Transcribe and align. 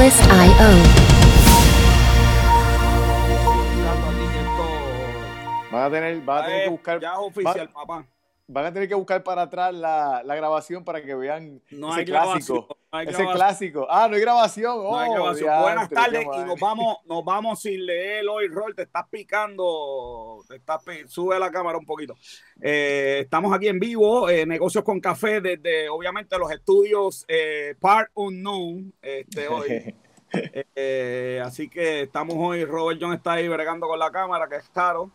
Limitless.io. 0.00 0.70
Van 5.70 5.84
a 5.84 5.90
tener, 5.90 6.20
van 6.22 6.38
a 6.42 6.46
tener 6.46 6.64
que 6.64 6.70
buscar. 6.70 7.00
Ya 7.00 7.12
es 7.12 7.18
oficial, 7.18 7.54
van- 7.58 7.72
papá. 7.74 8.06
Van 8.48 8.64
a 8.66 8.72
tener 8.72 8.88
que 8.88 8.94
buscar 8.94 9.22
para 9.22 9.42
atrás 9.42 9.74
la, 9.74 10.22
la 10.24 10.34
grabación 10.34 10.84
para 10.84 11.02
que 11.02 11.14
vean 11.14 11.60
No 11.70 11.90
ese 11.90 12.00
hay 12.00 12.04
grabación, 12.06 12.40
clásico. 12.40 12.66
no 12.70 12.79
hay 12.92 13.06
ese 13.08 13.24
clásico. 13.24 13.86
Ah, 13.88 14.08
no 14.08 14.16
hay 14.16 14.20
grabación. 14.20 14.82
No 14.82 14.98
hay 14.98 15.08
Oh, 15.10 15.14
grabación. 15.14 15.48
diantre, 15.48 15.62
Buenas 15.62 15.88
tardes 15.88 16.24
y 16.24 16.44
nos 16.44 16.58
vamos, 16.58 16.96
nos 17.06 17.24
vamos 17.24 17.62
sin 17.62 17.86
leer 17.86 18.26
hoy, 18.28 18.48
Rol. 18.48 18.74
Te 18.74 18.82
estás 18.82 19.04
picando, 19.08 20.44
te 20.48 20.56
estás 20.56 20.82
sube 21.06 21.38
la 21.38 21.50
cámara 21.50 21.78
un 21.78 21.86
poquito. 21.86 22.14
Eh, 22.60 23.20
estamos 23.22 23.54
aquí 23.54 23.68
en 23.68 23.78
vivo, 23.78 24.28
eh, 24.28 24.44
negocios 24.44 24.82
con 24.84 25.00
café 25.00 25.40
desde 25.40 25.88
obviamente 25.88 26.36
los 26.38 26.50
estudios 26.50 27.24
eh, 27.28 27.74
Part 27.78 28.10
Unknown 28.14 28.92
este, 29.02 29.48
hoy. 29.48 29.94
Eh, 30.76 31.42
así 31.44 31.68
que 31.68 32.02
estamos 32.02 32.36
hoy, 32.38 32.64
Robert 32.64 33.00
John 33.02 33.12
está 33.12 33.32
ahí 33.32 33.48
bregando 33.48 33.88
con 33.88 33.98
la 33.98 34.12
cámara, 34.12 34.48
que 34.48 34.54
es 34.58 34.68
caro. 34.68 35.10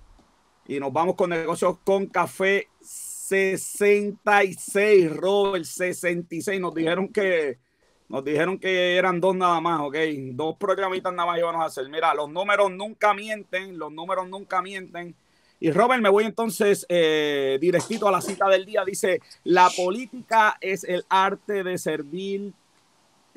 Y 0.68 0.78
nos 0.78 0.92
vamos 0.92 1.16
con 1.16 1.30
negocios 1.30 1.78
con 1.86 2.08
café 2.08 2.68
66, 2.82 5.16
Robert, 5.16 5.64
66. 5.64 6.60
Nos 6.60 6.76
dijeron 6.76 7.08
que 7.08 7.60
nos 8.08 8.23
dijeron 8.23 8.59
que 8.59 8.95
eran 8.98 9.20
dos 9.20 9.36
nada 9.36 9.59
más, 9.59 9.82
ok. 9.82 9.95
Dos 10.34 10.58
programitas 10.58 11.12
nada 11.13 11.27
más 11.27 11.40
íbamos 11.40 11.62
a 11.62 11.66
hacer. 11.66 11.90
Mira, 11.90 12.13
los 12.13 12.30
números 12.30 12.72
nunca 12.72 13.13
mienten, 13.13 13.77
los 13.77 13.91
números 13.91 14.30
nunca 14.30 14.62
mienten. 14.62 15.16
Y 15.59 15.72
Robert, 15.72 16.02
me 16.02 16.10
voy 16.10 16.26
entonces 16.26 16.86
eh, 16.90 17.58
directito 17.60 18.08
a 18.08 18.12
la 18.12 18.21
cita 18.21 18.48
del 18.48 18.65
día. 18.65 18.84
Dice, 18.85 19.21
la 19.43 19.70
política 19.76 20.57
es 20.62 20.84
el 20.84 21.05
arte 21.10 21.63
de 21.63 21.77
servir, 21.77 22.54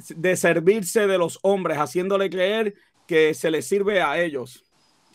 de 0.09 0.37
servirse 0.37 1.07
de 1.07 1.17
los 1.17 1.39
hombres, 1.43 1.79
haciéndole 1.79 2.29
creer 2.29 2.75
que 3.07 3.33
se 3.35 3.51
les 3.51 3.67
sirve 3.67 4.03
a 4.03 4.21
ellos. 4.21 4.65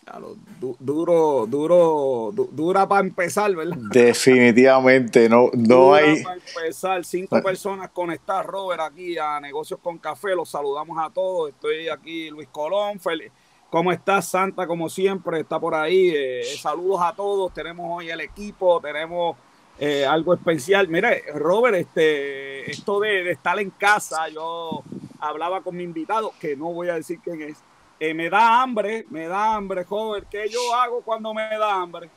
Claro, 0.04 0.36
du- 0.60 0.76
duro, 0.80 1.46
duro, 1.48 2.30
du- 2.32 2.50
dura 2.52 2.86
para 2.86 3.00
empezar, 3.06 3.54
¿verdad? 3.56 3.76
Definitivamente, 3.90 5.28
no, 5.30 5.48
no 5.54 5.76
Dura 5.86 5.96
hay. 5.98 6.22
Para 6.22 6.36
empezar, 6.36 7.04
cinco 7.04 7.40
personas 7.42 7.90
conectadas, 7.90 8.44
Robert, 8.44 8.82
aquí 8.82 9.16
a 9.16 9.40
Negocios 9.40 9.80
con 9.82 9.96
Café. 9.98 10.34
Los 10.34 10.50
saludamos 10.50 10.98
a 11.02 11.08
todos. 11.10 11.50
Estoy 11.50 11.88
aquí, 11.88 12.28
Luis 12.30 12.48
Colón. 12.52 13.00
Fel- 13.00 13.30
¿Cómo 13.70 13.90
estás, 13.92 14.28
Santa? 14.28 14.66
Como 14.66 14.88
siempre, 14.90 15.40
está 15.40 15.58
por 15.58 15.74
ahí. 15.74 16.12
Eh, 16.14 16.42
saludos 16.58 17.00
a 17.02 17.14
todos. 17.14 17.52
Tenemos 17.54 17.86
hoy 17.90 18.10
el 18.10 18.20
equipo, 18.20 18.80
tenemos 18.80 19.36
eh, 19.78 20.04
algo 20.04 20.34
especial. 20.34 20.86
Mire, 20.86 21.24
Robert, 21.34 21.76
este, 21.76 22.70
esto 22.70 23.00
de, 23.00 23.24
de 23.24 23.30
estar 23.32 23.58
en 23.58 23.70
casa, 23.70 24.28
yo 24.28 24.82
hablaba 25.18 25.62
con 25.62 25.74
mi 25.76 25.82
invitado, 25.82 26.32
que 26.38 26.54
no 26.56 26.72
voy 26.72 26.90
a 26.90 26.94
decir 26.94 27.18
quién 27.24 27.40
es. 27.42 27.56
Eh, 28.00 28.12
me 28.14 28.28
da 28.28 28.62
hambre, 28.62 29.04
me 29.10 29.26
da 29.26 29.54
hambre, 29.54 29.84
joven. 29.84 30.24
¿Qué 30.30 30.48
yo 30.48 30.74
hago 30.74 31.02
cuando 31.02 31.32
me 31.32 31.42
da 31.42 31.74
hambre? 31.74 32.10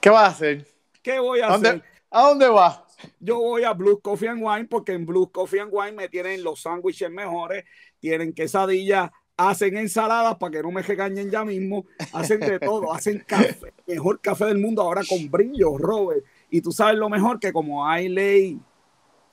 ¿Qué 0.00 0.10
vas 0.10 0.24
a 0.24 0.26
hacer? 0.28 0.66
¿Qué 1.02 1.18
voy 1.18 1.40
a 1.40 1.48
¿A 1.48 1.54
hacer? 1.54 1.82
¿A 2.10 2.22
dónde 2.22 2.48
vas? 2.48 2.80
yo 3.18 3.38
voy 3.38 3.64
a 3.64 3.72
Blue 3.72 4.00
Coffee 4.00 4.28
and 4.28 4.42
Wine 4.42 4.66
porque 4.66 4.92
en 4.92 5.06
Blue 5.06 5.30
Coffee 5.30 5.60
and 5.60 5.70
Wine 5.72 5.92
me 5.92 6.08
tienen 6.08 6.42
los 6.42 6.62
sándwiches 6.62 7.10
mejores, 7.10 7.64
tienen 7.98 8.32
quesadillas, 8.32 9.10
hacen 9.36 9.76
ensaladas 9.76 10.36
para 10.36 10.52
que 10.52 10.62
no 10.62 10.70
me 10.70 10.82
regañen 10.82 11.30
ya 11.30 11.44
mismo, 11.44 11.86
hacen 12.12 12.40
de 12.40 12.58
todo, 12.60 12.92
hacen 12.92 13.24
café, 13.26 13.72
mejor 13.86 14.20
café 14.20 14.46
del 14.46 14.58
mundo 14.58 14.82
ahora 14.82 15.02
con 15.08 15.30
brillo, 15.30 15.78
Robert. 15.78 16.24
Y 16.50 16.60
tú 16.60 16.72
sabes 16.72 16.96
lo 16.96 17.08
mejor 17.08 17.40
que 17.40 17.52
como 17.52 17.86
hay 17.86 18.08
ley, 18.08 18.60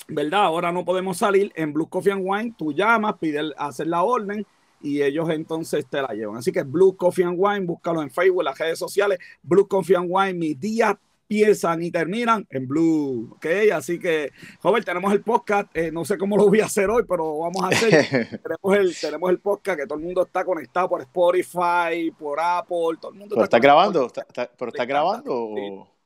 ¿verdad? 0.07 0.45
Ahora 0.45 0.71
no 0.71 0.85
podemos 0.85 1.17
salir 1.17 1.51
en 1.55 1.73
Blue 1.73 1.89
Coffee 1.89 2.13
and 2.13 2.23
Wine, 2.25 2.55
tú 2.57 2.71
llamas, 2.73 3.15
pides 3.19 3.51
hacer 3.57 3.87
la 3.87 4.03
orden 4.03 4.45
y 4.81 5.01
ellos 5.01 5.29
entonces 5.29 5.85
te 5.89 6.01
la 6.01 6.09
llevan. 6.13 6.37
Así 6.37 6.51
que 6.51 6.63
Blue 6.63 6.95
Coffee 6.95 7.25
and 7.25 7.35
Wine, 7.37 7.65
búscalo 7.65 8.01
en 8.01 8.09
Facebook, 8.09 8.41
en 8.41 8.45
las 8.45 8.57
redes 8.57 8.79
sociales, 8.79 9.19
Blue 9.43 9.67
Coffee 9.67 9.95
and 9.97 10.07
Wine, 10.09 10.33
mis 10.33 10.59
días 10.59 10.95
empiezan 11.31 11.83
y 11.83 11.91
terminan 11.91 12.47
en 12.49 12.67
Blue, 12.67 13.29
¿ok? 13.35 13.45
Así 13.71 13.99
que, 13.99 14.31
joven, 14.63 14.83
tenemos 14.83 15.13
el 15.13 15.21
podcast, 15.21 15.69
eh, 15.77 15.91
no 15.91 16.03
sé 16.03 16.17
cómo 16.17 16.35
lo 16.35 16.47
voy 16.49 16.59
a 16.61 16.65
hacer 16.65 16.89
hoy, 16.89 17.03
pero 17.07 17.37
vamos 17.37 17.61
a 17.61 17.67
hacer, 17.67 17.91
tenemos 18.43 18.77
el, 18.77 18.95
tenemos 18.99 19.29
el 19.29 19.37
podcast 19.39 19.79
que 19.79 19.85
todo 19.85 19.99
el 19.99 20.05
mundo 20.05 20.23
está 20.23 20.43
conectado 20.43 20.89
por 20.89 21.01
Spotify, 21.01 22.09
por 22.17 22.39
Apple, 22.39 22.97
todo 22.99 23.11
el 23.11 23.19
mundo 23.19 23.35
¿Pero 23.35 23.43
está 23.43 23.59
grabando? 23.59 24.07
¿Está- 24.07 24.21
está- 24.27 24.49
¿Pero 24.57 24.69
está 24.71 24.85
grabando? 24.85 25.31
sí. 25.55 25.61
o- 25.71 25.98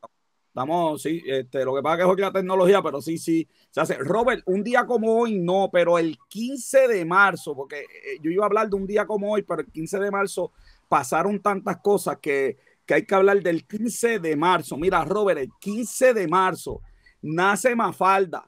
Estamos, 0.53 1.01
sí, 1.01 1.19
este, 1.25 1.65
lo 1.65 1.73
que 1.73 1.81
pasa 1.81 1.95
es 1.95 1.97
que 1.97 2.03
es 2.03 2.09
hoy 2.09 2.21
la 2.21 2.31
tecnología, 2.31 2.79
pero 2.83 3.01
sí, 3.01 3.17
sí, 3.17 3.47
se 3.71 3.81
hace. 3.81 3.95
Robert, 3.95 4.43
un 4.45 4.63
día 4.63 4.85
como 4.85 5.11
hoy 5.17 5.39
no, 5.39 5.67
pero 5.73 5.97
el 5.97 6.15
15 6.29 6.87
de 6.89 7.05
marzo, 7.05 7.55
porque 7.55 7.79
eh, 7.79 8.19
yo 8.21 8.29
iba 8.29 8.43
a 8.43 8.45
hablar 8.45 8.69
de 8.69 8.75
un 8.75 8.85
día 8.85 9.07
como 9.07 9.31
hoy, 9.31 9.41
pero 9.41 9.61
el 9.61 9.71
15 9.71 9.97
de 9.97 10.11
marzo 10.11 10.51
pasaron 10.87 11.39
tantas 11.39 11.77
cosas 11.77 12.19
que, 12.21 12.59
que 12.85 12.93
hay 12.93 13.03
que 13.03 13.15
hablar 13.15 13.41
del 13.41 13.65
15 13.65 14.19
de 14.19 14.35
marzo. 14.35 14.77
Mira, 14.77 15.03
Robert, 15.03 15.39
el 15.39 15.49
15 15.59 16.13
de 16.13 16.27
marzo 16.27 16.81
nace 17.23 17.75
Mafalda. 17.75 18.47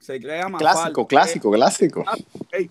Se 0.00 0.20
crea 0.20 0.48
Mafalda. 0.48 0.72
Clásico, 0.72 1.06
clásico, 1.06 1.52
clásico. 1.52 2.04
Eh, 2.50 2.68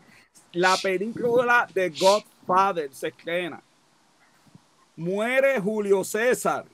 La 0.51 0.75
película 0.75 1.66
de 1.73 1.89
Godfather 1.89 2.94
se 2.94 3.07
estrena. 3.07 3.63
Muere 4.97 5.57
Julio 5.62 6.03
César 6.03 6.66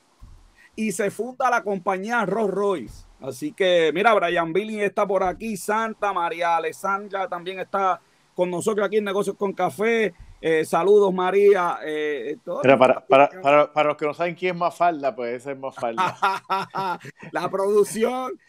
y 0.77 0.91
se 0.91 1.11
funda 1.11 1.49
la 1.49 1.63
compañía 1.63 2.25
Rolls 2.25 2.53
Royce. 2.53 3.05
Así 3.19 3.51
que, 3.51 3.91
mira, 3.93 4.13
Brian 4.13 4.53
Billy 4.53 4.79
está 4.79 5.07
por 5.07 5.23
aquí, 5.23 5.57
Santa 5.57 6.13
María 6.13 6.55
Alessandra 6.55 7.27
también 7.27 7.59
está 7.59 7.99
con 8.35 8.51
nosotros 8.51 8.85
aquí 8.85 8.97
en 8.97 9.03
Negocios 9.03 9.35
con 9.35 9.51
Café. 9.53 10.13
Eh, 10.39 10.63
saludos, 10.65 11.11
María. 11.11 11.79
Eh, 11.83 12.38
Mira, 12.63 12.77
para, 12.77 13.03
para, 13.07 13.29
para, 13.41 13.73
para 13.73 13.88
los 13.89 13.97
que 13.97 14.05
no 14.05 14.13
saben 14.13 14.35
quién 14.35 14.53
es 14.53 14.59
Mafalda, 14.59 15.15
pues 15.15 15.41
ese 15.41 15.53
es 15.53 15.57
Mafalda. 15.57 16.15
la 17.31 17.49
producción 17.49 18.39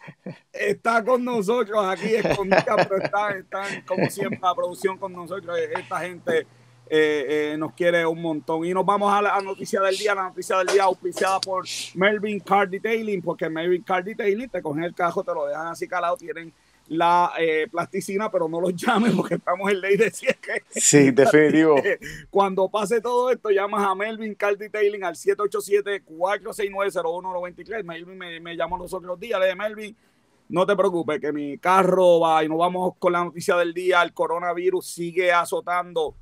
está 0.53 1.03
con 1.03 1.25
nosotros 1.25 1.83
aquí 1.83 2.13
escondida, 2.13 2.75
pero 2.87 2.97
está, 2.97 3.31
están 3.31 3.81
como 3.87 4.07
siempre 4.11 4.39
la 4.39 4.53
producción 4.53 4.99
con 4.99 5.13
nosotros. 5.13 5.57
Esta 5.57 6.01
gente 6.01 6.45
eh, 6.89 7.53
eh, 7.53 7.57
nos 7.57 7.73
quiere 7.73 8.05
un 8.05 8.21
montón. 8.21 8.65
Y 8.65 8.73
nos 8.73 8.85
vamos 8.85 9.13
a 9.13 9.21
la 9.21 9.35
a 9.35 9.41
noticia 9.41 9.81
del 9.81 9.97
día, 9.97 10.15
la 10.15 10.23
noticia 10.23 10.57
del 10.57 10.67
día 10.67 10.83
auspiciada 10.83 11.39
por 11.39 11.65
Melvin 11.95 12.39
Car 12.39 12.69
Detailing, 12.69 13.21
porque 13.21 13.49
Melvin 13.49 13.83
Car 13.83 14.03
Detailing 14.03 14.49
te 14.49 14.61
cogen 14.61 14.83
el 14.83 14.93
cajo, 14.95 15.23
te 15.23 15.33
lo 15.33 15.45
dejan 15.45 15.67
así 15.67 15.87
calado, 15.87 16.17
tienen 16.17 16.53
la 16.87 17.31
eh, 17.37 17.67
plasticina, 17.71 18.31
pero 18.31 18.49
no 18.49 18.59
los 18.59 18.75
llamen 18.75 19.15
porque 19.15 19.35
estamos 19.35 19.71
en 19.71 19.81
ley 19.81 19.95
de 19.97 20.09
cierre. 20.09 20.63
Sí, 20.69 21.11
definitivo. 21.11 21.75
Cuando 22.31 22.67
pase 22.69 23.01
todo 23.01 23.29
esto, 23.31 23.51
llamas 23.51 23.85
a 23.85 23.93
Melvin 23.93 24.33
Car 24.35 24.57
Detailing 24.57 25.03
al 25.03 25.15
787-469-0193. 25.15 27.83
Melvin 27.83 28.17
me, 28.17 28.39
me 28.39 28.55
llamó 28.55 28.77
los 28.77 28.93
otros 28.93 29.19
días. 29.19 29.39
Le 29.39 29.45
dije, 29.45 29.55
Melvin, 29.55 29.95
no 30.49 30.65
te 30.65 30.75
preocupes, 30.75 31.21
que 31.21 31.31
mi 31.31 31.59
carro 31.59 32.21
va 32.21 32.43
y 32.43 32.49
nos 32.49 32.57
vamos 32.57 32.93
con 32.97 33.13
la 33.13 33.23
noticia 33.23 33.55
del 33.55 33.75
día. 33.75 34.01
El 34.01 34.13
coronavirus 34.13 34.87
sigue 34.87 35.31
azotando. 35.31 36.15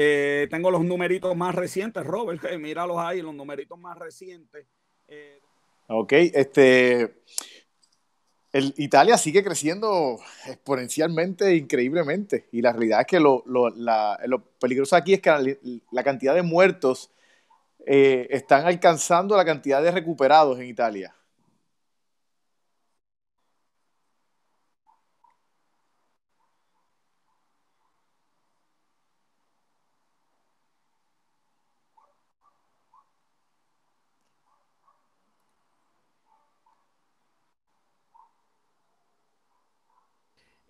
Eh, 0.00 0.46
tengo 0.48 0.70
los 0.70 0.84
numeritos 0.84 1.36
más 1.36 1.56
recientes, 1.56 2.04
Robert. 2.04 2.44
eh, 2.44 2.56
míralos 2.58 2.98
ahí, 2.98 3.20
los 3.20 3.34
numeritos 3.34 3.76
más 3.78 3.98
recientes. 3.98 4.64
Eh, 5.08 5.40
Ok, 5.88 6.12
este. 6.12 7.22
El, 8.52 8.74
Italia 8.76 9.18
sigue 9.18 9.42
creciendo 9.42 10.18
exponencialmente, 10.46 11.56
increíblemente. 11.56 12.46
Y 12.52 12.62
la 12.62 12.72
realidad 12.72 13.00
es 13.00 13.06
que 13.06 13.20
lo, 13.20 13.42
lo, 13.46 13.70
lo 13.70 14.44
peligroso 14.60 14.96
aquí 14.96 15.14
es 15.14 15.20
que 15.20 15.30
la, 15.30 15.56
la 15.90 16.04
cantidad 16.04 16.34
de 16.34 16.42
muertos 16.42 17.10
eh, 17.86 18.26
están 18.30 18.66
alcanzando 18.66 19.36
la 19.36 19.44
cantidad 19.44 19.82
de 19.82 19.90
recuperados 19.90 20.60
en 20.60 20.66
Italia. 20.66 21.14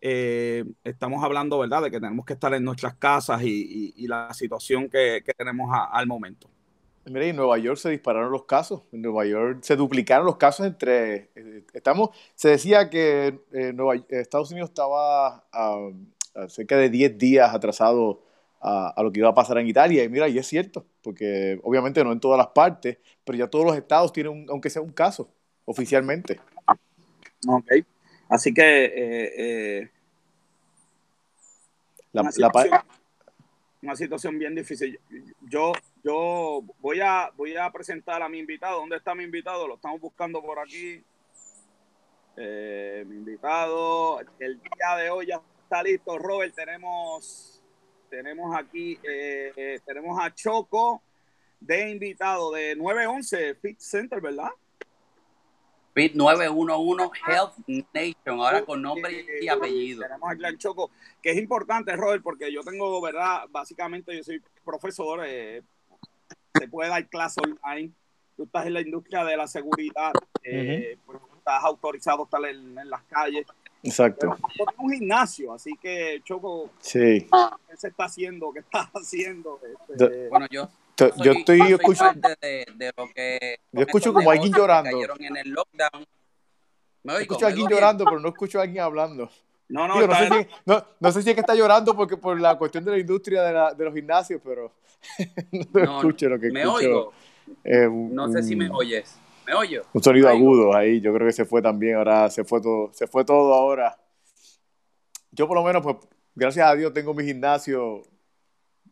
Eh, 0.00 0.64
estamos 0.84 1.24
hablando, 1.24 1.58
¿verdad?, 1.58 1.82
de 1.82 1.90
que 1.90 2.00
tenemos 2.00 2.24
que 2.26 2.34
estar 2.34 2.52
en 2.54 2.64
nuestras 2.64 2.94
casas 2.96 3.42
y, 3.42 3.48
y- 3.96 4.04
y 4.04 4.06
la 4.08 4.32
situación 4.34 4.88
que, 4.88 5.22
que 5.24 5.32
tenemos 5.34 5.70
a- 5.72 5.84
al 5.86 6.06
momento. 6.06 6.48
Mira, 7.06 7.24
y 7.26 7.30
en 7.30 7.36
Nueva 7.36 7.56
York 7.58 7.78
se 7.78 7.88
dispararon 7.90 8.30
los 8.30 8.44
casos. 8.44 8.82
En 8.92 9.00
Nueva 9.02 9.24
York 9.24 9.60
se 9.62 9.76
duplicaron 9.76 10.26
los 10.26 10.36
casos 10.36 10.66
entre. 10.66 11.30
eh, 11.36 11.64
Estamos, 11.72 12.10
se 12.34 12.50
decía 12.50 12.90
que 12.90 13.40
eh, 13.52 13.72
Nueva- 13.74 13.96
eh, 13.96 14.04
Estados 14.10 14.50
Unidos 14.50 14.70
estaba 14.70 15.44
ah, 15.52 15.88
a 16.34 16.48
cerca 16.48 16.76
de 16.76 16.90
10 16.90 17.16
días 17.16 17.54
atrasado 17.54 18.22
a, 18.60 18.88
a 18.90 19.02
lo 19.02 19.10
que 19.10 19.20
iba 19.20 19.28
a 19.30 19.34
pasar 19.34 19.56
en 19.58 19.68
Italia. 19.68 20.04
Y 20.04 20.08
mira, 20.10 20.28
y 20.28 20.36
es 20.38 20.46
cierto, 20.46 20.84
porque 21.02 21.58
obviamente 21.62 22.04
no 22.04 22.12
en 22.12 22.20
todas 22.20 22.36
las 22.36 22.48
partes, 22.48 22.98
pero 23.24 23.38
ya 23.38 23.48
todos 23.48 23.64
los 23.64 23.76
estados 23.76 24.12
tienen, 24.12 24.32
un- 24.32 24.46
aunque 24.50 24.68
sea 24.68 24.82
un 24.82 24.92
caso, 24.92 25.30
oficialmente. 25.64 26.40
Ok. 27.46 27.72
Así 28.28 28.52
que 28.52 28.84
eh, 28.84 29.32
eh, 29.36 29.90
La, 32.12 32.22
una, 32.22 32.32
situación, 32.32 32.70
pa- 32.70 32.86
una 33.82 33.96
situación 33.96 34.38
bien 34.38 34.54
difícil. 34.54 34.98
Yo, 35.48 35.72
yo 36.04 36.62
voy 36.80 37.00
a, 37.00 37.30
voy 37.36 37.56
a 37.56 37.70
presentar 37.70 38.22
a 38.22 38.28
mi 38.28 38.38
invitado. 38.38 38.80
¿Dónde 38.80 38.96
está 38.96 39.14
mi 39.14 39.24
invitado? 39.24 39.66
Lo 39.66 39.76
estamos 39.76 40.00
buscando 40.00 40.42
por 40.42 40.58
aquí. 40.58 41.02
Eh, 42.36 43.04
mi 43.08 43.16
invitado, 43.16 44.20
el 44.38 44.60
día 44.60 44.96
de 44.96 45.10
hoy 45.10 45.26
ya 45.26 45.40
está 45.62 45.82
listo. 45.82 46.18
Robert, 46.18 46.54
tenemos, 46.54 47.60
tenemos 48.10 48.56
aquí, 48.56 48.98
eh, 49.02 49.52
eh, 49.56 49.80
tenemos 49.84 50.18
a 50.22 50.32
Choco 50.34 51.02
de 51.60 51.90
invitado 51.90 52.52
de 52.52 52.76
911 52.76 53.56
Fit 53.56 53.80
Center, 53.80 54.20
¿verdad? 54.20 54.50
Fit 55.98 56.14
911 56.14 57.10
Health 57.26 57.54
Nation, 57.92 58.40
ahora 58.40 58.64
con 58.64 58.80
nombre 58.80 59.26
y 59.42 59.48
apellido. 59.48 60.02
Tenemos 60.02 60.30
aquí 60.30 60.44
al 60.44 60.56
Choco, 60.56 60.92
que 61.20 61.30
es 61.30 61.36
importante, 61.38 61.96
Robert, 61.96 62.22
porque 62.22 62.52
yo 62.52 62.60
tengo, 62.62 63.00
¿verdad? 63.00 63.46
Básicamente 63.50 64.16
yo 64.16 64.22
soy 64.22 64.40
profesor, 64.64 65.24
eh, 65.26 65.60
se 66.54 66.68
puede 66.68 66.88
dar 66.90 67.04
clase 67.08 67.40
online. 67.40 67.90
Tú 68.36 68.44
estás 68.44 68.66
en 68.66 68.74
la 68.74 68.80
industria 68.80 69.24
de 69.24 69.36
la 69.36 69.48
seguridad, 69.48 70.12
eh, 70.44 70.96
pues, 71.04 71.18
estás 71.36 71.64
autorizado 71.64 72.20
a 72.20 72.24
estar 72.26 72.44
en, 72.44 72.78
en 72.78 72.88
las 72.90 73.02
calles. 73.02 73.44
Exacto. 73.82 74.36
Pero 74.56 74.70
un 74.78 74.92
gimnasio, 74.92 75.52
así 75.52 75.72
que 75.82 76.20
Choco, 76.22 76.70
Sí. 76.78 77.26
¿qué 77.68 77.76
se 77.76 77.88
está 77.88 78.04
haciendo? 78.04 78.52
¿Qué 78.52 78.60
estás 78.60 78.86
haciendo? 78.94 79.58
Este, 79.88 80.28
Bueno, 80.28 80.46
yo, 80.48 80.68
Soy- 80.98 81.12
Yo 81.22 81.32
estoy 81.32 81.58
de, 81.60 82.66
de 82.74 82.92
lo 82.96 83.08
que. 83.14 83.60
Yo 83.72 83.82
escucho 83.82 84.12
como 84.12 84.30
alguien 84.30 84.52
llorando. 84.52 84.90
Cayeron 84.90 85.22
en 85.22 85.36
el 85.36 85.50
lockdown. 85.50 86.04
Me 87.04 87.12
oigo, 87.12 87.22
Escucho 87.22 87.44
a 87.46 87.48
alguien 87.48 87.68
llorando, 87.68 88.04
pero 88.04 88.18
no 88.20 88.28
escucho 88.28 88.58
a 88.58 88.62
alguien 88.62 88.82
hablando. 88.82 89.30
no, 89.68 89.86
no, 89.86 89.94
Digo, 89.94 90.06
no, 90.08 90.14
sé 90.14 90.26
si, 90.28 90.48
no, 90.66 90.84
no 90.98 91.12
sé 91.12 91.22
si 91.22 91.28
es 91.30 91.34
que 91.34 91.40
está 91.40 91.54
llorando 91.54 91.94
porque 91.96 92.16
por 92.16 92.38
la 92.40 92.58
cuestión 92.58 92.84
de 92.84 92.90
la 92.90 92.98
industria 92.98 93.42
de, 93.42 93.52
la- 93.52 93.74
de 93.74 93.84
los 93.84 93.94
gimnasios, 93.94 94.40
pero 94.44 94.72
no, 95.72 95.80
No, 95.84 95.96
escucho 95.98 96.28
lo 96.28 96.40
que 96.40 96.50
Me 96.50 96.62
escucho. 96.62 96.76
oigo. 96.86 97.12
eh, 97.64 97.86
un- 97.86 98.14
No 98.14 98.30
sé 98.32 98.42
si 98.42 98.56
me 98.56 98.68
un- 98.68 98.76
oyes. 98.76 99.14
¿Me 99.46 99.54
oyo? 99.54 99.84
Un 99.94 100.02
sonido 100.02 100.28
agudo 100.28 100.74
ahí, 100.76 101.00
yo 101.00 101.14
creo 101.14 101.26
que 101.26 101.32
se 101.32 101.44
fue 101.46 101.62
también, 101.62 101.94
ahora 101.96 102.28
se 102.28 102.44
fue 102.44 102.60
todo, 102.60 102.90
se 102.92 103.06
fue 103.06 103.24
todo 103.24 103.54
ahora. 103.54 103.96
Yo 105.30 105.46
por 105.46 105.56
lo 105.56 105.62
menos, 105.62 105.82
pues, 105.82 105.96
gracias 106.34 106.66
a 106.66 106.74
Dios 106.74 106.92
tengo 106.92 107.14
mi 107.14 107.24
gimnasio 107.24 108.02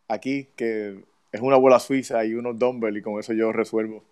aquí, 0.09 0.45
que 0.57 1.05
es 1.33 1.41
una 1.41 1.57
bola 1.57 1.79
suiza 1.79 2.25
y 2.25 2.35
unos 2.35 2.59
dumbbells 2.59 2.99
y 2.99 3.03
con 3.03 3.19
eso 3.21 3.33
yo 3.33 3.53
resuelvo. 3.53 4.03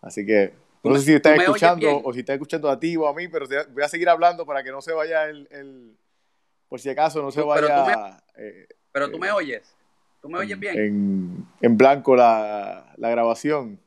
Así 0.00 0.24
que 0.24 0.52
¿Tú 0.82 0.90
no 0.90 0.96
sé 0.96 1.02
si 1.06 1.14
están 1.14 1.40
escuchando 1.40 2.00
o 2.04 2.12
si 2.12 2.20
están 2.20 2.34
escuchando 2.34 2.68
a 2.70 2.78
ti 2.78 2.96
o 2.96 3.08
a 3.08 3.14
mí, 3.14 3.26
pero 3.28 3.46
voy 3.72 3.82
a 3.82 3.88
seguir 3.88 4.08
hablando 4.08 4.46
para 4.46 4.62
que 4.62 4.70
no 4.70 4.80
se 4.80 4.92
vaya 4.92 5.24
el, 5.28 5.48
el- 5.50 5.96
por 6.68 6.80
si 6.80 6.90
acaso 6.90 7.22
no 7.22 7.30
se 7.32 7.40
Tú- 7.40 7.48
pero 7.54 7.66
tú 7.68 7.72
vaya 7.72 8.22
eh, 8.36 8.68
Pero 8.92 9.10
tú 9.10 9.18
me 9.18 9.28
Eh, 9.28 9.32
oyes. 9.32 9.74
¿Tú 10.22 10.28
me 10.28 10.38
oyes 10.38 10.52
en, 10.52 10.60
bien? 10.60 10.78
en- 10.78 11.46
en 11.60 11.76
blanco 11.76 12.14
la, 12.16 12.92
la 12.96 13.10
grabación. 13.10 13.78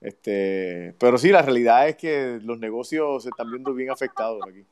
Este, 0.00 0.94
pero 0.98 1.18
sí, 1.18 1.30
la 1.30 1.42
realidad 1.42 1.88
es 1.88 1.96
que 1.96 2.38
los 2.42 2.58
negocios 2.58 3.22
se 3.24 3.30
están 3.30 3.50
viendo 3.50 3.72
bien 3.74 3.90
afectados 3.90 4.42
aquí. 4.48 4.64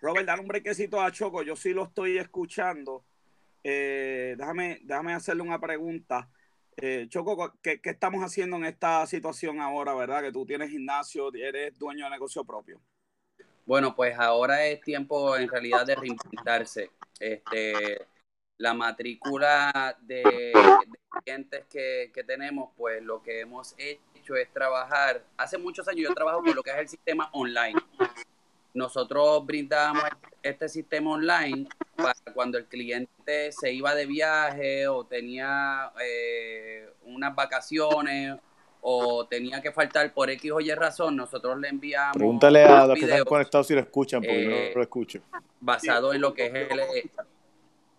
Robert, 0.00 0.26
dale 0.26 0.42
un 0.42 0.48
brequecito 0.48 1.00
a 1.00 1.10
Choco, 1.10 1.42
yo 1.42 1.56
sí 1.56 1.72
lo 1.72 1.84
estoy 1.84 2.18
escuchando. 2.18 3.04
Eh, 3.62 4.34
déjame, 4.38 4.80
déjame 4.82 5.14
hacerle 5.14 5.42
una 5.42 5.60
pregunta. 5.60 6.28
Eh, 6.76 7.06
Choco, 7.08 7.54
¿qué, 7.60 7.80
¿qué 7.80 7.90
estamos 7.90 8.22
haciendo 8.22 8.56
en 8.56 8.64
esta 8.64 9.04
situación 9.06 9.60
ahora, 9.60 9.94
verdad? 9.94 10.22
Que 10.22 10.32
tú 10.32 10.46
tienes 10.46 10.70
gimnasio, 10.70 11.32
eres 11.34 11.78
dueño 11.78 12.04
de 12.04 12.10
negocio 12.10 12.44
propio. 12.44 12.80
Bueno, 13.66 13.94
pues 13.94 14.18
ahora 14.18 14.64
es 14.66 14.80
tiempo 14.80 15.36
en 15.36 15.48
realidad 15.48 15.84
de 15.84 15.96
reinventarse. 15.96 16.90
Este, 17.18 18.06
la 18.56 18.74
matrícula 18.74 19.96
de, 20.00 20.52
clientes 21.22 21.66
que, 21.70 22.10
que 22.14 22.24
tenemos, 22.24 22.70
pues 22.76 23.02
lo 23.02 23.22
que 23.22 23.40
hemos 23.40 23.74
hecho 23.76 24.36
es 24.36 24.52
trabajar. 24.52 25.24
Hace 25.36 25.58
muchos 25.58 25.86
años 25.88 26.08
yo 26.08 26.14
trabajo 26.14 26.42
con 26.42 26.54
lo 26.54 26.62
que 26.62 26.70
es 26.70 26.78
el 26.78 26.88
sistema 26.88 27.28
online. 27.32 27.78
Nosotros 28.74 29.44
brindamos 29.44 30.04
este 30.42 30.68
sistema 30.68 31.10
online 31.10 31.68
para 31.98 32.14
cuando 32.32 32.58
el 32.58 32.66
cliente 32.66 33.50
se 33.52 33.72
iba 33.72 33.94
de 33.94 34.06
viaje 34.06 34.86
o 34.86 35.04
tenía 35.04 35.90
eh, 36.00 36.88
unas 37.04 37.34
vacaciones 37.34 38.36
o 38.80 39.26
tenía 39.26 39.60
que 39.60 39.72
faltar 39.72 40.14
por 40.14 40.30
X 40.30 40.52
o 40.52 40.60
Y 40.60 40.72
razón, 40.72 41.16
nosotros 41.16 41.58
le 41.58 41.68
enviamos 41.68 42.16
Pregúntale 42.16 42.62
a 42.62 42.86
los 42.86 42.94
que 42.98 43.04
están 43.06 43.24
conectados 43.24 43.66
si 43.66 43.74
lo 43.74 43.80
escuchan, 43.80 44.20
porque 44.22 44.44
yo 44.44 44.50
eh, 44.50 44.68
no 44.70 44.74
lo 44.76 44.82
escucho. 44.82 45.20
basado 45.60 46.14
en 46.14 46.20
lo 46.20 46.32
que 46.32 46.46
es 46.46 46.54
el 46.54 47.10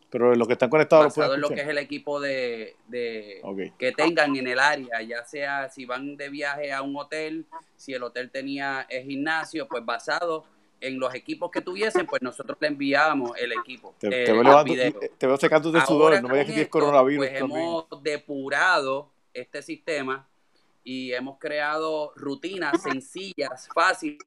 Pero 0.09 0.33
los 0.33 0.47
que 0.47 0.53
están 0.53 0.69
conectados 0.69 1.07
basado 1.07 1.35
en 1.35 1.41
lo 1.41 1.49
que 1.49 1.61
es 1.61 1.67
el 1.67 1.77
equipo 1.77 2.21
de, 2.21 2.77
de- 2.87 3.41
que 3.77 3.91
tengan 3.91 4.33
en 4.37 4.47
el 4.47 4.59
área, 4.59 5.01
ya 5.01 5.25
sea 5.25 5.69
si 5.69 5.83
van 5.85 6.15
de 6.15 6.29
viaje 6.29 6.71
a 6.71 6.81
un 6.81 6.95
hotel, 6.95 7.45
si 7.75 7.93
el 7.93 8.01
hotel 8.03 8.31
tenía 8.31 8.87
el 8.89 9.03
gimnasio, 9.03 9.67
pues 9.67 9.83
basado 9.85 10.45
en 10.81 10.99
los 10.99 11.13
equipos 11.15 11.51
que 11.51 11.61
tuviesen, 11.61 12.05
pues 12.07 12.21
nosotros 12.21 12.57
le 12.61 12.67
enviamos 12.67 13.31
el 13.37 13.51
equipo. 13.53 13.95
Te, 13.99 14.07
el- 14.07 14.25
te 14.25 14.31
veo, 14.31 14.41
el 14.41 14.47
levando- 14.47 14.73
video. 14.73 14.93
te 15.17 15.27
veo 15.27 15.37
secando 15.37 15.71
de 15.71 15.79
Ahora 15.79 15.87
sudor, 15.87 16.21
no 16.21 16.27
me 16.29 16.33
digas 16.35 16.45
que 16.47 16.53
tienes 16.53 16.69
coronavirus 16.69 17.27
Pues 17.27 17.39
también. 17.39 17.59
hemos 17.61 17.85
depurado 18.03 19.11
este 19.33 19.61
sistema 19.61 20.27
y 20.83 21.11
hemos 21.13 21.37
creado 21.37 22.13
rutinas 22.15 22.81
sencillas, 22.81 23.67
fáciles, 23.73 24.17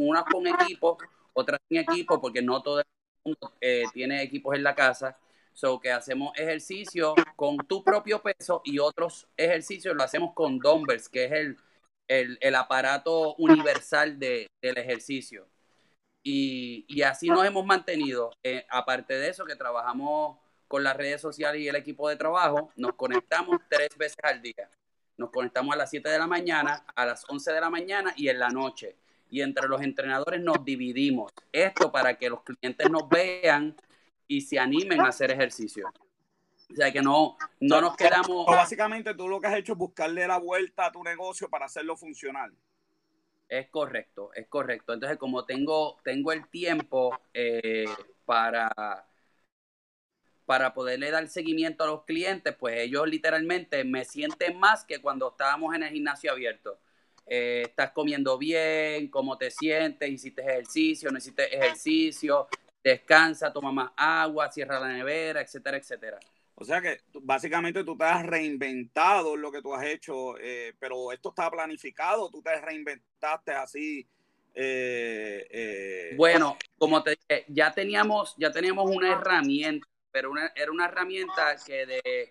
unas 0.00 0.24
con 0.24 0.46
equipo, 0.46 0.98
otras 1.32 1.60
sin 1.68 1.78
equipo, 1.78 2.20
porque 2.20 2.42
no 2.42 2.62
todo 2.62 2.80
el 2.80 2.84
mundo 3.24 3.52
eh, 3.60 3.84
tiene 3.92 4.22
equipos 4.22 4.54
en 4.56 4.62
la 4.62 4.74
casa. 4.74 5.16
So 5.52 5.78
que 5.80 5.90
hacemos 5.90 6.32
ejercicio 6.38 7.14
con 7.36 7.56
tu 7.58 7.82
propio 7.84 8.22
peso 8.22 8.62
y 8.64 8.78
otros 8.78 9.26
ejercicios 9.36 9.94
lo 9.96 10.02
hacemos 10.02 10.32
con 10.32 10.58
dumbbells, 10.58 11.08
que 11.08 11.24
es 11.24 11.32
el, 11.32 11.56
el, 12.08 12.38
el 12.40 12.54
aparato 12.54 13.34
universal 13.34 14.18
de, 14.18 14.46
del 14.62 14.78
ejercicio. 14.78 15.46
Y, 16.22 16.84
y 16.88 17.02
así 17.02 17.28
nos 17.28 17.44
hemos 17.44 17.64
mantenido. 17.64 18.30
Eh, 18.42 18.66
aparte 18.68 19.14
de 19.14 19.28
eso, 19.28 19.44
que 19.44 19.56
trabajamos 19.56 20.38
con 20.68 20.84
las 20.84 20.96
redes 20.96 21.20
sociales 21.20 21.60
y 21.60 21.68
el 21.68 21.76
equipo 21.76 22.08
de 22.08 22.16
trabajo, 22.16 22.70
nos 22.76 22.94
conectamos 22.94 23.58
tres 23.68 23.96
veces 23.96 24.18
al 24.22 24.40
día. 24.40 24.70
Nos 25.16 25.30
conectamos 25.30 25.74
a 25.74 25.78
las 25.78 25.90
7 25.90 26.08
de 26.08 26.18
la 26.18 26.26
mañana, 26.26 26.84
a 26.94 27.04
las 27.04 27.28
11 27.28 27.52
de 27.52 27.60
la 27.60 27.68
mañana 27.68 28.14
y 28.16 28.28
en 28.28 28.38
la 28.38 28.48
noche. 28.48 28.96
Y 29.28 29.42
entre 29.42 29.68
los 29.68 29.82
entrenadores 29.82 30.40
nos 30.40 30.64
dividimos. 30.64 31.30
Esto 31.52 31.92
para 31.92 32.16
que 32.16 32.30
los 32.30 32.42
clientes 32.42 32.90
nos 32.90 33.08
vean 33.08 33.76
y 34.26 34.40
se 34.40 34.58
animen 34.58 35.00
a 35.00 35.08
hacer 35.08 35.30
ejercicio. 35.30 35.92
O 36.70 36.74
sea 36.74 36.92
que 36.92 37.02
no, 37.02 37.36
no 37.60 37.80
nos 37.80 37.96
quedamos... 37.96 38.30
O 38.30 38.46
básicamente 38.46 39.12
tú 39.14 39.28
lo 39.28 39.40
que 39.40 39.48
has 39.48 39.56
hecho 39.56 39.72
es 39.72 39.78
buscarle 39.78 40.26
la 40.26 40.38
vuelta 40.38 40.86
a 40.86 40.92
tu 40.92 41.02
negocio 41.02 41.50
para 41.50 41.66
hacerlo 41.66 41.96
funcional. 41.96 42.54
Es 43.50 43.68
correcto, 43.68 44.30
es 44.34 44.46
correcto. 44.46 44.94
Entonces, 44.94 45.18
como 45.18 45.44
tengo, 45.44 45.98
tengo 46.04 46.30
el 46.32 46.48
tiempo 46.48 47.18
eh, 47.34 47.84
para, 48.24 49.04
para 50.46 50.72
poderle 50.72 51.10
dar 51.10 51.26
seguimiento 51.26 51.82
a 51.82 51.88
los 51.88 52.04
clientes, 52.04 52.54
pues 52.54 52.78
ellos 52.78 53.08
literalmente 53.08 53.82
me 53.82 54.04
sienten 54.04 54.56
más 54.56 54.84
que 54.84 55.00
cuando 55.00 55.30
estábamos 55.30 55.74
en 55.74 55.82
el 55.82 55.90
gimnasio 55.92 56.30
abierto. 56.30 56.78
Eh, 57.26 57.62
estás 57.66 57.90
comiendo 57.90 58.38
bien, 58.38 59.08
cómo 59.08 59.36
te 59.36 59.50
sientes, 59.50 60.08
hiciste 60.08 60.42
ejercicio, 60.42 61.10
no 61.10 61.18
hiciste 61.18 61.52
ejercicio, 61.52 62.46
descansa, 62.84 63.52
toma 63.52 63.72
más 63.72 63.90
agua, 63.96 64.50
cierra 64.52 64.78
la 64.78 64.88
nevera, 64.88 65.40
etcétera, 65.40 65.76
etcétera. 65.76 66.20
O 66.54 66.64
sea 66.64 66.80
que 66.82 67.00
básicamente 67.22 67.84
tú 67.84 67.96
te 67.96 68.04
has 68.04 68.24
reinventado 68.26 69.34
en 69.34 69.40
lo 69.42 69.50
que 69.50 69.62
tú 69.62 69.74
has 69.74 69.86
hecho, 69.86 70.36
eh, 70.38 70.74
pero 70.78 71.10
esto 71.12 71.30
estaba 71.30 71.50
planificado, 71.52 72.30
tú 72.30 72.42
te 72.42 72.60
reinventaste 72.60 73.52
así. 73.52 74.06
eh, 74.54 75.46
eh, 75.50 76.14
Bueno, 76.16 76.56
como 76.76 77.02
te 77.02 77.12
dije, 77.12 77.44
ya 77.48 77.72
teníamos, 77.72 78.34
ya 78.36 78.50
teníamos 78.52 78.90
una 78.90 79.12
herramienta, 79.12 79.86
pero 80.12 80.32
era 80.54 80.70
una 80.72 80.86
herramienta 80.86 81.56
que 81.64 81.86
de, 81.86 82.30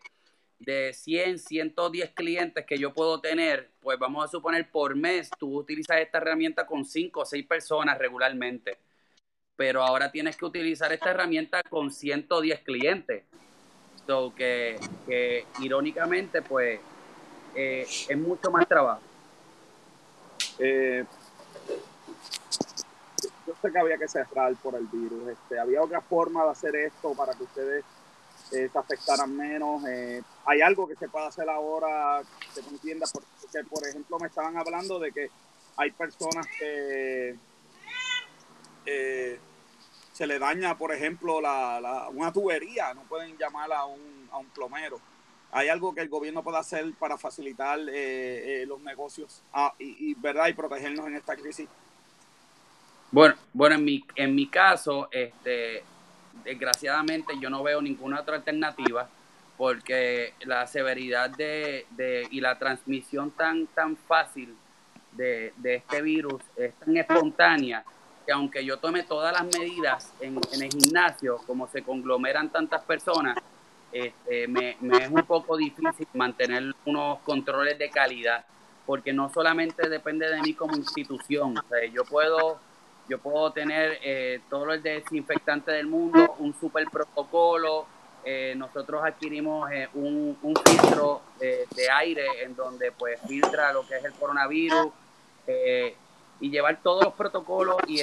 de 0.60 0.94
100, 0.94 1.40
110 1.40 2.12
clientes 2.14 2.66
que 2.66 2.78
yo 2.78 2.94
puedo 2.94 3.22
tener, 3.22 3.72
pues 3.80 3.98
vamos 3.98 4.26
a 4.26 4.28
suponer 4.28 4.70
por 4.70 4.96
mes, 4.96 5.30
tú 5.40 5.58
utilizas 5.58 5.98
esta 6.02 6.20
herramienta 6.20 6.66
con 6.68 6.86
5 6.86 7.22
o 7.22 7.26
6 7.26 7.48
personas 7.48 7.98
regularmente. 7.98 8.78
Pero 9.56 9.84
ahora 9.84 10.12
tienes 10.12 10.38
que 10.38 10.46
utilizar 10.46 10.92
esta 10.94 11.12
herramienta 11.12 11.64
con 11.64 11.92
110 11.92 12.62
clientes. 12.62 13.26
Que, 14.36 15.46
irónicamente, 15.60 16.42
pues, 16.42 16.80
eh, 17.54 17.86
es 18.08 18.18
mucho 18.18 18.50
más 18.50 18.68
trabajo. 18.68 19.02
eh, 20.58 21.06
yo 23.46 23.54
sé 23.62 23.72
que 23.72 23.80
había 23.80 23.98
que 23.98 24.08
cerrar 24.08 24.56
por 24.56 24.74
el 24.76 24.88
virus. 24.88 25.30
Este, 25.30 25.60
había 25.60 25.84
otra 25.84 26.02
forma 26.02 26.44
de 26.44 26.50
hacer 26.52 26.76
esto 26.76 27.14
para 27.14 27.34
que 27.34 27.44
ustedes 27.44 27.86
eh, 28.52 28.68
se 28.72 28.80
afectaran 28.80 29.36
menos. 29.36 29.86
eh, 29.88 30.24
hay 30.46 30.62
algo 30.62 30.88
que 30.88 30.96
se 30.96 31.08
puede 31.08 31.28
hacer 31.28 31.48
ahora 31.48 32.22
que 32.56 32.62
tú 32.62 32.70
entiendas, 32.72 33.12
porque 33.12 33.64
por 33.70 33.88
ejemplo 33.88 34.18
me 34.20 34.28
estaban 34.28 34.58
hablando 34.58 34.98
de 35.00 35.12
que 35.12 35.30
hay 35.78 35.92
personas 35.92 36.48
que 36.58 37.36
se 40.20 40.28
le 40.28 40.38
daña, 40.38 40.78
por 40.78 40.94
ejemplo, 40.94 41.40
la, 41.40 42.10
una 42.12 42.34
tubería, 42.34 42.94
no 42.94 43.04
pueden 43.04 43.38
llamar 43.38 43.72
a 43.72 43.86
un, 43.86 44.28
a 44.34 44.38
un 44.38 44.48
plomero. 44.48 45.00
¿Hay 45.50 45.70
algo 45.70 45.96
que 45.96 46.02
el 46.02 46.10
gobierno 46.10 46.44
pueda 46.44 46.60
hacer 46.60 46.92
para 47.00 47.18
facilitar 47.18 47.80
eh, 47.80 48.64
eh, 48.64 48.66
los 48.68 48.82
negocios 48.82 49.42
ah, 49.54 49.74
y, 49.80 50.14
¿verdad? 50.16 50.50
y 50.50 50.54
protegernos 50.54 51.08
en 51.08 51.16
esta 51.16 51.38
crisis? 51.38 51.70
Bueno, 53.10 53.36
bueno 53.54 53.76
en, 53.76 53.86
mi, 53.86 54.06
en 54.14 54.36
mi 54.36 54.48
caso, 54.48 55.08
este, 55.10 55.84
desgraciadamente 56.44 57.36
yo 57.40 57.50
no 57.50 57.64
veo 57.64 57.82
ninguna 57.82 58.20
otra 58.20 58.36
alternativa 58.36 59.08
porque 59.58 60.34
la 60.42 60.68
severidad 60.68 61.30
de, 61.30 61.86
de 61.92 62.28
y 62.30 62.42
la 62.42 62.60
transmisión 62.60 63.32
tan, 63.32 63.68
tan 63.68 63.96
fácil 63.96 64.54
de, 65.14 65.54
de, 65.56 65.76
este 65.76 66.02
virus 66.02 66.42
es 66.58 66.74
tan 66.74 66.98
espontánea 66.98 67.86
que 68.26 68.32
aunque 68.32 68.64
yo 68.64 68.78
tome 68.78 69.04
todas 69.04 69.34
las 69.34 69.44
medidas 69.44 70.14
en, 70.20 70.38
el 70.38 70.70
gimnasio, 70.70 71.38
como 71.48 71.68
se 71.68 71.82
conglomeran 71.82 72.50
tantas 72.50 72.84
personas, 72.84 73.38
este, 73.92 74.48
me, 74.48 74.72
es 74.72 75.10
un 75.10 75.24
poco 75.24 75.58
difícil 75.58 76.08
mantener 76.14 76.76
unos 76.86 77.20
controles 77.20 77.78
de 77.80 77.90
calidad, 77.90 78.46
porque 78.86 79.14
no 79.14 79.32
solamente 79.32 79.90
depende 79.90 80.30
de 80.30 80.42
mí 80.42 80.54
como 80.54 80.76
institución, 80.76 81.56
yo 81.92 82.04
puedo 82.06 82.60
yo 83.10 83.18
puedo 83.18 83.52
tener 83.52 83.98
eh, 84.04 84.40
todo 84.52 84.72
el 84.72 84.84
desinfectante 84.84 85.72
del 85.72 85.88
mundo, 85.88 86.36
un 86.38 86.54
super 86.60 86.86
protocolo, 86.92 87.88
eh, 88.24 88.54
nosotros 88.56 89.02
adquirimos 89.04 89.72
eh, 89.72 89.90
un, 89.96 90.38
filtro 90.64 91.22
de 91.40 91.90
aire 91.90 92.44
en 92.44 92.56
donde 92.56 92.92
pues 92.92 93.20
filtra 93.28 93.74
lo 93.74 93.88
que 93.88 93.96
es 93.96 94.06
el 94.06 94.14
coronavirus 94.14 94.94
y 96.40 96.50
llevar 96.50 96.80
todos 96.82 97.04
los 97.04 97.14
protocolos 97.14 97.78
y, 97.88 98.02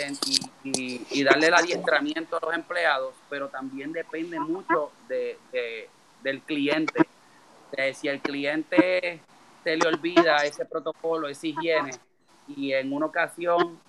y, 0.64 1.24
darle 1.24 1.46
el 1.46 1.54
adiestramiento 1.54 2.36
a 2.36 2.46
los 2.46 2.54
empleados, 2.54 3.14
pero 3.30 3.48
también 3.48 3.92
depende 3.92 4.38
mucho 4.38 4.92
de, 5.08 5.38
del 6.22 6.42
cliente. 6.42 7.00
si 7.94 8.08
el 8.08 8.20
cliente 8.20 9.20
se 9.64 9.76
le 9.76 9.88
olvida 9.88 10.36
ese 10.44 10.66
protocolo, 10.66 11.28
esa 11.28 11.46
higiene, 11.46 11.92
y 12.48 12.72
en 12.72 12.92
una 12.92 13.06
ocasión 13.06 13.80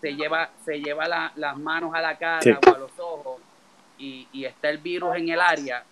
se 0.00 0.14
lleva, 0.14 0.50
se 0.64 0.80
lleva 0.80 1.32
las 1.34 1.56
manos 1.56 1.94
a 1.94 2.00
la 2.00 2.16
cara 2.16 2.60
o 2.66 2.74
a 2.74 2.78
los 2.78 2.98
ojos 2.98 3.40
y, 3.98 4.28
y 4.32 4.44
está 4.44 4.70
el 4.70 4.78
virus 4.78 5.16
en 5.16 5.28
el 5.30 5.40
área, 5.40 5.84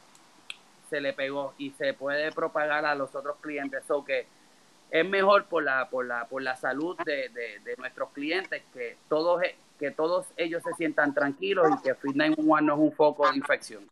se 0.88 1.00
le 1.00 1.12
pegó 1.12 1.54
y 1.58 1.70
se 1.70 1.94
puede 1.94 2.30
propagar 2.32 2.84
a 2.84 2.94
los 2.94 3.14
otros 3.14 3.36
clientes. 3.40 3.82
So 3.86 4.04
que 4.04 4.26
es 4.92 5.08
mejor 5.08 5.46
por 5.46 5.64
la, 5.64 5.88
por 5.88 6.06
la, 6.06 6.26
por 6.26 6.42
la 6.42 6.54
salud 6.54 6.96
de, 7.06 7.30
nuestros 7.78 8.11
clientes 8.11 8.62
que 8.75 8.99
todos, 9.08 9.42
que 9.78 9.90
todos 9.90 10.26
ellos 10.37 10.62
se 10.62 10.75
sientan 10.75 11.14
tranquilos 11.14 11.66
y 11.70 11.82
que 11.82 11.94
Fit 11.94 12.14
911 12.14 12.62
no 12.62 12.75
es 12.75 12.78
un 12.78 12.92
foco 12.92 13.28
de 13.28 13.37
infección. 13.38 13.88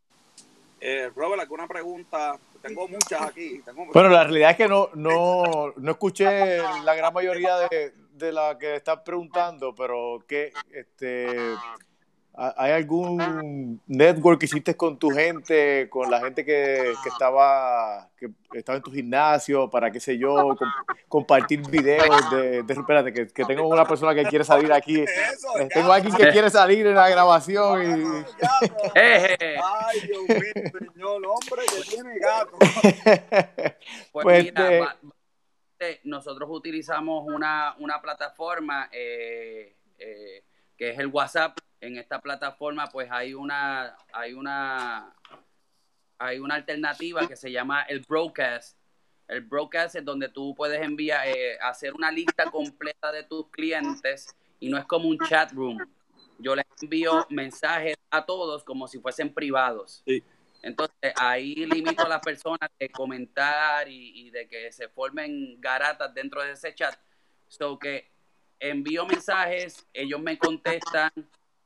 Eh, 0.78 1.10
Robert, 1.16 1.40
¿alguna 1.40 1.66
pregunta? 1.66 2.36
Tengo 2.60 2.86
muchas 2.86 3.22
aquí. 3.22 3.62
Bueno, 3.94 4.10
la 4.10 4.24
realidad 4.24 4.50
es 4.50 4.56
que 4.58 4.68
no, 4.68 4.90
no, 4.94 5.72
no 5.74 5.90
escuché 5.90 6.58
la 6.58 6.94
gran 6.94 7.14
mayoría 7.14 7.56
de, 7.56 7.94
de 8.12 8.32
la 8.32 8.58
que 8.58 8.76
estás 8.76 9.00
preguntando, 9.00 9.74
pero 9.74 10.22
que 10.28 10.52
este 10.70 11.54
¿Hay 12.56 12.72
algún 12.72 13.82
network 13.86 14.40
que 14.40 14.46
hiciste 14.46 14.74
con 14.74 14.98
tu 14.98 15.10
gente, 15.10 15.90
con 15.90 16.10
la 16.10 16.20
gente 16.20 16.42
que, 16.42 16.94
que 17.02 17.08
estaba 17.10 18.08
que 18.16 18.30
estaba 18.54 18.76
en 18.76 18.82
tu 18.82 18.90
gimnasio, 18.90 19.68
para 19.68 19.90
qué 19.90 20.00
sé 20.00 20.16
yo, 20.16 20.56
compartir 21.06 21.60
videos 21.68 22.30
de, 22.30 22.62
de 22.62 22.72
espérate, 22.72 23.12
que, 23.12 23.28
que, 23.28 23.44
tengo 23.44 23.68
una 23.68 23.84
persona 23.84 24.14
que 24.14 24.24
quiere 24.24 24.44
salir 24.44 24.72
aquí, 24.72 25.00
eh, 25.00 25.68
tengo 25.72 25.92
alguien 25.92 26.16
que 26.16 26.30
quiere 26.30 26.48
salir 26.48 26.86
en 26.86 26.94
la 26.94 27.10
grabación 27.10 27.82
y... 27.82 28.24
Ay, 28.94 30.00
Dios 30.06 30.22
mío, 30.26 30.90
señor, 30.94 31.22
hombre 31.26 31.62
que 31.68 31.90
tiene 31.90 32.18
gato. 32.18 32.56
Pues, 34.12 34.24
pues 34.24 34.44
mira, 34.44 34.96
este, 35.78 36.00
nosotros 36.04 36.48
utilizamos 36.50 37.26
una, 37.26 37.74
una 37.78 38.00
plataforma 38.00 38.88
eh, 38.92 39.76
eh, 39.98 40.42
que 40.76 40.90
es 40.90 40.98
el 40.98 41.08
WhatsApp 41.08 41.58
en 41.80 41.96
esta 41.96 42.20
plataforma 42.20 42.88
pues 42.88 43.10
hay 43.10 43.34
una 43.34 43.96
hay 44.12 44.34
una 44.34 45.14
hay 46.18 46.38
una 46.38 46.56
alternativa 46.56 47.26
que 47.26 47.36
se 47.36 47.50
llama 47.50 47.82
el 47.82 48.00
broadcast. 48.00 48.78
El 49.26 49.40
broadcast 49.42 49.96
es 49.96 50.04
donde 50.04 50.28
tú 50.28 50.54
puedes 50.54 50.82
enviar 50.82 51.26
eh, 51.26 51.58
hacer 51.60 51.94
una 51.94 52.10
lista 52.10 52.50
completa 52.50 53.10
de 53.10 53.22
tus 53.22 53.48
clientes 53.48 54.34
y 54.58 54.68
no 54.68 54.76
es 54.76 54.84
como 54.84 55.08
un 55.08 55.18
chat 55.18 55.50
room. 55.52 55.78
Yo 56.38 56.54
les 56.54 56.66
envío 56.82 57.26
mensajes 57.30 57.96
a 58.10 58.26
todos 58.26 58.64
como 58.64 58.86
si 58.86 58.98
fuesen 58.98 59.32
privados. 59.32 60.02
Entonces 60.62 61.14
ahí 61.16 61.54
limito 61.54 62.04
a 62.04 62.08
las 62.08 62.20
personas 62.20 62.68
de 62.78 62.90
comentar 62.90 63.88
y, 63.88 64.26
y 64.26 64.30
de 64.30 64.46
que 64.46 64.70
se 64.72 64.88
formen 64.88 65.58
garatas 65.58 66.12
dentro 66.12 66.42
de 66.42 66.52
ese 66.52 66.74
chat. 66.74 66.94
So 67.48 67.78
que 67.78 68.10
envío 68.58 69.06
mensajes 69.06 69.86
ellos 69.94 70.20
me 70.20 70.36
contestan 70.36 71.10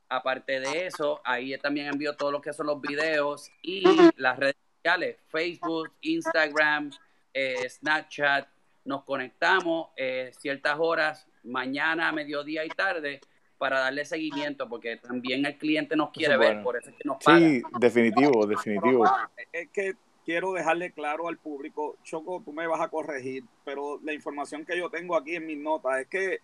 Aparte 0.08 0.60
de 0.60 0.86
eso, 0.86 1.20
ahí 1.24 1.56
también 1.58 1.86
envío 1.86 2.14
todo 2.14 2.30
lo 2.30 2.40
que 2.40 2.52
son 2.52 2.66
los 2.66 2.80
videos 2.80 3.50
y 3.62 3.84
las 4.16 4.38
redes 4.38 4.56
sociales, 4.76 5.16
Facebook, 5.28 5.92
Instagram, 6.02 6.90
eh, 7.32 7.68
Snapchat. 7.68 8.48
Nos 8.84 9.04
conectamos 9.04 9.88
eh, 9.96 10.30
ciertas 10.38 10.76
horas, 10.78 11.26
mañana, 11.42 12.12
mediodía 12.12 12.64
y 12.64 12.68
tarde, 12.68 13.20
para 13.56 13.80
darle 13.80 14.04
seguimiento, 14.04 14.68
porque 14.68 14.98
también 14.98 15.46
el 15.46 15.56
cliente 15.56 15.96
nos 15.96 16.10
quiere 16.10 16.36
ver, 16.36 16.62
por 16.62 16.76
eso 16.76 16.90
es 16.90 16.96
que 16.96 17.04
nos 17.04 17.22
paga. 17.24 17.38
Sí, 17.38 17.62
definitivo, 17.80 18.46
definitivo. 18.46 19.06
Es 19.52 19.70
que 19.70 19.94
quiero 20.24 20.52
dejarle 20.52 20.92
claro 20.92 21.28
al 21.28 21.38
público, 21.38 21.96
Choco, 22.02 22.42
tú 22.44 22.52
me 22.52 22.66
vas 22.66 22.80
a 22.80 22.88
corregir, 22.88 23.44
pero 23.64 24.00
la 24.02 24.12
información 24.12 24.64
que 24.64 24.76
yo 24.76 24.90
tengo 24.90 25.16
aquí 25.16 25.36
en 25.36 25.46
mis 25.46 25.58
notas 25.58 26.00
es 26.00 26.06
que 26.08 26.38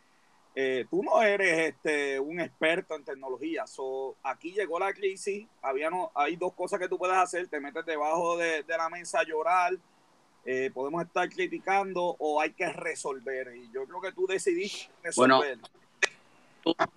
eh, 0.55 0.85
tú 0.91 1.03
no 1.03 1.23
eres 1.23 1.75
este, 1.75 2.19
un 2.19 2.41
experto 2.41 2.95
en 2.97 3.05
tecnología. 3.05 3.67
So, 3.67 4.17
aquí 4.23 4.53
llegó 4.53 4.79
la 4.79 4.93
crisis, 4.93 5.47
había 5.63 5.91
no, 5.91 6.11
hay 6.15 6.37
dos 6.37 6.55
cosas 6.55 6.81
que 6.81 6.89
tú 6.89 6.99
puedes 6.99 7.17
hacer, 7.17 7.49
te 7.49 7.61
metes 7.61 7.87
debajo 7.87 8.37
de, 8.37 8.65
la 8.67 8.89
mesa 8.89 9.21
a 9.21 9.25
llorar, 9.25 9.75
eh, 10.45 10.71
podemos 10.75 11.05
estar 11.05 11.29
criticando 11.29 12.17
o 12.19 12.41
hay 12.41 12.53
que 12.53 12.69
resolver. 12.73 13.55
Y 13.57 13.71
yo 13.73 13.85
creo 13.85 14.01
que 14.01 14.13
tú 14.13 14.27
decidiste 14.27 14.91
resolver. 15.03 15.59
Bueno, 16.65 16.91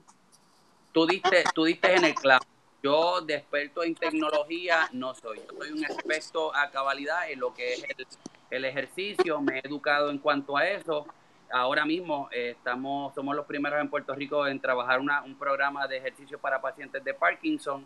tú, 0.91 1.05
diste, 1.05 1.43
tú 1.53 1.65
diste 1.65 1.95
en 1.95 2.05
el 2.05 2.15
clavo. 2.15 2.45
Yo 2.81 3.22
de 3.22 3.36
experto 3.36 3.83
en 3.83 3.95
tecnología 3.95 4.89
no 4.91 5.13
soy. 5.13 5.38
Yo 5.38 5.57
soy 5.57 5.72
un 5.72 5.86
experto 5.86 6.53
a 6.53 6.69
cabalidad 6.69 7.31
en 7.31 7.39
lo 7.39 7.53
que 7.53 7.75
es 7.75 7.83
el, 7.83 8.07
el 8.50 8.65
ejercicio, 8.65 9.39
me 9.41 9.60
he 9.60 9.62
educado 9.65 10.10
en 10.10 10.17
cuanto 10.17 10.57
a 10.57 10.67
eso 10.67 11.05
ahora 11.53 11.86
mismo 11.86 12.29
eh, 12.31 12.55
estamos, 12.57 13.13
somos 13.13 13.36
los 13.36 13.45
primeros 13.45 13.79
en 13.79 13.88
Puerto 13.88 14.13
Rico 14.15 14.48
en 14.48 14.60
trabajar 14.60 15.00
un 15.00 15.38
programa 15.38 15.88
de 15.88 15.98
ejercicio 15.98 16.39
para 16.39 16.60
pacientes 16.60 17.03
de 17.03 17.13
Parkinson. 17.13 17.86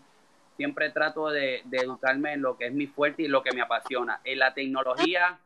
Siempre 0.56 0.90
trato 0.90 1.30
de, 1.30 1.64
educarme 1.72 2.34
en 2.34 2.42
lo 2.42 2.58
que 2.58 2.68
es 2.68 2.74
mi 2.74 2.88
fuerte 2.88 3.24
y 3.24 3.28
lo 3.28 3.44
que 3.44 3.54
me 3.54 3.62
apasiona. 3.62 4.22
En 4.24 4.40
la 4.40 4.54
tecnología 4.54 5.38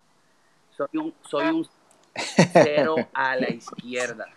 soy 0.69 0.87
un, 0.93 1.13
soy 1.27 1.47
un 1.47 1.67
cero 2.53 2.95
a 3.13 3.35
la 3.35 3.49
izquierda. 3.49 4.27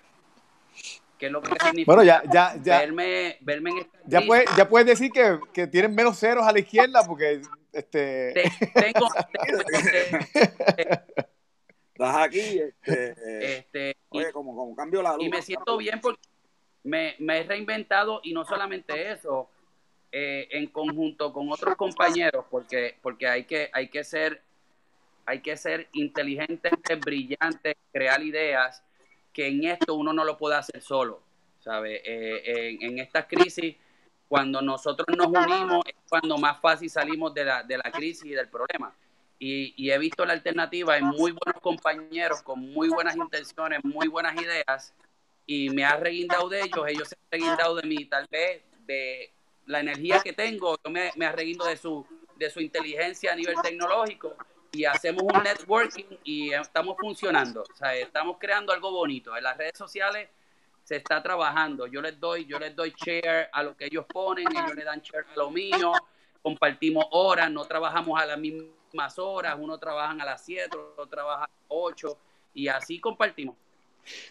¿Qué 1.19 1.27
es 1.27 1.33
lo 1.33 1.43
que 1.43 1.51
significa? 1.51 1.87
Bueno, 1.87 2.03
ya, 2.03 2.23
ya, 2.33 2.57
ya. 2.61 2.79
Verme, 2.79 3.37
verme 3.43 3.71
en 3.71 3.87
ya, 4.07 4.23
puedes, 4.23 4.47
ya 4.57 4.69
puedes 4.69 4.87
decir 4.87 5.13
que, 5.13 5.39
que 5.53 5.67
tienen 5.67 5.95
menos 5.95 6.19
ceros 6.19 6.45
a 6.45 6.53
la 6.53 6.59
izquierda 6.59 7.05
porque 7.07 7.43
este... 7.73 8.51
tengo, 8.75 9.09
estás 11.95 12.17
aquí, 12.17 12.61
este, 12.61 13.57
este 13.59 13.97
oye, 14.09 14.33
como, 14.33 14.55
como 14.55 14.75
cambio 14.75 15.01
la 15.01 15.15
luz. 15.15 15.25
Y 15.25 15.29
me 15.29 15.43
siento 15.43 15.77
bien 15.77 16.01
porque 16.01 16.21
me, 16.83 17.15
me 17.21 17.39
he 17.39 17.43
reinventado 17.45 18.21
y 18.25 18.33
no 18.33 18.45
solamente 18.45 19.13
eso, 19.13 19.49
eh, 20.11 20.49
en 20.51 20.67
conjunto 20.67 21.33
con 21.33 21.51
otros 21.53 21.77
compañeros, 21.77 22.45
porque, 22.51 22.97
porque 23.01 23.29
hay 23.29 23.45
que, 23.45 23.71
hay 23.73 23.89
que 23.89 24.03
ser, 24.03 24.43
hay 25.25 25.41
que 25.41 25.57
ser 25.57 25.89
inteligentes, 25.93 26.73
brillantes, 27.01 27.77
crear 27.93 28.23
ideas, 28.23 28.83
que 29.33 29.47
en 29.47 29.65
esto 29.65 29.95
uno 29.95 30.13
no 30.13 30.25
lo 30.25 30.37
puede 30.37 30.57
hacer 30.57 30.83
solo, 30.83 31.23
¿sabe? 31.61 32.03
Eh, 32.05 32.77
en, 32.81 32.91
en 32.91 32.99
estas 32.99 33.27
crisis, 33.27 33.77
cuando 34.29 34.61
nosotros 34.61 35.17
nos 35.17 35.29
unimos, 35.29 35.85
es 35.87 35.95
cuando 36.09 36.39
más 36.39 36.61
fácil 36.61 36.91
salimos 36.91 37.33
de 37.35 37.45
la, 37.45 37.63
de 37.63 37.79
la 37.79 37.91
crisis 37.93 38.25
y 38.25 38.31
del 38.31 38.49
problema 38.49 38.95
y, 39.39 39.91
he 39.91 39.99
visto 39.99 40.25
la 40.25 40.33
alternativa 40.33 40.97
en 40.97 41.07
muy 41.07 41.33
buenos 41.33 41.61
compañeros 41.61 42.43
con 42.43 42.61
muy 42.61 42.89
buenas 42.89 43.17
intenciones, 43.17 43.85
muy 43.85 44.09
buenas 44.09 44.41
ideas 44.41 44.95
y 45.47 45.71
me 45.71 45.85
ha 45.85 45.97
reguindado 45.97 46.49
de 46.49 46.63
ellos, 46.63 46.87
ellos 46.89 47.09
se 47.09 47.17
han 47.17 47.31
reguindado 47.31 47.77
de 47.77 47.89
mí, 47.89 48.05
tal 48.07 48.27
vez 48.31 48.63
de 48.87 49.31
la 49.67 49.81
energía 49.81 50.21
que 50.21 50.33
tengo, 50.33 50.77
yo 50.83 50.91
me, 50.91 51.11
me 51.17 51.31
reguindo 51.33 51.65
de 51.67 51.77
su, 51.77 52.07
de 52.37 52.51
su 52.51 52.61
inteligencia 52.61 53.33
a 53.33 53.37
nivel 53.37 53.57
tecnológico 53.63 54.35
y 54.73 54.85
hacemos 54.85 55.23
un 55.23 55.43
networking 55.43 56.17
y 56.25 56.53
estamos 56.53 56.97
funcionando, 56.99 57.63
o 57.63 57.77
sea, 57.77 57.95
estamos 57.95 58.39
creando 58.39 58.73
algo 58.73 58.91
bonito. 58.91 59.37
En 59.37 59.45
las 59.45 59.57
redes 59.57 59.79
sociales 59.79 60.29
se 60.83 60.97
está 60.97 61.23
trabajando. 61.23 61.87
Yo 61.87 62.01
les 62.03 62.19
doy, 62.21 62.45
yo 62.45 62.59
les 62.59 62.75
doy 62.77 62.95
share 62.97 63.49
a 63.53 63.63
lo 63.63 63.77
que 63.77 63.87
ellos 63.87 64.05
ponen, 64.07 64.47
ellos 64.51 64.75
le 64.75 64.85
dan 64.85 65.01
share 65.01 65.27
a 65.33 65.37
lo 65.37 65.51
mío, 65.51 65.93
compartimos 66.43 67.07
horas, 67.11 67.51
no 67.51 67.65
trabajamos 67.65 68.21
a 68.21 68.27
las 68.27 68.39
mismas 68.95 69.19
horas, 69.19 69.57
uno 69.59 69.77
trabaja 69.77 70.13
a 70.13 70.25
las 70.25 70.45
7, 70.45 70.71
otro 70.77 71.07
trabaja 71.09 71.45
a 71.45 71.49
las 71.49 71.67
8 71.67 72.17
y 72.55 72.69
así 72.69 73.01
compartimos. 73.01 73.57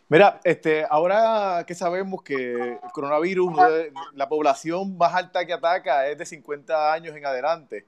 Mira, 0.08 0.40
este, 0.44 0.86
ahora 0.90 1.66
que 1.68 1.76
sabemos 1.76 2.22
que 2.24 2.54
el 2.54 2.92
coronavirus, 2.94 3.54
la 4.14 4.30
población 4.30 4.98
más 4.98 5.14
alta 5.14 5.46
que 5.46 5.52
ataca 5.52 6.08
es 6.08 6.18
de 6.18 6.26
50 6.26 6.94
años 6.94 7.16
en 7.16 7.26
adelante. 7.26 7.86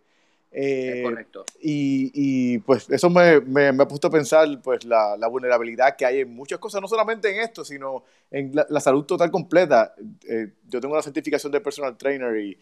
Eh, 0.51 1.01
correcto. 1.03 1.45
Y, 1.61 2.57
pues 2.59 2.89
eso 2.89 3.09
me, 3.09 3.41
me, 3.41 3.67
ha 3.67 3.87
puesto 3.87 4.07
a 4.07 4.11
pensar 4.11 4.47
pues 4.63 4.83
la, 4.85 5.15
vulnerabilidad 5.29 5.95
que 5.95 6.05
hay 6.05 6.21
en 6.21 6.33
muchas 6.33 6.59
cosas, 6.59 6.81
no 6.81 6.87
solamente 6.87 7.29
en 7.29 7.41
esto, 7.41 7.63
sino 7.63 8.03
en 8.31 8.51
la, 8.53 8.79
salud 8.79 9.05
total 9.05 9.31
completa. 9.31 9.93
Eh, 10.27 10.51
yo 10.67 10.81
tengo 10.81 10.95
la 10.95 11.03
certificación 11.03 11.51
de 11.51 11.61
personal 11.61 11.97
trainer 11.97 12.37
y, 12.37 12.57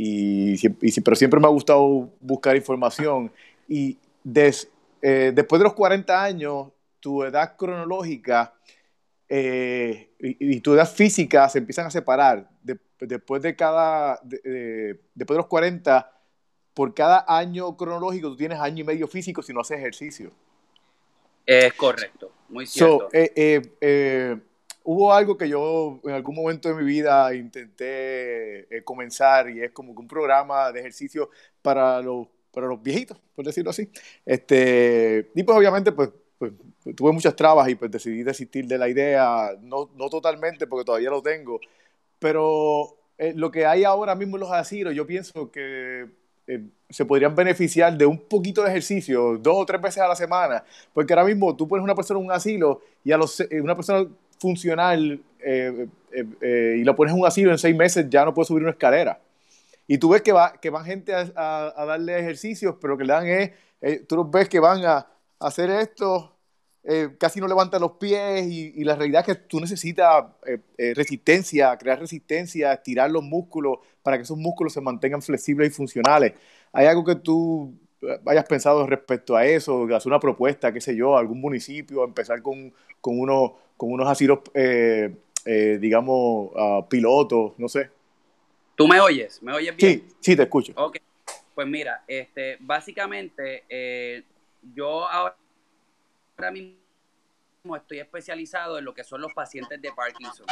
y, 0.00 1.00
pero 1.00 1.16
siempre 1.16 1.40
me 1.40 1.46
ha 1.46 1.50
gustado 1.50 2.10
buscar 2.20 2.54
información. 2.54 3.32
Y 3.68 3.98
eh, 4.34 5.32
después 5.34 5.60
de 5.60 5.64
los 5.64 5.74
40 5.74 6.22
años, 6.22 6.68
tu 7.00 7.22
edad 7.22 7.56
cronológica 7.56 8.54
y, 9.30 10.60
tu 10.60 10.74
edad 10.74 10.90
física 10.90 11.48
se 11.48 11.58
empiezan 11.58 11.86
a 11.86 11.90
separar. 11.90 12.48
después 12.98 13.42
de 13.42 13.54
cada, 13.54 14.18
después 14.22 15.00
de 15.14 15.36
los 15.36 15.46
40 15.46 16.18
por 16.78 16.94
cada 16.94 17.24
año 17.26 17.76
cronológico 17.76 18.28
tú 18.28 18.36
tienes 18.36 18.60
año 18.60 18.82
y 18.82 18.86
medio 18.86 19.08
físico 19.08 19.42
si 19.42 19.52
no 19.52 19.62
haces 19.62 19.78
ejercicio. 19.78 20.30
Es 21.44 21.74
correcto, 21.74 22.30
muy 22.48 22.66
cierto. 22.66 23.08
Eh, 23.12 23.32
eh, 23.34 23.62
eh, 23.80 24.36
hubo 24.84 25.12
algo 25.12 25.36
que 25.36 25.48
yo 25.48 25.98
en 26.04 26.12
algún 26.12 26.36
momento 26.36 26.68
de 26.68 26.76
mi 26.76 26.84
vida 26.84 27.34
intenté 27.34 28.68
comenzar 28.84 29.50
y 29.50 29.60
es 29.60 29.72
como 29.72 29.90
un 29.90 30.06
programa 30.06 30.70
de 30.70 30.78
ejercicio 30.78 31.30
para 31.62 32.00
los, 32.00 32.28
para 32.52 32.66
los 32.66 32.82
viejitos, 32.82 33.18
por 33.34 33.44
decirlo 33.44 33.70
así. 33.70 33.90
Este, 34.24 35.30
y 35.34 35.42
pues 35.42 35.58
obviamente 35.58 35.92
pues, 35.92 36.10
pues 36.38 36.52
tuve 36.96 37.12
muchas 37.12 37.36
trabas 37.36 37.68
y 37.68 37.74
pues 37.74 37.90
decidí 37.90 38.22
desistir 38.22 38.66
de 38.66 38.78
la 38.78 38.88
idea, 38.88 39.50
no, 39.60 39.90
no 39.96 40.08
totalmente 40.08 40.66
porque 40.66 40.84
todavía 40.84 41.10
lo 41.10 41.22
tengo, 41.22 41.60
pero 42.18 42.96
lo 43.34 43.50
que 43.50 43.66
hay 43.66 43.84
ahora 43.84 44.14
mismo 44.14 44.36
en 44.36 44.40
los 44.40 44.52
asilos, 44.52 44.94
yo 44.94 45.06
pienso 45.06 45.50
que 45.50 46.06
eh, 46.48 46.62
se 46.88 47.04
podrían 47.04 47.34
beneficiar 47.34 47.96
de 47.98 48.06
un 48.06 48.18
poquito 48.18 48.62
de 48.62 48.70
ejercicio 48.70 49.36
dos 49.36 49.54
o 49.58 49.66
tres 49.66 49.82
veces 49.82 50.02
a 50.02 50.08
la 50.08 50.16
semana, 50.16 50.64
porque 50.94 51.12
ahora 51.12 51.26
mismo 51.26 51.54
tú 51.54 51.68
pones 51.68 51.84
una 51.84 51.94
persona 51.94 52.18
en 52.20 52.26
un 52.26 52.32
asilo 52.32 52.80
y 53.04 53.12
a 53.12 53.18
los, 53.18 53.40
eh, 53.40 53.60
una 53.60 53.76
persona 53.76 54.08
funcional 54.40 55.20
eh, 55.40 55.86
y 56.78 56.84
la 56.84 56.96
pones 56.96 57.12
en 57.12 57.20
un 57.20 57.26
asilo 57.26 57.50
en 57.50 57.58
seis 57.58 57.76
meses 57.76 58.06
ya 58.08 58.24
no 58.24 58.32
puede 58.32 58.46
subir 58.46 58.62
una 58.62 58.70
escalera. 58.70 59.20
Y 59.88 59.98
tú 59.98 60.10
ves 60.10 60.22
que, 60.22 60.30
va, 60.30 60.52
que 60.60 60.70
van 60.70 60.84
gente 60.84 61.12
a, 61.12 61.84
darle 61.86 62.20
ejercicios, 62.20 62.76
pero 62.80 62.92
lo 62.92 62.98
que 62.98 63.04
le 63.04 63.12
dan 63.12 63.26
es, 63.26 64.06
tú 64.06 64.14
los 64.14 64.30
ves 64.30 64.48
que 64.48 64.60
van 64.60 64.84
a, 64.84 65.06
hacer 65.40 65.70
esto, 65.70 66.36
casi 67.18 67.40
no 67.40 67.48
levantan 67.48 67.80
los 67.80 67.92
pies 67.92 68.46
y, 68.46 68.84
la 68.84 68.96
realidad 68.96 69.24
es 69.26 69.34
que 69.34 69.42
tú 69.42 69.60
necesitas 69.60 70.26
resistencia, 70.94 71.76
crear 71.78 71.98
resistencia, 71.98 72.72
estirar 72.72 73.10
los 73.10 73.22
músculos 73.22 73.78
para 74.02 74.16
que 74.16 74.24
esos 74.24 74.38
músculos 74.38 74.72
se 74.72 74.80
mantengan 74.80 75.22
flexibles 75.22 75.68
y 75.68 75.70
funcionales. 75.70 76.34
¿Hay 76.72 76.86
algo 76.86 77.04
que 77.04 77.14
tú 77.16 77.74
hayas 78.26 78.44
pensado 78.44 78.86
respecto 78.86 79.36
a 79.36 79.44
eso? 79.44 79.84
Hacer 79.94 80.10
una 80.10 80.20
propuesta, 80.20 80.72
qué 80.72 80.80
sé 80.80 80.94
yo, 80.96 81.16
algún 81.16 81.40
municipio, 81.40 82.04
empezar 82.04 82.42
con, 82.42 82.72
con, 83.00 83.18
uno, 83.18 83.56
con 83.76 83.92
unos 83.92 84.08
asilos, 84.08 84.40
eh, 84.54 85.14
eh, 85.44 85.78
digamos, 85.80 86.50
pilotos, 86.88 87.52
no 87.58 87.68
sé. 87.68 87.90
¿Tú 88.78 88.86
me 88.86 89.00
oyes? 89.00 89.42
¿Me 89.42 89.52
oyes 89.52 89.74
bien? 89.74 90.02
Sí, 90.02 90.08
sí, 90.20 90.36
te 90.36 90.44
escucho. 90.44 90.72
Ok, 90.76 90.98
pues 91.52 91.66
mira, 91.66 92.04
este, 92.06 92.58
básicamente 92.60 93.64
eh, 93.68 94.22
yo 94.72 95.04
ahora 95.08 95.34
mismo 96.52 97.74
estoy 97.74 97.98
especializado 97.98 98.78
en 98.78 98.84
lo 98.84 98.94
que 98.94 99.02
son 99.02 99.20
los 99.20 99.32
pacientes 99.34 99.82
de 99.82 99.90
Parkinson. 99.90 100.46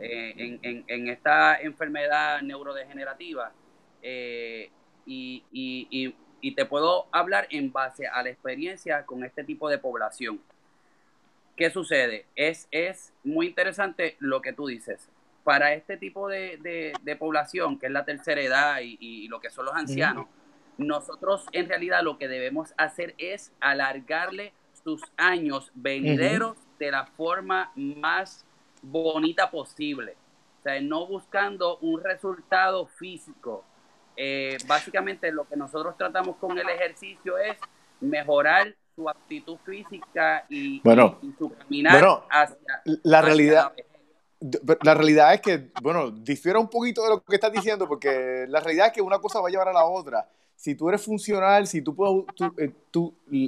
Eh, 0.00 0.58
en, 0.88 1.08
esta 1.08 1.60
enfermedad 1.60 2.42
neurodegenerativa 2.42 3.52
eh, 4.02 4.70
y, 5.06 6.14
te 6.56 6.64
puedo 6.64 7.06
hablar 7.12 7.46
en 7.50 7.72
base 7.72 8.08
a 8.08 8.24
la 8.24 8.30
experiencia 8.30 9.06
con 9.06 9.22
este 9.22 9.44
tipo 9.44 9.68
de 9.68 9.78
población. 9.78 10.40
¿Qué 11.54 11.70
sucede? 11.70 12.26
Es, 12.34 12.66
es 12.72 13.12
muy 13.22 13.46
interesante 13.46 14.16
lo 14.18 14.42
que 14.42 14.52
tú 14.52 14.66
dices. 14.66 15.08
Para 15.48 15.72
este 15.72 15.96
tipo 15.96 16.28
de, 16.28 16.92
población, 17.18 17.78
que 17.78 17.86
es 17.86 17.92
la 17.92 18.04
tercera 18.04 18.38
edad 18.38 18.80
y, 18.82 19.28
lo 19.28 19.40
que 19.40 19.48
son 19.48 19.64
los 19.64 19.74
ancianos, 19.74 20.26
nosotros 20.76 21.46
en 21.52 21.70
realidad 21.70 22.02
lo 22.02 22.18
que 22.18 22.28
debemos 22.28 22.74
hacer 22.76 23.14
es 23.16 23.50
alargarle 23.58 24.52
sus 24.84 25.02
años 25.16 25.72
venideros 25.74 26.58
de 26.78 26.90
la 26.90 27.06
forma 27.06 27.72
más 27.76 28.44
bonita 28.82 29.50
posible. 29.50 30.16
O 30.60 30.62
sea, 30.64 30.78
no 30.82 31.06
buscando 31.06 31.78
un 31.78 32.04
resultado 32.04 32.86
físico. 32.86 33.64
Eh, 34.18 34.58
básicamente 34.66 35.32
lo 35.32 35.48
que 35.48 35.56
nosotros 35.56 35.96
tratamos 35.96 36.36
con 36.36 36.58
el 36.58 36.68
ejercicio 36.68 37.38
es 37.38 37.56
mejorar 38.02 38.74
su 38.94 39.08
actitud 39.08 39.56
física 39.64 40.44
y, 40.50 40.82
bueno, 40.82 41.18
su 41.38 41.54
caminar 41.54 42.04
hacia 42.28 42.82
la 43.02 43.22
realidad. 43.22 43.72
la 43.74 43.87
realidad 44.40 45.34
es 45.34 45.40
que, 45.40 45.70
bueno, 45.82 46.10
difiere 46.10 46.58
un 46.58 46.68
poquito 46.68 47.02
de 47.02 47.10
lo 47.10 47.24
que 47.24 47.34
estás 47.34 47.52
diciendo, 47.52 47.88
porque 47.88 48.46
la 48.48 48.60
realidad 48.60 48.88
es 48.88 48.92
que 48.92 49.02
una 49.02 49.18
cosa 49.18 49.40
va 49.40 49.48
a 49.48 49.50
llevar 49.50 49.68
a 49.68 49.72
la 49.72 49.84
otra. 49.84 50.28
Si 50.54 50.74
tú 50.74 50.88
eres 50.88 51.02
funcional, 51.02 51.66
si 51.66 51.82
tú 51.82 51.94
puedes, 51.94 52.24
eh, 52.58 52.72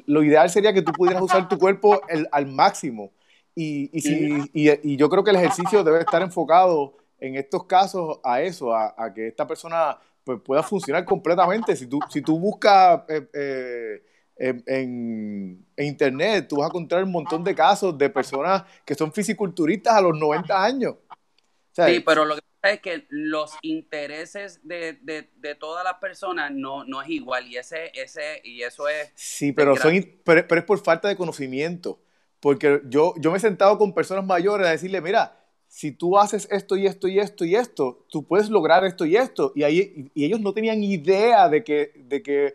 lo 0.07 0.22
ideal 0.22 0.50
sería 0.50 0.72
que 0.72 0.83
tú 0.83 0.92
pudieras 0.92 1.22
usar 1.22 1.48
tu 1.48 1.59
cuerpo 1.59 2.00
al 2.31 2.46
máximo. 2.46 3.11
Y, 3.55 3.90
y, 3.92 4.00
si, 4.00 4.50
y, 4.53 4.96
yo 4.96 5.09
creo 5.09 5.24
que 5.24 5.31
el 5.31 5.37
ejercicio 5.37 5.83
debe 5.83 6.00
estar 6.00 6.22
enfocado 6.22 6.94
en 7.18 7.37
estos 7.37 7.64
casos 7.64 8.20
a 8.22 8.40
eso, 8.40 8.74
a, 8.74 9.12
que 9.14 9.29
esta 9.29 9.46
persona 9.46 9.98
pues, 10.24 10.40
pueda 10.40 10.62
funcionar 10.62 11.05
completamente. 11.05 11.76
Si 11.76 11.87
tú, 11.87 11.98
si 12.09 12.22
tú 12.22 12.38
buscas 12.38 13.03
eh, 13.09 13.29
eh, 13.35 14.03
en, 14.40 15.66
internet, 15.76 16.46
tú 16.48 16.57
vas 16.57 16.66
a 16.66 16.68
encontrar 16.68 17.05
un 17.05 17.12
montón 17.12 17.44
de 17.44 17.55
casos 17.55 17.96
de 17.96 18.09
personas 18.09 18.64
que 18.85 18.94
son 18.94 19.12
fisiculturistas 19.12 19.94
a 19.94 20.00
los 20.00 20.18
90 20.18 20.64
años. 20.64 20.94
sí, 21.72 22.00
pero 22.00 22.24
lo 22.24 22.37
que 22.37 22.42
pasa 22.61 22.74
es 22.74 22.81
que 22.81 23.07
los 23.11 23.53
intereses 23.62 24.61
de, 24.66 24.94
de, 25.03 25.29
de 25.37 25.55
todas 25.55 25.85
las 25.85 25.94
personas 25.94 26.50
no, 26.53 26.85
no 26.85 27.03
es 27.03 27.11
igual 27.11 27.46
y 27.46 27.57
ese, 27.57 27.92
ese 27.94 28.40
y 28.44 28.62
eso 28.62 28.88
es... 28.88 29.12
Sí, 29.14 29.53
pero, 29.53 29.76
son, 29.76 29.92
pero, 30.24 30.46
pero 30.48 30.61
es 30.61 30.66
por 30.66 30.83
falta 30.83 31.09
de 31.09 31.16
conocimiento. 31.16 32.00
Porque 32.40 32.81
yo, 32.87 33.14
yo 33.18 33.31
me 33.31 33.37
he 33.37 33.40
sentado 33.40 33.76
con 33.76 33.94
personas 33.94 34.24
mayores 34.24 34.66
a 34.66 34.70
decirle, 34.70 35.03
mira, 35.03 35.37
si 35.68 35.92
tú 35.92 36.18
haces 36.18 36.48
esto 36.50 36.76
y 36.76 36.87
esto 36.87 37.07
y 37.07 37.18
esto 37.18 37.44
y 37.44 37.55
esto, 37.55 38.07
tú 38.11 38.26
puedes 38.26 38.48
lograr 38.48 38.85
esto 38.85 39.05
y 39.05 39.16
esto. 39.16 39.53
Y, 39.55 39.62
ahí, 39.62 40.11
y 40.14 40.24
ellos 40.24 40.40
no 40.40 40.55
tenían 40.55 40.83
idea 40.83 41.48
de 41.48 41.62
que, 41.62 41.92
de 41.96 42.22
que 42.22 42.55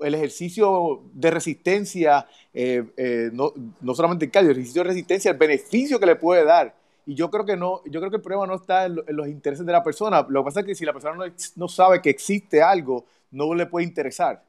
el 0.00 0.14
ejercicio 0.14 1.02
de 1.12 1.30
resistencia, 1.30 2.26
eh, 2.52 2.84
eh, 2.96 3.30
no, 3.32 3.52
no, 3.80 3.94
solamente 3.94 4.26
el 4.26 4.30
cardio, 4.30 4.50
el 4.50 4.56
ejercicio 4.56 4.82
de 4.82 4.88
resistencia, 4.88 5.30
el 5.30 5.36
beneficio 5.36 5.98
que 5.98 6.06
le 6.06 6.16
puede 6.16 6.44
dar. 6.44 6.74
Y 7.06 7.14
yo 7.14 7.30
creo 7.30 7.44
que 7.44 7.56
no, 7.56 7.82
yo 7.84 8.00
creo 8.00 8.10
que 8.10 8.16
el 8.16 8.22
problema 8.22 8.46
no 8.46 8.56
está 8.56 8.86
en, 8.86 8.96
los 9.08 9.28
intereses 9.28 9.64
de 9.64 9.72
la 9.72 9.82
persona. 9.82 10.26
Lo 10.28 10.42
que 10.42 10.44
pasa 10.44 10.60
es 10.60 10.66
que 10.66 10.74
si 10.74 10.84
la 10.84 10.92
persona 10.92 11.14
no, 11.14 11.32
no 11.56 11.68
sabe 11.68 12.02
que 12.02 12.10
existe 12.10 12.62
algo, 12.62 13.06
no 13.30 13.54
le 13.54 13.66
puede 13.66 13.86
interesar. 13.86 14.42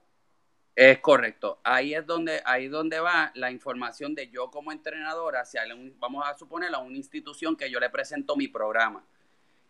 Es 0.78 1.00
correcto. 1.00 1.60
Ahí 1.64 1.96
es 1.96 2.06
donde, 2.06 2.40
ahí 2.46 2.68
donde 2.68 3.00
va 3.00 3.32
la 3.34 3.50
información 3.50 4.14
de 4.14 4.30
yo 4.30 4.52
como 4.52 4.72
entrenador 4.72 5.36
hacia, 5.36 5.64
vamos 5.98 6.24
a 6.24 6.38
suponer, 6.38 6.72
a 6.76 6.78
una 6.78 6.96
institución 6.96 7.56
que 7.56 7.72
yo 7.72 7.80
le 7.80 7.90
presento 7.90 8.36
mi 8.36 8.48
programa. 8.48 9.04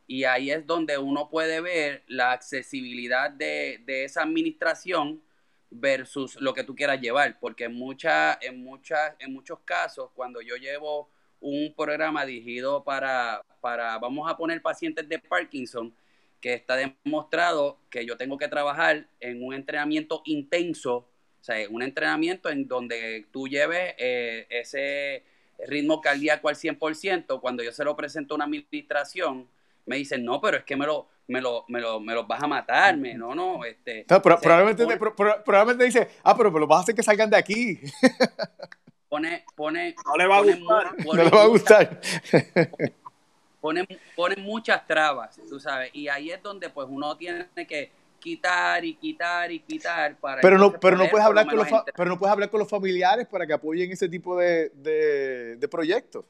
Y 0.06 0.26
ahí 0.26 0.52
es 0.52 0.68
donde 0.68 0.98
uno 0.98 1.30
puede 1.30 1.62
ver 1.62 2.04
la 2.08 2.34
accesibilidad 2.34 3.32
de, 3.32 3.82
esa 3.88 4.24
administración 4.24 5.22
versus 5.70 6.36
lo 6.40 6.54
que 6.54 6.64
tú 6.64 6.76
quieras 6.76 7.02
llevar. 7.02 7.40
Porque 7.40 7.66
en, 7.66 7.74
mucha, 7.74 8.38
en, 8.42 8.64
muchas 8.64 9.14
en 9.20 9.34
muchos 9.34 9.60
casos, 9.62 10.12
cuando 10.14 10.42
yo 10.42 10.56
llevo 10.56 11.10
un 11.40 11.74
programa 11.76 12.26
dirigido 12.26 12.84
para, 12.84 13.44
para, 13.62 13.98
vamos 14.00 14.30
a 14.30 14.38
poner 14.38 14.62
pacientes 14.62 15.08
de 15.08 15.20
Parkinson, 15.20 15.94
que 16.42 16.54
está 16.54 16.76
demostrado 16.76 17.80
que 17.90 18.06
yo 18.06 18.18
tengo 18.18 18.38
que 18.38 18.48
trabajar 18.48 19.08
en 19.20 19.44
un 19.44 19.54
entrenamiento 19.54 20.22
intenso, 20.26 20.96
o 20.98 21.44
sea, 21.44 21.68
un 21.70 21.82
entrenamiento 21.82 22.50
en 22.50 22.68
donde 22.68 23.26
tú 23.32 23.48
lleves 23.48 23.96
eh, 23.98 24.46
ese 24.50 25.24
ritmo 25.66 26.02
cardíaco 26.02 26.50
al 26.50 26.56
100%, 26.56 27.40
cuando 27.40 27.64
yo 27.64 27.72
se 27.72 27.84
lo 27.84 27.96
presento 27.96 28.34
a 28.34 28.36
una 28.36 28.46
administración, 28.46 29.48
me 29.86 29.96
dicen, 29.96 30.24
no, 30.26 30.40
pero 30.42 30.58
es 30.58 30.64
que 30.64 30.76
me 30.76 30.86
lo, 30.86 31.08
me 31.28 31.42
lo, 31.42 31.66
me 31.68 31.82
lo, 31.82 32.00
me 32.00 32.14
los 32.14 32.28
vas 32.28 32.42
a 32.42 32.48
matarme, 32.48 33.14
no, 33.14 33.36
no, 33.36 33.64
este... 33.66 34.06
probablemente, 34.06 34.86
probablemente 34.98 35.84
dice, 35.84 36.10
ah, 36.24 36.36
pero 36.36 36.52
me 36.52 36.60
los 36.60 36.70
vas 36.70 36.80
a 36.80 36.82
hacer 36.84 36.96
que 36.96 37.04
salgan 37.04 37.30
de 37.30 37.38
aquí. 37.38 37.80
Pone, 39.10 39.46
pone... 39.56 39.96
No 40.06 40.18
le 40.18 40.28
va 40.28 40.38
a 40.38 40.42
gustar. 40.42 41.06
no 41.06 41.14
le 41.14 41.30
va 41.30 41.44
a 41.44 41.48
gustar 41.48 42.02
ponen, 43.68 43.88
ponen 44.16 44.44
muchas 44.44 44.86
trabas, 44.88 45.40
tú 45.50 45.60
sabes, 45.60 45.90
y 45.94 46.08
ahí 46.08 46.32
es 46.32 46.42
donde 46.42 46.70
pues 46.70 46.88
uno 46.90 47.18
tiene 47.18 47.48
que 47.68 47.92
quitar 48.20 48.84
y 48.84 48.96
quitar 48.96 49.52
y 49.52 49.60
quitar 49.60 50.18
para 50.18 50.42
pero 50.42 50.58
no 50.58 50.72
pero 50.74 50.98
no 50.98 51.08
puedes 51.08 51.26
hablar 51.26 51.46
con 51.46 51.58
los 51.58 51.68
pero 51.96 52.10
no 52.10 52.18
puedes 52.18 52.34
hablar 52.34 52.50
con 52.50 52.60
los 52.60 52.70
familiares 52.70 53.28
para 53.28 53.46
que 53.46 53.54
apoyen 53.54 53.92
ese 53.92 54.10
tipo 54.10 54.36
de, 54.36 54.70
de, 54.70 55.68
proyectos 55.68 56.26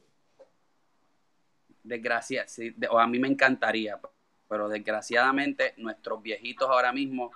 desgracia 1.82 2.46
sí, 2.46 2.74
o 2.90 2.98
a 2.98 3.06
mí 3.06 3.18
me 3.18 3.28
encantaría 3.28 3.98
pero 4.48 4.68
desgraciadamente 4.68 5.74
nuestros 5.76 6.22
viejitos 6.22 6.68
ahora 6.68 6.92
mismo 6.92 7.32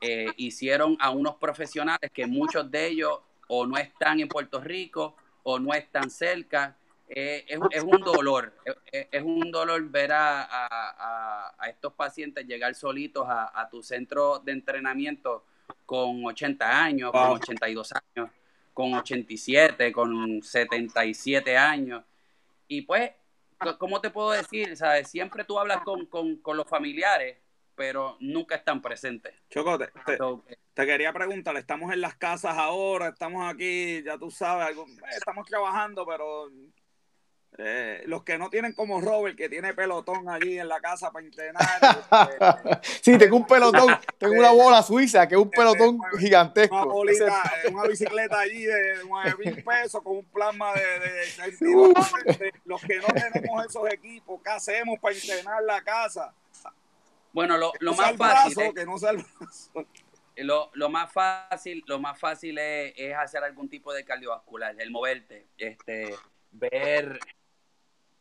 eh, 0.00 0.26
hicieron 0.36 0.96
a 1.00 1.10
unos 1.10 1.36
profesionales 1.36 2.10
que 2.12 2.26
muchos 2.26 2.70
de 2.70 2.86
ellos 2.88 3.20
o 3.48 3.66
no 3.66 3.76
están 3.76 4.20
en 4.20 4.28
Puerto 4.28 4.60
Rico 4.60 5.16
o 5.42 5.58
no 5.58 5.72
están 5.74 6.10
cerca 6.10 6.76
eh, 7.08 7.44
es, 7.46 7.58
es, 7.70 7.82
un 7.82 8.00
dolor, 8.00 8.54
es, 8.90 9.22
un 9.22 9.50
dolor 9.50 9.88
ver 9.90 10.12
a, 10.12 10.42
a, 10.42 11.54
a, 11.58 11.68
estos 11.68 11.92
pacientes 11.92 12.46
llegar 12.46 12.74
solitos 12.74 13.26
a, 13.28 13.68
tu 13.70 13.82
centro 13.82 14.38
de 14.38 14.52
entrenamiento 14.52 15.44
con 15.84 16.24
80 16.24 16.84
años, 16.84 17.12
con 17.12 17.30
82 17.32 17.92
años, 17.92 18.30
con 18.72 18.94
87, 18.94 19.92
con 19.92 20.42
77 20.42 21.56
años. 21.58 22.02
Y 22.68 22.82
pues, 22.82 23.12
¿cómo 23.78 24.00
te 24.00 24.10
puedo 24.10 24.30
decir? 24.30 24.76
¿Sabes? 24.76 25.10
Siempre 25.10 25.44
tú 25.44 25.58
hablas 25.58 25.82
con, 25.82 26.06
con, 26.06 26.36
con 26.36 26.56
los 26.56 26.68
familiares, 26.68 27.38
pero 27.74 28.16
nunca 28.20 28.54
están 28.54 28.80
presentes. 28.80 29.34
Chocote, 29.50 29.88
te, 30.06 30.18
te, 30.74 30.86
quería 30.86 31.12
preguntar, 31.12 31.56
estamos 31.56 31.92
en 31.92 32.00
las 32.00 32.14
casas 32.14 32.56
ahora, 32.56 33.08
estamos 33.08 33.52
aquí, 33.52 34.02
ya 34.04 34.18
tú 34.18 34.30
sabes, 34.30 34.76
eh, 34.76 34.84
estamos 35.16 35.46
trabajando, 35.46 36.06
pero 36.06 36.48
eh, 37.56 38.02
los 38.06 38.24
que 38.24 38.36
no 38.36 38.50
tienen 38.50 38.72
como 38.72 39.00
Robert, 39.00 39.36
que 39.36 39.48
tiene 39.48 39.74
pelotón 39.74 40.28
allí 40.28 40.58
en 40.58 40.68
la 40.68 40.80
casa 40.80 41.12
para 41.12 41.24
entrenar. 41.24 41.64
Este, 42.24 43.00
sí, 43.02 43.18
tengo 43.18 43.36
un 43.36 43.46
pelotón, 43.46 43.96
tengo 44.18 44.34
una 44.34 44.50
bola 44.50 44.82
suiza, 44.82 45.28
que 45.28 45.34
es 45.34 45.40
un 45.40 45.50
pelotón 45.50 45.98
gigantesco. 46.18 46.74
Una 46.74 46.84
bolita, 46.86 47.52
eh, 47.64 47.68
una 47.72 47.84
bicicleta 47.84 48.40
allí 48.40 48.64
de 48.64 48.98
9 49.06 49.34
mil 49.38 49.64
pesos 49.64 50.02
con 50.02 50.16
un 50.18 50.24
plasma 50.24 50.72
de, 50.72 50.80
de, 50.80 52.52
Los 52.64 52.80
que 52.82 52.96
no 52.96 53.06
tenemos 53.08 53.66
esos 53.66 53.92
equipos, 53.92 54.40
¿qué 54.42 54.50
hacemos 54.50 54.98
para 55.00 55.14
entrenar 55.14 55.62
la 55.62 55.82
casa? 55.82 56.34
Bueno, 57.32 57.56
lo, 57.56 57.72
lo 57.80 57.94
más 57.94 58.16
fácil. 58.16 58.74
que 58.74 58.84
no 58.84 58.96
lo, 60.36 60.70
lo, 60.74 60.88
más 60.88 61.12
fácil, 61.12 61.84
lo 61.86 62.00
más 62.00 62.18
fácil 62.18 62.58
es, 62.58 62.94
es 62.96 63.14
hacer 63.14 63.44
algún 63.44 63.68
tipo 63.68 63.92
de 63.92 64.04
cardiovascular, 64.04 64.74
el 64.78 64.90
moverte, 64.90 65.46
este, 65.56 66.14
ver 66.50 67.18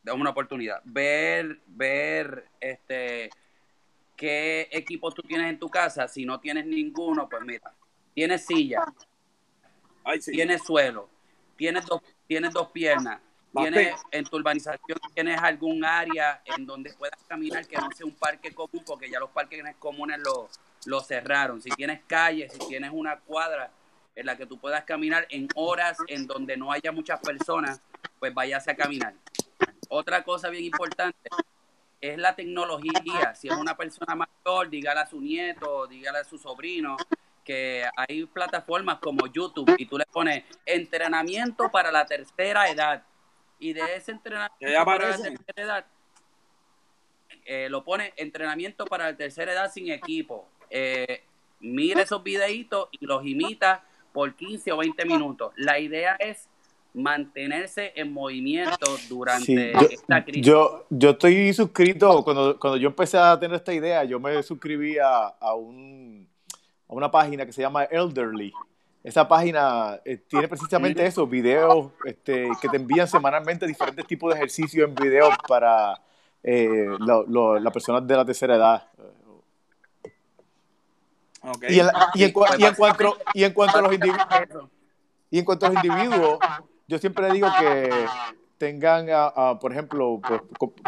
dame 0.03 0.21
una 0.21 0.29
oportunidad. 0.31 0.81
Ver, 0.83 1.59
ver, 1.65 2.49
este, 2.59 3.29
qué 4.15 4.67
equipos 4.71 5.15
tú 5.15 5.21
tienes 5.23 5.49
en 5.49 5.57
tu 5.57 5.69
casa. 5.69 6.07
Si 6.07 6.25
no 6.25 6.39
tienes 6.39 6.65
ninguno, 6.65 7.27
pues 7.27 7.41
mira, 7.43 7.73
tienes 8.13 8.45
silla, 8.45 8.83
tienes 10.25 10.63
suelo, 10.63 11.09
tienes 11.55 11.85
dos, 11.85 12.01
tienes 12.27 12.53
dos 12.53 12.69
piernas, 12.71 13.21
tienes 13.55 13.95
en 14.11 14.25
tu 14.25 14.37
urbanización 14.37 14.99
tienes 15.13 15.39
algún 15.39 15.85
área 15.85 16.41
en 16.45 16.65
donde 16.65 16.93
puedas 16.93 17.23
caminar 17.27 17.67
que 17.67 17.77
no 17.77 17.89
sea 17.95 18.05
un 18.05 18.15
parque 18.15 18.53
común, 18.53 18.83
porque 18.85 19.09
ya 19.09 19.19
los 19.19 19.29
parques 19.29 19.63
comunes 19.79 20.19
lo, 20.19 20.49
lo 20.85 21.01
cerraron. 21.01 21.61
Si 21.61 21.69
tienes 21.71 22.01
calles, 22.05 22.51
si 22.51 22.59
tienes 22.67 22.91
una 22.93 23.19
cuadra 23.19 23.71
en 24.15 24.25
la 24.25 24.37
que 24.37 24.45
tú 24.45 24.59
puedas 24.59 24.83
caminar 24.83 25.25
en 25.29 25.47
horas 25.55 25.97
en 26.07 26.27
donde 26.27 26.57
no 26.57 26.71
haya 26.71 26.91
muchas 26.91 27.19
personas, 27.19 27.81
pues 28.19 28.33
váyase 28.33 28.71
a 28.71 28.75
caminar. 28.75 29.13
Otra 29.89 30.23
cosa 30.23 30.49
bien 30.49 30.63
importante 30.65 31.29
es 32.01 32.17
la 32.17 32.35
tecnología. 32.35 33.33
Si 33.35 33.47
es 33.47 33.55
una 33.55 33.77
persona 33.77 34.15
mayor, 34.15 34.69
dígale 34.69 34.99
a 34.99 35.07
su 35.07 35.21
nieto, 35.21 35.87
dígale 35.87 36.19
a 36.19 36.23
su 36.23 36.37
sobrino, 36.37 36.97
que 37.43 37.85
hay 37.95 38.25
plataformas 38.25 38.99
como 38.99 39.27
YouTube 39.27 39.73
y 39.77 39.85
tú 39.85 39.97
le 39.97 40.05
pones 40.05 40.43
entrenamiento 40.65 41.71
para 41.71 41.91
la 41.91 42.05
tercera 42.05 42.69
edad. 42.69 43.03
Y 43.59 43.73
de 43.73 43.95
ese 43.95 44.11
entrenamiento 44.11 44.85
para 44.85 45.09
la 45.09 45.17
tercera 45.17 45.63
edad, 45.63 45.85
eh, 47.45 47.67
lo 47.69 47.83
pone 47.83 48.13
entrenamiento 48.17 48.85
para 48.85 49.11
la 49.11 49.17
tercera 49.17 49.53
edad 49.53 49.71
sin 49.71 49.89
equipo. 49.91 50.47
Eh, 50.69 51.23
mira 51.59 52.01
esos 52.01 52.21
videitos 52.23 52.89
y 52.91 53.05
los 53.05 53.25
imita 53.25 53.85
por 54.11 54.35
15 54.35 54.71
o 54.71 54.77
20 54.77 55.05
minutos. 55.05 55.53
La 55.55 55.79
idea 55.79 56.15
es 56.19 56.49
mantenerse 56.93 57.91
en 57.95 58.13
movimiento 58.13 58.85
durante 59.09 59.71
esta 59.93 60.23
crisis. 60.23 60.45
Yo, 60.45 60.85
yo 60.89 61.11
estoy 61.11 61.53
suscrito, 61.53 62.23
cuando, 62.23 62.59
cuando 62.59 62.77
yo 62.77 62.89
empecé 62.89 63.17
a 63.17 63.39
tener 63.39 63.55
esta 63.55 63.73
idea, 63.73 64.03
yo 64.03 64.19
me 64.19 64.41
suscribí 64.43 64.97
a, 64.99 65.27
a, 65.27 65.55
un, 65.55 66.27
a 66.87 66.93
una 66.93 67.09
página 67.09 67.45
que 67.45 67.51
se 67.51 67.61
llama 67.61 67.85
Elderly. 67.85 68.53
Esa 69.03 69.27
página 69.27 69.99
eh, 70.05 70.17
tiene 70.17 70.47
precisamente 70.47 71.05
eso, 71.05 71.27
videos 71.27 71.91
este, 72.05 72.47
que 72.61 72.69
te 72.69 72.77
envían 72.77 73.07
semanalmente 73.07 73.67
diferentes 73.67 74.07
tipos 74.07 74.31
de 74.31 74.39
ejercicios 74.39 74.87
en 74.87 74.95
video 74.95 75.29
para 75.47 75.99
eh, 76.41 76.87
las 76.99 77.73
personas 77.73 78.07
de 78.07 78.15
la 78.15 78.23
tercera 78.23 78.55
edad. 78.55 78.87
Y, 81.67 81.79
en, 81.79 81.87
y, 82.13 82.23
en, 82.23 82.31
y, 82.57 82.63
en, 82.63 82.75
cuanto, 82.75 83.17
y 83.33 83.43
en 83.43 83.51
cuanto 83.51 83.77
a 83.77 83.81
los 83.81 83.93
individuos, 83.93 84.25
y 85.29 85.39
en 85.39 85.43
cuanto 85.43 85.65
a 85.65 85.69
los 85.71 85.83
individuos, 85.83 86.39
yo 86.87 86.97
siempre 86.97 87.31
digo 87.31 87.47
que 87.59 87.89
tengan, 88.57 89.07
por 89.59 89.71
ejemplo, 89.71 90.21
pues, 90.23 90.41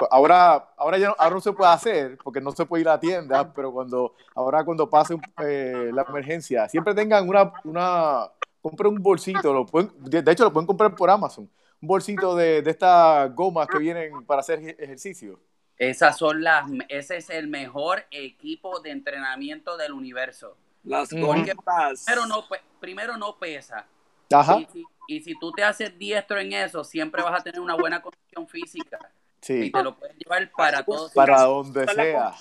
ahora, 0.10 0.70
ahora 0.78 0.98
ya 0.98 1.10
no, 1.10 1.16
ahora 1.18 1.36
no 1.36 1.42
se 1.42 1.52
puede 1.52 1.72
hacer 1.72 2.18
porque 2.24 2.40
no 2.40 2.52
se 2.52 2.66
puede 2.66 2.82
ir 2.82 2.88
a 2.88 2.94
la 2.94 3.00
tienda, 3.00 3.54
pero 3.54 3.72
cuando 3.72 4.16
ahora 4.34 4.64
cuando 4.64 4.90
pase 4.90 5.18
eh, 5.44 5.90
la 5.94 6.06
emergencia, 6.08 6.70
siempre 6.70 6.94
tengan 6.94 7.28
una, 7.28 7.52
una 7.64 8.32
compren 8.62 8.94
un 8.94 9.04
bolsito, 9.04 9.54
lo 9.54 9.66
pueden, 9.66 9.92
de 10.00 10.32
hecho 10.32 10.46
lo 10.46 10.54
pueden 10.54 10.68
comprar 10.68 10.96
por 10.96 11.10
Amazon, 11.10 11.50
un 11.82 11.88
bolsito 11.88 12.36
de, 12.36 12.62
de 12.62 12.72
estas 12.72 13.34
gomas 13.36 13.68
que 13.68 13.80
vienen 13.80 14.26
para 14.26 14.40
hacer 14.40 14.60
ejercicio. 14.80 15.40
Esas 15.78 16.18
son 16.18 16.42
las, 16.42 16.72
ese 16.88 17.18
es 17.18 17.30
el 17.30 17.50
mejor 17.50 18.06
equipo 18.10 18.80
de 18.80 18.92
entrenamiento 18.92 19.76
del 19.76 19.92
universo. 19.92 20.56
Las 20.84 21.12
gomas. 21.12 22.06
Pero 22.08 22.26
no, 22.26 22.46
primero 22.80 23.18
no 23.18 23.38
pesa. 23.38 23.86
Ajá. 24.32 24.60
Y 25.08 25.22
si 25.22 25.38
tú 25.40 25.52
te 25.52 25.64
haces 25.64 25.98
diestro 25.98 26.40
en 26.40 26.54
eso, 26.54 26.84
siempre 26.84 27.22
vas 27.22 27.40
a 27.40 27.44
tener 27.44 27.60
una 27.60 27.76
buena 27.76 28.02
condición 28.02 28.48
física. 28.48 29.00
Sí. 29.42 29.66
Y 29.66 29.72
te 29.72 29.84
lo 29.84 29.96
puedes 29.96 30.16
llevar 30.18 30.52
para 30.52 30.84
todos. 30.84 31.12
Para 31.14 31.42
donde 31.44 31.86
sea. 31.88 32.34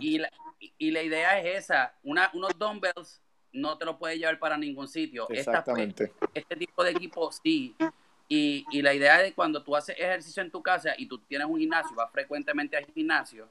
Y 0.00 0.18
la, 0.18 0.30
y 0.78 0.90
la 0.90 1.02
idea 1.02 1.38
es 1.40 1.64
esa. 1.64 1.94
Una, 2.02 2.30
unos 2.32 2.56
dumbbells 2.58 3.20
no 3.52 3.78
te 3.78 3.84
lo 3.84 3.98
puedes 3.98 4.18
llevar 4.18 4.38
para 4.38 4.56
ningún 4.56 4.88
sitio. 4.88 5.28
Exactamente. 5.30 6.12
este 6.34 6.56
tipo 6.56 6.84
de 6.84 6.90
equipo 6.90 7.30
sí. 7.32 7.74
Y, 8.28 8.64
y 8.70 8.82
la 8.82 8.94
idea 8.94 9.22
es 9.22 9.34
cuando 9.34 9.62
tú 9.62 9.76
haces 9.76 9.96
ejercicio 9.98 10.42
en 10.42 10.50
tu 10.50 10.62
casa 10.62 10.94
y 10.96 11.06
tú 11.06 11.18
tienes 11.18 11.46
un 11.46 11.58
gimnasio, 11.58 11.94
vas 11.94 12.10
frecuentemente 12.10 12.76
al 12.76 12.86
gimnasio, 12.86 13.48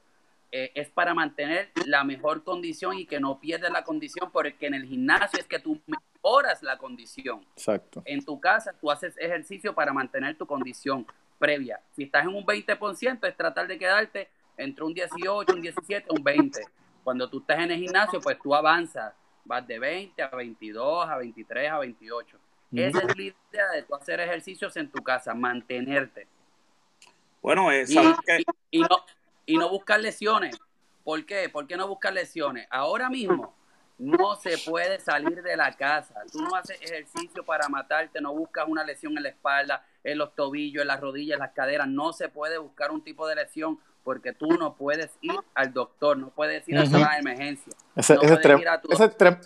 eh, 0.50 0.72
es 0.74 0.88
para 0.88 1.14
mantener 1.14 1.70
la 1.86 2.04
mejor 2.04 2.44
condición 2.44 2.98
y 2.98 3.06
que 3.06 3.18
no 3.18 3.40
pierdas 3.40 3.72
la 3.72 3.82
condición, 3.84 4.30
porque 4.32 4.66
en 4.66 4.74
el 4.74 4.84
gimnasio 4.84 5.38
es 5.38 5.46
que 5.46 5.58
tú 5.58 5.80
mejoras 6.24 6.62
la 6.62 6.78
condición. 6.78 7.44
Exacto. 7.56 8.02
En 8.04 8.24
tu 8.24 8.40
casa 8.40 8.72
tú 8.80 8.90
haces 8.90 9.14
ejercicio 9.18 9.74
para 9.74 9.92
mantener 9.92 10.36
tu 10.36 10.46
condición 10.46 11.06
previa. 11.38 11.80
Si 11.94 12.04
estás 12.04 12.24
en 12.24 12.34
un 12.34 12.44
20%, 12.44 13.28
es 13.28 13.36
tratar 13.36 13.66
de 13.66 13.78
quedarte 13.78 14.28
entre 14.56 14.84
un 14.84 14.94
18, 14.94 15.52
un 15.52 15.60
17, 15.60 16.08
un 16.10 16.24
20. 16.24 16.60
Cuando 17.02 17.28
tú 17.28 17.40
estás 17.40 17.58
en 17.58 17.72
el 17.72 17.78
gimnasio, 17.78 18.20
pues 18.20 18.38
tú 18.42 18.54
avanzas, 18.54 19.12
vas 19.44 19.66
de 19.66 19.78
20 19.78 20.22
a 20.22 20.28
22, 20.28 21.08
a 21.08 21.18
23, 21.18 21.70
a 21.70 21.78
28. 21.78 22.38
Esa 22.72 22.98
es 22.98 23.16
la 23.16 23.22
idea 23.22 23.70
de 23.74 23.82
tú 23.82 23.94
hacer 23.94 24.18
ejercicios 24.20 24.76
en 24.76 24.90
tu 24.90 25.02
casa, 25.02 25.34
mantenerte. 25.34 26.26
Bueno, 27.42 27.70
es 27.70 27.90
y, 28.70 28.80
no, 28.80 29.04
y 29.44 29.58
no 29.58 29.68
buscar 29.68 30.00
lesiones. 30.00 30.58
¿Por 31.04 31.24
qué? 31.26 31.50
¿Por 31.50 31.66
qué 31.66 31.76
no 31.76 31.86
buscar 31.86 32.14
lesiones? 32.14 32.66
Ahora 32.70 33.10
mismo 33.10 33.54
no 33.98 34.36
se 34.36 34.58
puede 34.58 35.00
salir 35.00 35.42
de 35.42 35.56
la 35.56 35.72
casa. 35.72 36.14
Tú 36.32 36.42
no 36.42 36.54
haces 36.56 36.80
ejercicio 36.80 37.44
para 37.44 37.68
matarte, 37.68 38.20
no 38.20 38.34
buscas 38.34 38.66
una 38.68 38.84
lesión 38.84 39.16
en 39.16 39.22
la 39.22 39.28
espalda, 39.28 39.84
en 40.02 40.18
los 40.18 40.34
tobillos, 40.34 40.82
en 40.82 40.88
las 40.88 41.00
rodillas, 41.00 41.34
en 41.34 41.40
las 41.40 41.52
caderas. 41.52 41.88
No 41.88 42.12
se 42.12 42.28
puede 42.28 42.58
buscar 42.58 42.90
un 42.90 43.02
tipo 43.02 43.26
de 43.26 43.36
lesión 43.36 43.78
porque 44.02 44.32
tú 44.32 44.48
no 44.48 44.76
puedes 44.76 45.10
ir 45.22 45.34
al 45.54 45.72
doctor, 45.72 46.18
no 46.18 46.28
puedes 46.28 46.68
ir 46.68 46.76
a 46.76 46.84
la 46.84 47.18
emergencia. 47.18 47.72
Ese, 47.96 48.18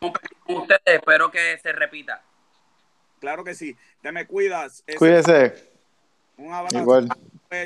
ustedes, 0.00 0.80
espero 0.84 1.30
que 1.30 1.58
se 1.58 1.72
repita. 1.72 2.22
Claro 3.20 3.44
que 3.44 3.54
sí. 3.54 3.76
Te 4.02 4.12
me 4.12 4.26
cuidas. 4.26 4.84
Cuídese. 4.98 5.70
Un 6.36 6.52
abrazo. 6.52 6.78
Igual. 6.78 7.08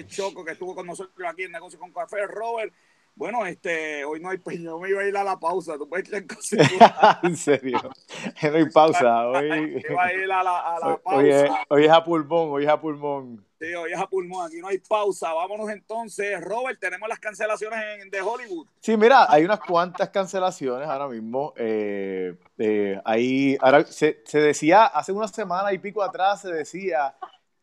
Choco 0.07 0.45
que 0.45 0.53
estuvo 0.53 0.75
con 0.75 0.87
nosotros 0.87 1.29
aquí 1.29 1.45
en 1.45 1.53
Negocio 1.53 1.79
con 1.79 1.93
Café. 1.93 2.27
Robert, 2.27 2.73
bueno, 3.21 3.45
este, 3.45 4.03
hoy 4.03 4.19
no 4.19 4.31
hay 4.31 4.41
yo 4.59 4.79
me 4.79 4.89
iba 4.89 5.03
a 5.03 5.07
ir 5.07 5.15
a 5.15 5.23
la 5.23 5.39
pausa, 5.39 5.77
tú 5.77 5.87
puedes 5.87 6.09
creer 6.09 6.25
En 7.23 7.37
serio, 7.37 7.79
no 7.83 8.57
hay 8.57 8.71
pausa, 8.71 9.29
hoy. 9.29 9.85
Iba 9.91 10.05
a 10.05 10.13
ir 10.15 10.33
a 10.33 10.43
la, 10.43 10.59
a 10.61 10.79
la 10.81 10.97
pausa. 10.97 11.19
Hoy 11.19 11.29
es, 11.29 11.51
hoy 11.69 11.85
es, 11.85 11.91
a 11.91 12.03
pulmón, 12.03 12.49
hoy 12.51 12.65
es 12.65 12.71
a 12.71 12.81
pulmón. 12.81 13.45
Sí, 13.61 13.75
hoy 13.75 13.93
es 13.93 13.99
a 13.99 14.07
pulmón, 14.07 14.47
aquí 14.47 14.59
no 14.63 14.69
hay 14.69 14.79
pausa. 14.79 15.35
Vámonos 15.35 15.69
entonces, 15.69 16.41
Robert, 16.41 16.81
tenemos 16.81 17.07
las 17.11 17.19
cancelaciones 17.19 17.79
en, 18.01 18.09
de 18.09 18.23
Hollywood. 18.23 18.67
Sí, 18.81 18.97
mira, 18.97 19.31
hay 19.31 19.45
unas 19.45 19.61
cuantas 19.61 20.09
cancelaciones 20.09 20.89
ahora 20.89 21.09
mismo. 21.09 21.53
Eh, 21.59 22.39
eh, 22.57 22.99
ahí, 23.05 23.55
ahora 23.61 23.85
se, 23.85 24.23
se, 24.25 24.41
decía, 24.41 24.87
hace 24.87 25.13
una 25.13 25.29
semana 25.29 25.75
y 25.75 25.79
pico 25.79 26.03
atrás 26.03 26.41
se 26.41 26.55
decía 26.55 27.15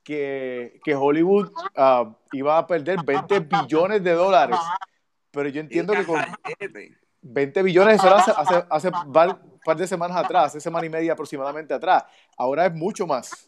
que, 0.03 0.79
que 0.83 0.93
Hollywood 0.93 1.49
uh, 1.75 2.13
iba 2.31 2.59
a 2.59 2.67
perder 2.67 3.03
20 3.03 3.39
billones 3.39 4.03
de 4.03 4.11
dólares 4.11 4.59
pero 5.31 5.49
yo 5.49 5.61
entiendo 5.61 5.93
que 5.93 6.05
con 6.05 6.21
20 7.21 7.63
billones 7.63 8.01
de 8.01 8.09
hace, 8.09 8.31
hace, 8.37 8.63
hace 8.69 8.87
un 8.89 9.11
par 9.11 9.77
de 9.77 9.87
semanas 9.87 10.17
atrás, 10.17 10.45
hace 10.45 10.61
semana 10.61 10.85
y 10.85 10.89
media 10.89 11.13
aproximadamente 11.13 11.73
atrás. 11.73 12.03
Ahora 12.37 12.65
es 12.65 12.73
mucho 12.73 13.05
más. 13.05 13.47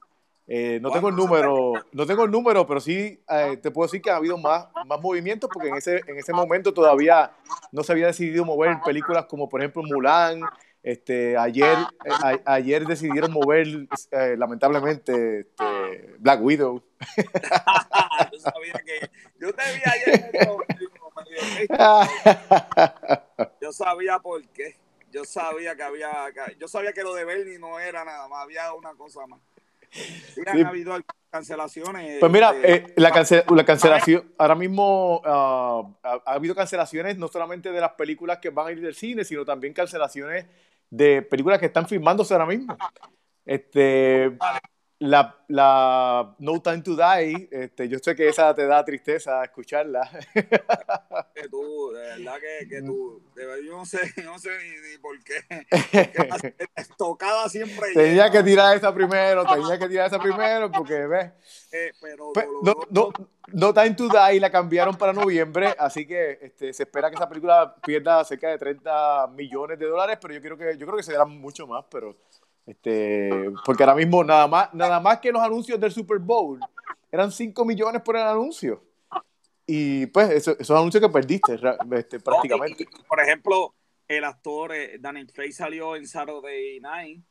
Eh, 0.51 0.79
no 0.81 0.89
tengo 0.89 1.09
el 1.09 1.15
número, 1.15 1.73
no 1.91 2.05
tengo 2.07 2.23
el 2.23 2.31
número, 2.31 2.65
pero 2.65 2.79
sí 2.79 3.23
eh, 3.29 3.57
te 3.61 3.69
puedo 3.69 3.85
decir 3.85 4.01
que 4.01 4.09
ha 4.09 4.15
habido 4.15 4.35
más, 4.35 4.67
más 4.87 4.99
movimientos 4.99 5.47
porque 5.53 5.69
en 5.69 5.75
ese, 5.75 6.01
en 6.07 6.17
ese 6.17 6.33
momento 6.33 6.73
todavía 6.73 7.31
no 7.71 7.83
se 7.83 7.91
había 7.91 8.07
decidido 8.07 8.43
mover 8.45 8.79
películas 8.83 9.25
como 9.25 9.47
por 9.47 9.61
ejemplo 9.61 9.83
Mulan, 9.83 10.41
este, 10.81 11.37
ayer, 11.37 11.77
eh, 12.05 12.41
ayer 12.45 12.85
decidieron 12.85 13.33
mover, 13.33 13.67
eh, 14.11 14.35
lamentablemente, 14.37 15.41
este, 15.41 16.15
Black 16.19 16.41
Widow. 16.41 16.81
yo 18.31 18.39
sabía 18.39 18.73
que. 18.85 19.09
Yo 19.39 19.53
te 19.53 19.63
vi 19.73 19.81
ayer. 19.85 20.31
yo 23.61 23.71
sabía 23.71 24.19
por 24.19 24.45
qué. 24.49 24.75
Yo 25.11 25.25
sabía 25.25 25.75
que 25.75 25.83
había. 25.83 26.11
Yo 26.59 26.67
sabía 26.67 26.93
que 26.93 27.03
lo 27.03 27.13
de 27.15 27.25
Bernie 27.25 27.59
no 27.59 27.79
era 27.79 28.05
nada 28.05 28.27
más, 28.27 28.43
había 28.43 28.73
una 28.73 28.93
cosa 28.93 29.25
más. 29.27 29.39
Sí, 29.91 30.41
han 30.45 30.65
habido 30.65 30.95
cancelaciones. 31.31 32.19
Pues 32.19 32.31
mira, 32.31 32.51
este, 32.51 32.73
eh, 32.73 32.93
la, 32.95 33.09
la, 33.49 33.65
cancelación, 33.65 34.33
ahora 34.37 34.55
mismo 34.55 35.21
ah, 35.25 35.83
ha, 36.03 36.33
habido 36.33 36.53
cancelaciones 36.53 37.17
no 37.17 37.27
solamente 37.27 37.71
de 37.71 37.81
las 37.81 37.93
películas 37.93 38.37
que 38.39 38.49
van 38.49 38.67
a 38.67 38.71
ir 38.71 38.81
del 38.81 38.95
cine, 38.95 39.23
sino 39.23 39.45
también 39.45 39.73
cancelaciones 39.73 40.45
de 40.89 41.21
películas 41.23 41.59
que 41.59 41.67
están 41.67 41.87
filmándose 41.87 42.33
ahora 42.33 42.45
mismo. 42.45 42.77
Este, 43.45 44.37
la, 44.99 45.33
la 45.47 46.35
No 46.39 46.61
Time 46.61 46.81
to 46.81 46.95
Die, 46.95 47.47
este, 47.51 47.87
yo 47.87 47.99
sé 47.99 48.15
que 48.15 48.27
esa 48.27 48.53
te 48.53 48.65
da 48.65 48.83
tristeza 48.83 49.43
escucharla. 49.43 50.09
Que 51.33 51.47
tú, 51.47 51.91
de 51.93 52.01
verdad 52.01 52.35
que, 52.39 52.67
que 52.67 52.81
tú, 52.81 53.21
yo 53.65 53.77
no 53.77 53.85
sé, 53.85 53.99
no 54.25 54.37
sé 54.37 54.49
ni, 54.59 54.97
por 54.97 55.15
qué. 55.23 56.53
Tocada 56.97 57.47
siempre. 57.47 57.93
Tenía 57.93 58.29
que 58.29 58.43
tirar 58.43 58.75
esa 58.75 58.93
primero, 58.93 59.45
tenía 59.45 59.79
que 59.79 59.87
tirar 59.87 60.07
esa 60.07 60.19
primero, 60.19 60.69
porque 60.69 61.07
ves. 61.07 61.31
Eh, 61.71 61.91
pero 62.01 62.33
pues, 62.33 62.45
no, 62.61 62.73
no, 62.89 63.09
no, 63.53 63.73
Time 63.73 63.91
to 63.91 64.09
Die 64.09 64.39
la 64.39 64.51
cambiaron 64.51 64.97
para 64.97 65.13
noviembre, 65.13 65.73
así 65.77 66.05
que 66.05 66.39
este, 66.41 66.73
se 66.73 66.83
espera 66.83 67.09
que 67.09 67.15
esa 67.15 67.29
película 67.29 67.73
pierda 67.85 68.23
cerca 68.25 68.49
de 68.49 68.57
30 68.57 69.27
millones 69.27 69.79
de 69.79 69.85
dólares, 69.85 70.17
pero 70.21 70.33
yo 70.33 70.41
creo 70.41 70.57
que, 70.57 70.77
yo 70.77 70.85
creo 70.85 70.97
que 70.97 71.03
será 71.03 71.23
mucho 71.23 71.65
más, 71.67 71.85
pero 71.89 72.17
este, 72.65 73.51
porque 73.65 73.83
ahora 73.83 73.95
mismo 73.95 74.23
nada 74.23 74.47
más, 74.47 74.73
nada 74.73 74.99
más 74.99 75.19
que 75.19 75.31
los 75.31 75.41
anuncios 75.41 75.79
del 75.79 75.91
Super 75.91 76.19
Bowl 76.19 76.59
eran 77.11 77.31
5 77.31 77.65
millones 77.65 78.01
por 78.01 78.15
el 78.15 78.23
anuncio. 78.23 78.83
Y 79.65 80.07
pues 80.07 80.29
eso, 80.31 80.55
esos 80.59 80.75
anuncios 80.77 81.01
que 81.01 81.09
perdiste 81.09 81.59
este, 81.91 82.19
prácticamente. 82.19 82.87
por 83.07 83.19
ejemplo, 83.19 83.75
el 84.07 84.23
actor 84.23 84.73
eh, 84.73 84.97
Daniel 84.99 85.31
Craig 85.31 85.51
salió 85.51 85.95
en 85.95 86.07
Saturday 86.07 86.79
Night. 86.79 87.23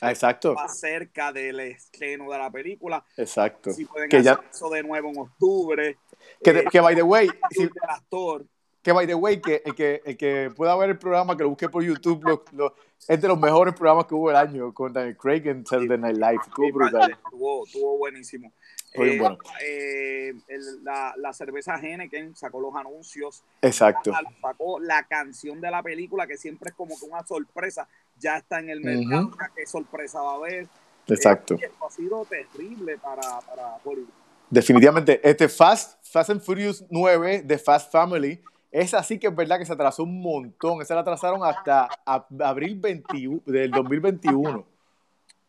Ah, 0.00 0.10
exacto. 0.10 0.58
Acerca 0.58 1.32
del 1.32 1.60
estreno 1.60 2.30
de 2.30 2.38
la 2.38 2.50
película. 2.50 3.04
Exacto. 3.16 3.70
Si 3.70 3.84
pueden 3.84 4.08
que 4.08 4.16
hacer 4.16 4.38
eso 4.52 4.68
de 4.70 4.82
nuevo 4.82 5.10
en 5.10 5.18
octubre. 5.18 5.98
Que, 6.42 6.50
eh, 6.50 6.64
que 6.70 6.80
by 6.80 6.96
the 6.96 7.02
way, 7.02 7.28
si, 7.50 7.62
el 7.62 7.70
actor 7.88 8.44
que 8.84 8.92
by 8.92 9.06
the 9.06 9.14
way, 9.14 9.40
que 9.40 9.62
el 9.64 9.74
que, 9.74 10.02
el 10.04 10.16
que 10.18 10.52
pueda 10.54 10.76
ver 10.76 10.90
el 10.90 10.98
programa, 10.98 11.34
que 11.34 11.42
lo 11.42 11.48
busque 11.48 11.70
por 11.70 11.82
YouTube, 11.82 12.22
lo, 12.52 12.74
es 13.08 13.20
de 13.20 13.28
los 13.28 13.40
mejores 13.40 13.72
programas 13.72 14.04
que 14.04 14.14
hubo 14.14 14.28
el 14.28 14.36
año 14.36 14.74
con 14.74 14.92
Daniel 14.92 15.16
Craig 15.16 15.42
en 15.46 15.64
Saturday 15.64 15.96
Night 15.96 16.18
Live. 16.18 16.40
Estuvo 16.46 16.70
brutal. 16.70 17.10
Estuvo, 17.10 17.96
buenísimo. 17.96 18.52
Eh, 18.92 19.18
bueno. 19.18 19.38
eh, 19.66 20.34
la, 20.82 21.14
la, 21.16 21.32
cerveza 21.32 21.76
Henneken 21.76 22.36
sacó 22.36 22.60
los 22.60 22.74
anuncios. 22.76 23.42
Exacto. 23.62 24.12
Sacó 24.42 24.78
la 24.78 25.04
canción 25.04 25.62
de 25.62 25.70
la 25.70 25.82
película, 25.82 26.26
que 26.26 26.36
siempre 26.36 26.68
es 26.68 26.76
como 26.76 26.98
que 26.98 27.06
una 27.06 27.26
sorpresa. 27.26 27.88
Ya 28.18 28.36
está 28.36 28.60
en 28.60 28.68
el 28.68 28.82
mercado. 28.82 29.30
¿Qué 29.56 29.66
sorpresa 29.66 30.20
va 30.20 30.32
a 30.32 30.36
haber? 30.36 30.68
Exacto. 31.06 31.54
Eh, 31.54 31.70
ha 31.80 31.90
sido 31.90 32.26
terrible 32.26 32.98
para, 32.98 33.40
para 33.40 33.76
Hollywood. 33.82 34.10
Definitivamente. 34.50 35.20
Este 35.26 35.48
Fast, 35.48 36.04
Fast 36.04 36.28
and 36.28 36.42
Furious 36.42 36.84
9 36.90 37.42
de 37.44 37.58
Fast 37.58 37.90
Family 37.90 38.42
esa 38.74 39.04
sí 39.04 39.20
que 39.20 39.28
es 39.28 39.36
verdad 39.36 39.58
que 39.58 39.66
se 39.66 39.72
atrasó 39.72 40.02
un 40.02 40.20
montón. 40.20 40.82
Esa 40.82 40.96
la 40.96 41.02
atrasaron 41.02 41.44
hasta 41.44 41.88
abril 42.04 42.76
21, 42.80 43.42
del 43.46 43.70
2021. 43.70 44.66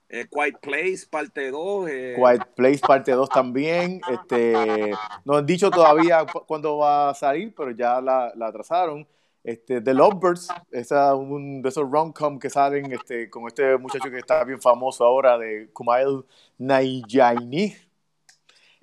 Eh, 0.10 0.28
Quiet 0.30 0.60
Place, 0.62 1.08
parte 1.10 1.50
2. 1.50 1.90
Eh. 1.90 2.16
Quiet 2.16 2.46
Place, 2.56 2.80
parte 2.86 3.12
2 3.14 3.28
también. 3.30 4.00
Este, 4.12 4.94
no 5.26 5.38
han 5.38 5.46
dicho 5.48 5.72
todavía 5.72 6.24
cuándo 6.46 6.78
va 6.78 7.10
a 7.10 7.14
salir, 7.16 7.52
pero 7.58 7.72
ya 7.72 8.00
la, 8.00 8.32
la 8.36 8.46
atrasaron. 8.46 9.08
Este, 9.44 9.82
The 9.82 9.96
Lovebirds, 9.96 10.50
esa 10.72 11.16
un 11.16 11.64
de 11.64 11.70
esos 11.70 11.90
rom-com 11.90 12.38
que 12.38 12.52
salen 12.52 12.92
este, 12.92 13.28
con 13.32 13.48
este 13.48 13.76
muchacho 13.80 14.12
que 14.12 14.20
está 14.20 14.44
bien 14.44 14.62
famoso 14.62 15.04
ahora, 15.04 15.40
de 15.40 15.70
Kumail 15.74 16.24
Nanjiani. 16.60 17.76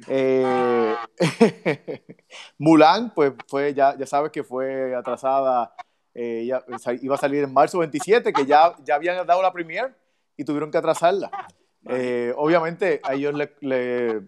Eh, 0.09 0.95
Mulan, 2.59 3.13
pues 3.15 3.33
fue, 3.47 3.75
ya, 3.75 3.97
ya 3.97 4.07
sabes 4.07 4.33
que 4.33 4.43
fue 4.43 4.95
atrasada, 4.95 5.75
eh, 6.15 6.49
iba 7.01 7.15
a 7.15 7.19
salir 7.19 7.45
en 7.45 7.53
marzo 7.53 7.79
27, 7.79 8.33
que 8.33 8.47
ya, 8.47 8.75
ya 8.85 8.97
habían 8.97 9.27
dado 9.27 9.43
la 9.43 9.53
premier 9.53 9.95
y 10.37 10.45
tuvieron 10.45 10.71
que 10.71 10.79
atrasarla. 10.79 11.31
Eh, 11.89 12.33
obviamente, 12.37 13.01
a 13.03 13.15
ellos 13.15 13.35
le, 13.35 14.23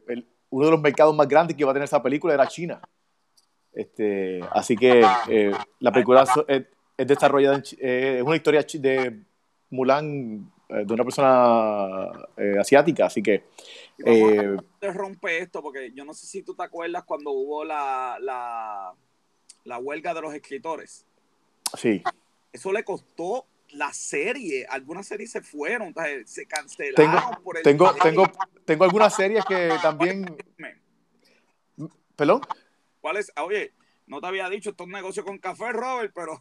uno 0.50 0.64
de 0.64 0.70
los 0.70 0.80
mercados 0.80 1.14
más 1.14 1.28
grandes 1.28 1.56
que 1.56 1.62
iba 1.62 1.70
a 1.70 1.74
tener 1.74 1.84
esa 1.84 2.02
película 2.02 2.34
era 2.34 2.48
China. 2.48 2.80
Este, 3.72 4.40
así 4.52 4.76
que 4.76 5.04
la 5.80 5.92
película 5.92 6.24
es, 6.48 6.66
desarrollada, 6.96 7.62
es 7.78 8.22
una 8.22 8.37
historia 8.37 8.64
de 8.74 9.22
Mulan 9.70 10.52
de 10.68 10.94
una 10.94 11.04
persona 11.04 12.06
asiática, 12.60 13.06
así 13.06 13.22
que 13.22 13.44
eh, 13.98 14.57
te 14.80 14.92
rompe 14.92 15.38
esto, 15.38 15.62
porque 15.62 15.92
yo 15.92 16.04
no 16.04 16.14
sé 16.14 16.26
si 16.26 16.42
tú 16.42 16.54
te 16.54 16.62
acuerdas 16.62 17.04
cuando 17.04 17.30
hubo 17.30 17.64
la, 17.64 18.18
la, 18.20 18.94
la 19.64 19.78
huelga 19.78 20.14
de 20.14 20.20
los 20.20 20.35
escritores. 20.35 21.07
Sí. 21.76 22.02
Eso 22.52 22.72
le 22.72 22.85
costó 22.85 23.46
la 23.70 23.92
serie. 23.92 24.66
Algunas 24.68 25.07
series 25.07 25.30
se 25.30 25.42
fueron, 25.42 25.94
se 26.24 26.46
cancelaron 26.46 27.20
tengo, 27.20 27.42
por 27.42 27.57
el 27.57 27.62
tengo, 27.62 27.94
tengo, 27.94 28.24
tengo 28.64 28.85
algunas 28.85 29.14
series 29.14 29.44
que 29.44 29.72
también. 29.83 30.37
¿Perdón? 32.16 32.42
¿Cuál 33.00 33.16
es? 33.16 33.33
Oye, 33.37 33.72
no 34.06 34.20
te 34.20 34.26
había 34.26 34.48
dicho 34.48 34.70
estos 34.70 34.86
negocios 34.86 35.24
con 35.24 35.38
café, 35.38 35.72
Robert, 35.72 36.12
pero. 36.14 36.40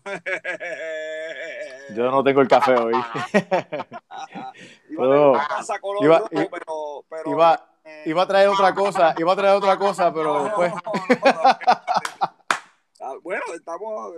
Yo 1.96 2.12
no 2.12 2.24
tengo 2.24 2.42
el 2.42 2.48
café 2.48 2.76
hoy. 2.76 2.94
iba, 4.90 5.38
a 5.38 5.80
color 5.80 6.04
iba, 6.04 6.30
pero, 6.30 7.06
pero 7.10 7.32
iba, 7.32 7.66
iba, 8.06 8.22
a 8.22 8.28
traer 8.28 8.50
otra 8.50 8.74
cosa, 8.74 9.16
iba 9.18 9.34
a 9.34 9.36
traer 9.36 9.56
otra 9.56 9.78
cosa, 9.78 10.14
pero 10.14 10.44
después. 10.44 10.74
Ah, 11.24 11.83
bueno, 13.24 13.44
estamos, 13.56 14.14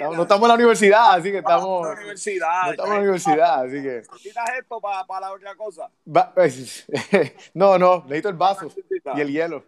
No 0.00 0.22
estamos 0.22 0.42
en 0.42 0.48
la 0.48 0.54
universidad, 0.54 1.14
así 1.14 1.30
que 1.30 1.38
estamos. 1.38 1.82
en 1.82 1.88
la 1.88 2.00
universidad. 2.00 2.64
No 2.64 2.70
estamos 2.70 2.90
en 2.90 2.96
la 2.96 3.02
universidad, 3.02 3.64
así 3.64 3.82
que. 3.82 4.02
¿Quitas 4.22 4.50
esto 4.58 4.80
para, 4.80 5.04
para 5.06 5.26
la 5.26 5.32
otra 5.32 5.54
cosa? 5.54 5.90
Pues, 6.34 6.86
no, 7.54 7.78
no, 7.78 8.02
necesito 8.04 8.30
el 8.30 8.36
vaso 8.36 8.72
y 9.14 9.20
el 9.20 9.30
hielo. 9.30 9.64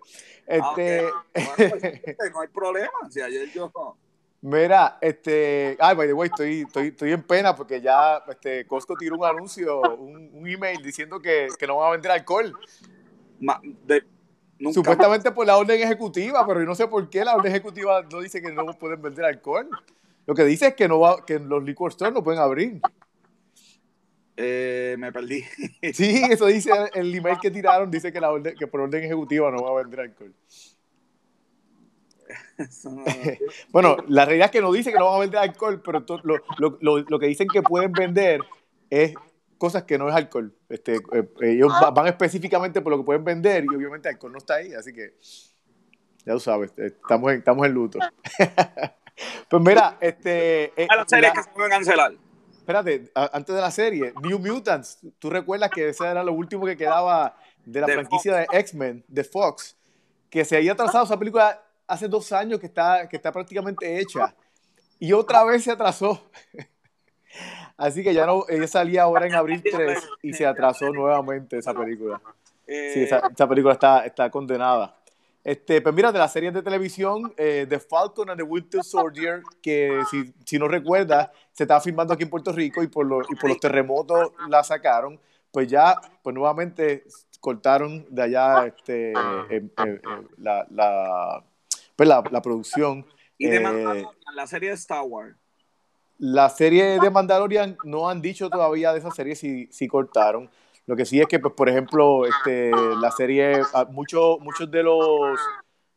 Este... 0.46 1.06
Ah, 1.06 1.24
pues, 1.56 1.72
no 2.32 2.40
hay 2.40 2.48
problema. 2.48 3.10
Si 3.10 3.20
ayer 3.20 3.50
yo. 3.52 3.70
Mira, 4.40 4.98
este, 5.00 5.76
ay, 5.80 5.96
by 5.96 6.06
the 6.06 6.12
way, 6.12 6.28
estoy, 6.28 6.60
estoy, 6.60 6.88
estoy 6.88 7.12
en 7.12 7.22
pena 7.24 7.56
porque 7.56 7.80
ya 7.80 8.22
este, 8.28 8.66
Costco 8.66 8.94
tiró 8.94 9.16
un 9.16 9.24
anuncio, 9.24 9.80
un, 9.80 10.30
un 10.32 10.48
email 10.48 10.80
diciendo 10.80 11.20
que, 11.20 11.48
que, 11.58 11.66
no 11.66 11.76
van 11.76 11.88
a 11.88 11.92
vender 11.92 12.12
alcohol. 12.12 12.56
de, 13.84 14.04
Supuestamente 14.72 15.30
por 15.30 15.46
la 15.46 15.56
orden 15.56 15.80
ejecutiva, 15.80 16.44
pero 16.46 16.60
yo 16.60 16.66
no 16.66 16.74
sé 16.74 16.88
por 16.88 17.08
qué 17.08 17.24
la 17.24 17.36
orden 17.36 17.52
ejecutiva 17.52 18.02
no 18.10 18.20
dice 18.20 18.42
que 18.42 18.50
no 18.50 18.66
pueden 18.78 19.00
vender 19.00 19.24
alcohol. 19.24 19.68
Lo 20.26 20.34
que 20.34 20.44
dice 20.44 20.68
es 20.68 20.74
que, 20.74 20.88
no 20.88 21.00
va, 21.00 21.24
que 21.24 21.38
los 21.38 21.62
liquor 21.62 21.92
stores 21.92 22.12
no 22.12 22.22
pueden 22.22 22.40
abrir. 22.40 22.80
Eh, 24.36 24.96
me 24.98 25.12
perdí. 25.12 25.42
Sí, 25.92 26.22
eso 26.30 26.46
dice 26.46 26.70
el 26.94 27.14
email 27.14 27.38
que 27.40 27.50
tiraron, 27.50 27.90
dice 27.90 28.12
que, 28.12 28.20
la 28.20 28.30
orden, 28.30 28.54
que 28.56 28.66
por 28.66 28.80
orden 28.80 29.04
ejecutiva 29.04 29.50
no 29.50 29.62
va 29.62 29.70
a 29.70 29.82
vender 29.82 30.00
alcohol. 30.00 30.34
bueno, 33.70 33.96
la 34.08 34.24
realidad 34.24 34.46
es 34.46 34.50
que 34.50 34.60
no 34.60 34.72
dice 34.72 34.92
que 34.92 34.98
no 34.98 35.06
van 35.06 35.16
a 35.16 35.20
vender 35.20 35.40
alcohol, 35.40 35.80
pero 35.82 36.04
lo, 36.24 36.36
lo, 36.58 36.78
lo, 36.80 36.98
lo, 36.98 37.18
que 37.18 37.26
dicen 37.26 37.48
que 37.48 37.62
pueden 37.62 37.92
vender 37.92 38.40
es 38.90 39.14
cosas 39.58 39.82
que 39.82 39.98
no 39.98 40.08
es 40.08 40.14
alcohol. 40.14 40.54
Este, 40.68 40.96
eh, 41.12 41.28
ellos 41.42 41.72
van 41.94 42.06
específicamente 42.06 42.80
por 42.80 42.92
lo 42.92 42.98
que 42.98 43.04
pueden 43.04 43.24
vender 43.24 43.64
y 43.64 43.74
obviamente 43.74 44.08
alcohol 44.08 44.32
no 44.32 44.38
está 44.38 44.54
ahí, 44.54 44.72
así 44.72 44.92
que 44.92 45.14
ya 46.24 46.34
tú 46.34 46.40
sabes, 46.40 46.72
eh, 46.76 46.86
estamos 46.86 47.32
en, 47.32 47.38
estamos 47.38 47.66
en 47.66 47.72
luto. 47.72 47.98
pues 49.50 49.62
mira, 49.62 49.96
este... 50.00 50.72
Eh, 50.76 50.86
a 50.88 50.96
las 50.96 51.08
series 51.08 51.32
que 51.32 51.42
se 51.42 51.50
pueden 51.50 51.70
cancelar. 51.70 52.12
Espérate, 52.58 53.10
antes 53.14 53.54
de 53.54 53.60
la 53.62 53.70
serie, 53.70 54.12
New 54.22 54.38
Mutants, 54.38 54.98
¿tú 55.18 55.30
recuerdas 55.30 55.70
que 55.70 55.88
ese 55.88 56.06
era 56.06 56.22
lo 56.22 56.34
último 56.34 56.66
que 56.66 56.76
quedaba 56.76 57.34
de 57.64 57.80
la 57.80 57.86
franquicia 57.86 58.36
de 58.36 58.46
X-Men, 58.52 59.02
de 59.08 59.24
Fox? 59.24 59.74
Que 60.28 60.44
se 60.44 60.58
había 60.58 60.72
atrasado 60.72 61.04
esa 61.04 61.18
película 61.18 61.62
hace 61.86 62.08
dos 62.08 62.30
años 62.30 62.60
que 62.60 62.66
está, 62.66 63.08
que 63.08 63.16
está 63.16 63.32
prácticamente 63.32 63.98
hecha. 63.98 64.34
Y 64.98 65.14
otra 65.14 65.44
vez 65.44 65.64
se 65.64 65.72
atrasó. 65.72 66.30
Así 67.76 68.02
que 68.02 68.14
ya 68.14 68.26
no, 68.26 68.44
ella 68.48 68.66
salía 68.66 69.02
ahora 69.02 69.26
en 69.26 69.34
abril 69.34 69.62
3 69.70 70.08
y 70.22 70.32
se 70.32 70.46
atrasó 70.46 70.90
nuevamente 70.92 71.58
esa 71.58 71.74
película. 71.74 72.20
Sí, 72.66 73.02
esa, 73.02 73.48
película 73.48 73.72
está, 73.74 74.04
está 74.04 74.30
condenada. 74.30 74.94
Este, 75.42 75.80
pues 75.80 75.94
mira, 75.94 76.12
de 76.12 76.18
las 76.18 76.30
series 76.30 76.52
de 76.52 76.62
televisión, 76.62 77.32
eh, 77.38 77.64
The 77.66 77.78
Falcon 77.78 78.28
and 78.28 78.38
the 78.38 78.42
Winter 78.42 78.84
Soldier, 78.84 79.40
que 79.62 80.02
si, 80.10 80.34
si, 80.44 80.58
no 80.58 80.68
recuerdas, 80.68 81.30
se 81.52 81.64
estaba 81.64 81.80
filmando 81.80 82.12
aquí 82.12 82.24
en 82.24 82.30
Puerto 82.30 82.52
Rico 82.52 82.82
y 82.82 82.88
por, 82.88 83.06
los, 83.06 83.26
y 83.30 83.34
por 83.36 83.48
los 83.48 83.58
terremotos 83.58 84.32
la 84.50 84.62
sacaron, 84.62 85.18
pues 85.50 85.68
ya, 85.68 85.96
pues 86.22 86.34
nuevamente 86.34 87.04
cortaron 87.40 88.04
de 88.10 88.22
allá 88.22 88.66
este, 88.66 89.12
la, 90.36 90.66
la, 90.68 91.44
pues 91.96 92.08
la, 92.08 92.22
la, 92.30 92.42
producción. 92.42 93.06
Y 93.38 93.46
de 93.46 93.56
eh, 93.56 94.06
la 94.34 94.46
serie 94.46 94.70
de 94.70 94.74
Star 94.74 95.02
Wars. 95.02 95.34
La 96.18 96.48
serie 96.50 96.98
de 96.98 97.10
Mandalorian 97.10 97.76
no 97.84 98.08
han 98.08 98.20
dicho 98.20 98.50
todavía 98.50 98.92
de 98.92 98.98
esa 98.98 99.10
serie 99.12 99.36
si, 99.36 99.68
si 99.70 99.86
cortaron. 99.86 100.50
Lo 100.86 100.96
que 100.96 101.04
sí 101.04 101.20
es 101.20 101.26
que, 101.26 101.38
pues, 101.38 101.54
por 101.54 101.68
ejemplo, 101.68 102.26
este, 102.26 102.72
la 103.00 103.10
serie, 103.10 103.60
ah, 103.74 103.86
muchos 103.90 104.40
muchos 104.40 104.70
de 104.70 104.82
los, 104.82 105.38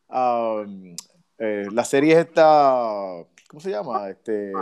um, 0.08 0.94
eh, 1.38 1.66
las 1.72 1.88
series 1.88 2.18
esta, 2.18 3.24
¿cómo 3.48 3.60
se 3.60 3.70
llama? 3.70 4.10
Este, 4.10 4.52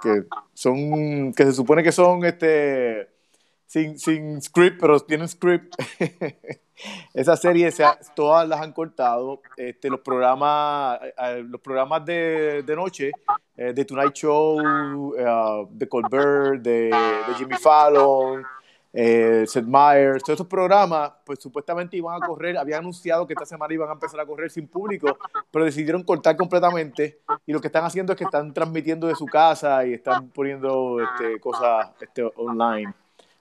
que 0.00 0.24
son, 0.54 1.34
que 1.34 1.44
se 1.44 1.52
supone 1.52 1.82
que 1.82 1.92
son, 1.92 2.24
este, 2.24 3.08
sin, 3.66 3.98
sin 3.98 4.40
script, 4.40 4.78
pero 4.80 5.00
tienen 5.00 5.28
script. 5.28 5.74
Esa 7.14 7.36
serie 7.36 7.70
se 7.70 7.84
todas 8.14 8.48
las 8.48 8.60
han 8.60 8.72
cortado. 8.72 9.40
Este, 9.56 9.90
los 9.90 10.00
programas, 10.00 11.00
los 11.44 11.60
programas 11.60 12.04
de, 12.04 12.62
de 12.62 12.76
noche, 12.76 13.10
eh, 13.56 13.72
de 13.72 13.84
Tonight 13.84 14.14
Show, 14.14 14.60
uh, 14.60 15.68
de 15.70 15.88
Colbert, 15.88 16.62
de, 16.62 16.90
de 16.90 17.34
Jimmy 17.36 17.56
Fallon, 17.56 18.44
eh, 18.92 19.44
Seth 19.46 19.66
Meyers, 19.66 20.22
todos 20.24 20.38
esos 20.38 20.46
programas, 20.46 21.12
pues 21.24 21.38
supuestamente 21.40 21.96
iban 21.96 22.20
a 22.20 22.26
correr, 22.26 22.58
habían 22.58 22.80
anunciado 22.80 23.26
que 23.26 23.34
esta 23.34 23.46
semana 23.46 23.72
iban 23.72 23.88
a 23.88 23.92
empezar 23.92 24.18
a 24.18 24.26
correr 24.26 24.50
sin 24.50 24.66
público, 24.66 25.16
pero 25.50 25.64
decidieron 25.64 26.02
cortar 26.02 26.36
completamente 26.36 27.20
y 27.46 27.52
lo 27.52 27.60
que 27.60 27.68
están 27.68 27.84
haciendo 27.84 28.12
es 28.12 28.18
que 28.18 28.24
están 28.24 28.52
transmitiendo 28.52 29.06
de 29.06 29.14
su 29.14 29.26
casa 29.26 29.86
y 29.86 29.94
están 29.94 30.28
poniendo 30.30 30.98
este, 31.00 31.38
cosas 31.38 31.90
este, 32.00 32.28
online 32.36 32.92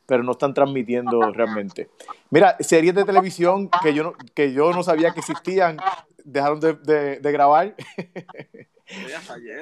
pero 0.09 0.23
no 0.23 0.31
están 0.31 0.55
transmitiendo 0.55 1.31
realmente. 1.31 1.87
Mira, 2.31 2.57
series 2.59 2.95
de 2.95 3.05
televisión 3.05 3.69
que 3.83 3.93
yo 3.93 4.01
no, 4.01 4.13
que 4.33 4.51
yo 4.51 4.73
no 4.73 4.81
sabía 4.81 5.11
que 5.11 5.19
existían, 5.19 5.77
dejaron 6.23 6.59
de, 6.59 6.73
de, 7.19 7.31
grabar. 7.31 7.75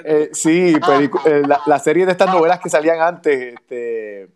eh, 0.06 0.30
sí, 0.32 0.74
eh, 1.26 1.42
la, 1.46 1.60
la, 1.66 1.80
serie 1.80 2.06
de 2.06 2.14
estas 2.14 2.34
novelas 2.34 2.62
que 2.62 2.70
salían 2.70 3.02
antes, 3.02 3.56
este, 3.56 4.30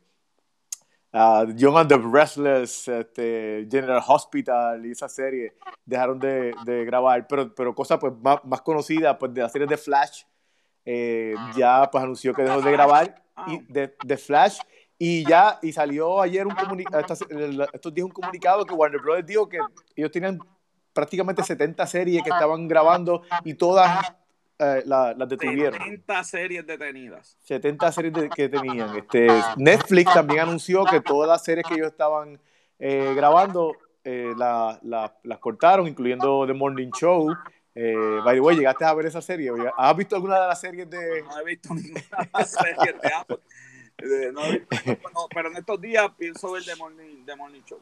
uh, 1.14 1.46
Young 1.56 1.78
and 1.78 1.88
the 1.88 1.98
Restless, 1.98 2.90
este, 2.90 3.66
General 3.72 4.04
Hospital 4.06 4.86
y 4.86 4.92
esa 4.92 5.08
serie, 5.08 5.54
dejaron 5.86 6.20
de, 6.20 6.54
de 6.66 6.84
grabar, 6.84 7.26
pero, 7.26 7.56
pero 7.56 7.74
cosas 7.74 8.00
pues, 8.00 8.12
más, 8.22 8.44
más 8.44 8.62
conocidas, 8.62 9.16
pues 9.18 9.34
de 9.34 9.44
la 9.44 9.50
serie 9.50 9.66
de 9.66 9.78
Flash, 9.78 10.24
eh, 10.84 11.36
ya 11.56 11.90
pues 11.90 12.04
anunció 12.04 12.34
que 12.34 12.42
dejó 12.42 12.62
de 12.62 12.72
grabar, 12.74 13.16
y 13.48 13.60
de, 13.72 13.96
de 14.04 14.18
Flash 14.18 14.60
y 15.04 15.26
ya, 15.28 15.58
y 15.64 15.74
salió 15.74 16.22
ayer 16.22 16.46
un 16.46 16.54
comunicado, 16.54 17.04
estos 17.74 17.92
días 17.92 18.06
un 18.06 18.12
comunicado 18.12 18.64
que 18.64 18.76
Warner 18.76 19.02
Bros. 19.02 19.26
dijo 19.26 19.50
que 19.50 19.58
ellos 19.96 20.12
tenían 20.12 20.38
prácticamente 20.94 21.42
70 21.42 21.88
series 21.88 22.22
que 22.22 22.30
estaban 22.30 22.68
grabando 22.68 23.24
y 23.44 23.56
todas 23.56 24.14
eh, 24.60 24.84
las 24.86 25.28
detuvieron. 25.28 25.74
70 25.74 26.24
series 26.24 26.68
detenidas. 26.68 27.36
70 27.42 27.92
series 27.92 28.30
que 28.30 28.48
tenían. 28.48 28.96
Este, 28.96 29.28
Netflix 29.58 30.14
también 30.14 30.42
anunció 30.42 30.86
que 30.86 31.02
todas 31.02 31.28
las 31.28 31.44
series 31.44 31.66
que 31.66 31.74
ellos 31.74 31.88
estaban 31.88 32.40
eh, 32.78 33.12
grabando 33.16 33.76
eh, 34.04 34.36
las 34.38 35.40
cortaron, 35.40 35.88
incluyendo 35.88 36.46
The 36.46 36.54
Morning 36.54 36.92
Show. 36.92 37.36
Eh, 37.74 38.20
by 38.24 38.36
the 38.36 38.42
way, 38.42 38.56
¿llegaste 38.56 38.86
a 38.86 38.94
ver 38.94 39.08
esa 39.08 39.22
serie? 39.22 39.52
¿Has 39.76 39.96
visto 39.96 40.16
alguna 40.16 40.42
de 40.42 40.48
las 40.48 40.62
series 40.62 40.88
de.? 40.88 41.24
No 41.24 41.40
he 41.40 41.46
visto 41.46 41.74
ninguna 41.74 42.46
serie 42.46 42.94
de 43.02 43.14
Apple. 43.16 43.40
No, 45.14 45.28
pero 45.34 45.50
en 45.50 45.58
estos 45.58 45.80
días 45.80 46.10
pienso 46.18 46.52
ver 46.52 46.64
The 46.64 46.76
Morning, 46.76 47.26
The 47.26 47.36
Morning 47.36 47.62
Show. 47.66 47.80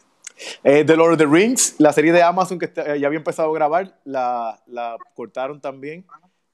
Eh, 0.63 0.83
the 0.85 0.95
Lord 0.95 1.13
of 1.13 1.17
the 1.17 1.25
Rings, 1.25 1.75
la 1.79 1.91
serie 1.91 2.11
de 2.11 2.21
Amazon 2.21 2.59
que 2.59 2.71
ya 2.75 3.07
había 3.07 3.17
empezado 3.17 3.49
a 3.49 3.53
grabar, 3.53 3.99
la, 4.05 4.61
la 4.67 4.97
cortaron 5.13 5.59
también. 5.59 6.05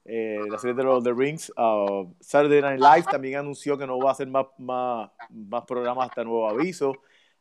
Eh, 0.04 0.38
la 0.48 0.58
serie 0.58 0.74
de 0.74 0.84
Lord 0.84 0.98
of 0.98 1.04
the 1.04 1.12
Rings. 1.12 1.52
Uh, 1.56 2.12
Saturday 2.20 2.60
Night 2.62 2.80
Live 2.80 3.06
también 3.10 3.38
anunció 3.38 3.76
que 3.76 3.86
no 3.86 3.98
va 3.98 4.10
a 4.10 4.12
hacer 4.12 4.28
más, 4.28 4.46
más, 4.58 5.10
más 5.30 5.64
programas 5.64 6.08
hasta 6.08 6.24
nuevo 6.24 6.48
aviso. 6.48 6.92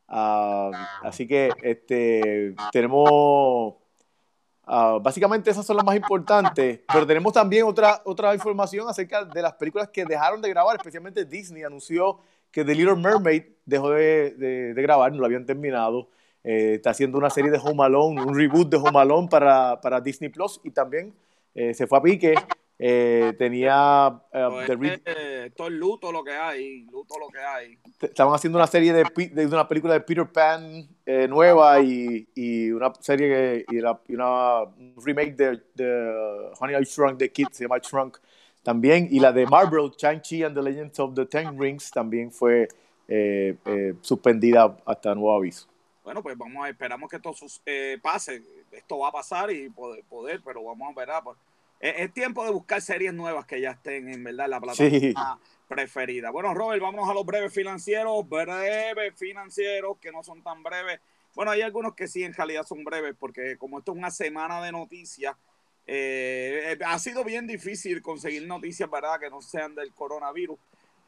Uh, 0.08 0.72
así 1.04 1.28
que 1.28 1.50
este, 1.62 2.56
tenemos 2.72 3.76
Uh, 4.68 5.00
básicamente 5.00 5.52
esas 5.52 5.66
son 5.66 5.76
las 5.76 5.86
más 5.86 5.96
importantes, 5.96 6.80
pero 6.92 7.06
tenemos 7.06 7.32
también 7.32 7.66
otra, 7.66 8.02
otra 8.04 8.34
información 8.34 8.90
acerca 8.90 9.24
de 9.24 9.42
las 9.42 9.54
películas 9.54 9.90
que 9.90 10.06
dejaron 10.06 10.42
de 10.42 10.50
grabar, 10.50 10.76
especialmente 10.78 11.24
Disney 11.24 11.62
anunció 11.62 12.20
que 12.52 12.66
The 12.66 12.74
Little 12.74 12.96
Mermaid 12.96 13.44
dejó 13.66 13.92
de, 13.92 14.32
de, 14.74 14.82
grabar, 14.82 15.12
no 15.12 15.20
lo 15.20 15.26
habían 15.26 15.46
terminado. 15.46 16.10
Eh, 16.44 16.76
está 16.76 16.92
haciendo 16.92 17.18
una 17.18 17.30
serie 17.30 17.52
de 17.52 17.60
Home 17.60 17.84
Alone, 17.84 18.24
un 18.24 18.36
reboot 18.36 18.70
de 18.70 18.78
Home 18.78 19.00
Alone 19.00 19.28
para, 19.30 19.80
para 19.82 20.02
Disney 20.02 20.30
Plus 20.30 20.60
y 20.64 20.72
también 20.72 21.14
eh, 21.54 21.74
se 21.74 21.86
fue 21.86 21.98
a 21.98 22.02
pique 22.02 22.34
eh, 22.78 23.34
tenía 23.38 24.22
eh, 24.34 25.52
todo 25.56 25.68
el 25.68 25.78
luto 25.78 26.12
lo 26.12 26.24
que 26.24 26.34
hay, 26.34 26.82
luto 26.92 27.16
lo 27.20 27.28
que 27.30 27.40
hay. 27.40 27.78
Estaban 28.02 28.34
haciendo 28.34 28.58
una 28.58 28.68
serie 28.68 28.94
de, 28.94 29.06
de 29.32 29.46
una 29.46 29.68
película 29.68 29.94
de 29.94 30.02
Peter 30.02 30.28
Pan 30.28 30.88
eh, 31.06 31.28
nueva 31.28 31.80
y, 31.82 32.28
y, 32.36 32.72
una 32.72 32.94
serie 33.00 33.66
y, 33.70 33.80
la, 33.80 34.00
y 34.08 34.16
una 34.16 34.64
un 34.64 34.96
remake 35.04 35.36
de, 35.36 35.62
de 35.74 36.52
Honey 36.60 36.76
I 36.82 36.84
Shrunk 36.84 37.18
the 37.18 37.32
Kid, 37.32 37.48
se 37.52 37.64
llama 37.64 37.78
Shrunk 37.80 38.18
también, 38.64 39.08
y 39.12 39.20
la 39.20 39.32
de 39.32 39.46
Marlboro, 39.46 39.92
Chang-Chi 39.96 40.44
and 40.44 40.56
the 40.56 40.62
Legends 40.62 41.00
of 41.00 41.14
the 41.14 41.28
Ten 41.28 41.60
Rings, 41.60 41.92
también 41.92 42.32
fue 42.32 42.68
eh, 43.08 43.56
eh, 43.64 43.94
suspendida 44.02 44.76
hasta 44.86 45.14
nuevo 45.14 45.36
aviso. 45.36 45.68
Bueno, 46.04 46.24
pues 46.24 46.38
vamos 46.38 46.66
a 46.66 46.70
esperamos 46.70 47.10
que 47.10 47.16
esto 47.18 47.34
eh, 47.66 48.00
pase. 48.02 48.42
Esto 48.72 49.00
va 49.00 49.10
a 49.10 49.12
pasar 49.12 49.52
y 49.52 49.70
poder, 49.70 50.04
poder 50.10 50.42
pero 50.44 50.64
vamos 50.64 50.92
a 50.92 51.00
ver. 51.00 51.10
Pues, 51.24 51.38
es, 51.80 52.14
tiempo 52.14 52.44
de 52.44 52.52
buscar 52.52 52.82
series 52.82 53.14
nuevas 53.14 53.46
que 53.46 53.62
ya 53.62 53.72
estén 53.72 54.10
en 54.10 54.24
verdad 54.24 54.48
la 54.48 54.60
plataforma 54.60 55.40
preferida. 55.68 56.30
Bueno, 56.32 56.54
Robert, 56.54 56.82
vamos 56.82 57.10
a 57.10 57.14
los 57.14 57.26
breves 57.26 57.54
financieros. 57.54 58.28
Breves 58.28 59.14
financieros 59.16 59.98
que 60.00 60.12
no 60.12 60.24
son 60.24 60.42
tan 60.42 60.64
breves. 60.64 61.00
Bueno, 61.34 61.52
hay 61.52 61.62
algunos 61.62 61.96
que 61.96 62.08
sí 62.08 62.24
en 62.24 62.34
realidad 62.34 62.64
son 62.66 62.84
breves 62.84 63.16
porque 63.20 63.58
como 63.58 63.80
esto 63.80 63.92
es 63.92 63.98
una 63.98 64.12
semana 64.12 64.62
de 64.62 64.72
noticias, 64.72 65.36
eh, 65.88 66.78
ha 66.86 66.98
sido 66.98 67.24
bien 67.24 67.46
difícil 67.46 68.02
conseguir 68.02 68.48
noticias, 68.48 68.90
¿verdad? 68.90 69.20
Que 69.20 69.30
no 69.30 69.42
sean 69.42 69.76
del 69.76 69.94
coronavirus, 69.94 70.58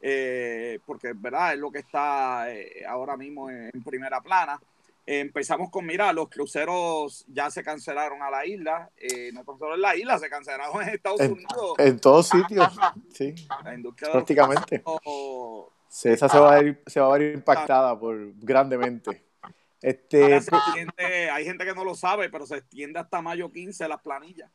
eh, 0.00 0.78
porque, 0.86 1.12
¿verdad? 1.14 1.54
Es 1.54 1.58
lo 1.58 1.72
que 1.72 1.80
está 1.80 2.52
eh, 2.52 2.84
ahora 2.86 3.16
mismo 3.16 3.50
en, 3.50 3.70
primera 3.84 4.20
plana. 4.20 4.60
Empezamos 5.08 5.70
con, 5.70 5.86
mira, 5.86 6.12
los 6.12 6.28
cruceros 6.28 7.24
ya 7.28 7.50
se 7.50 7.62
cancelaron 7.62 8.22
a 8.22 8.30
la 8.30 8.44
isla, 8.44 8.90
no 9.32 9.42
solo 9.58 9.74
en 9.74 9.80
la 9.80 9.96
isla, 9.96 10.18
se 10.18 10.28
cancelaron 10.28 10.82
en 10.82 10.88
Estados 10.90 11.20
Unidos. 11.20 11.74
En 11.78 11.98
todos 11.98 12.28
sitios, 12.28 12.68
sí. 13.14 13.34
Prácticamente. 14.12 14.82
esa 16.04 16.28
se 16.28 16.38
va, 16.38 16.52
a 16.52 16.60
ver, 16.60 16.82
se 16.86 17.00
va 17.00 17.06
a 17.06 17.18
ver 17.18 17.34
impactada 17.34 17.98
por, 17.98 18.34
grandemente. 18.36 19.24
Este, 19.80 20.40
hay 21.30 21.44
gente 21.44 21.64
que 21.64 21.74
no 21.74 21.84
lo 21.84 21.94
sabe, 21.94 22.28
pero 22.28 22.46
se 22.46 22.56
extiende 22.56 22.98
hasta 22.98 23.22
mayo 23.22 23.50
15 23.50 23.88
las 23.88 24.02
planillas. 24.02 24.50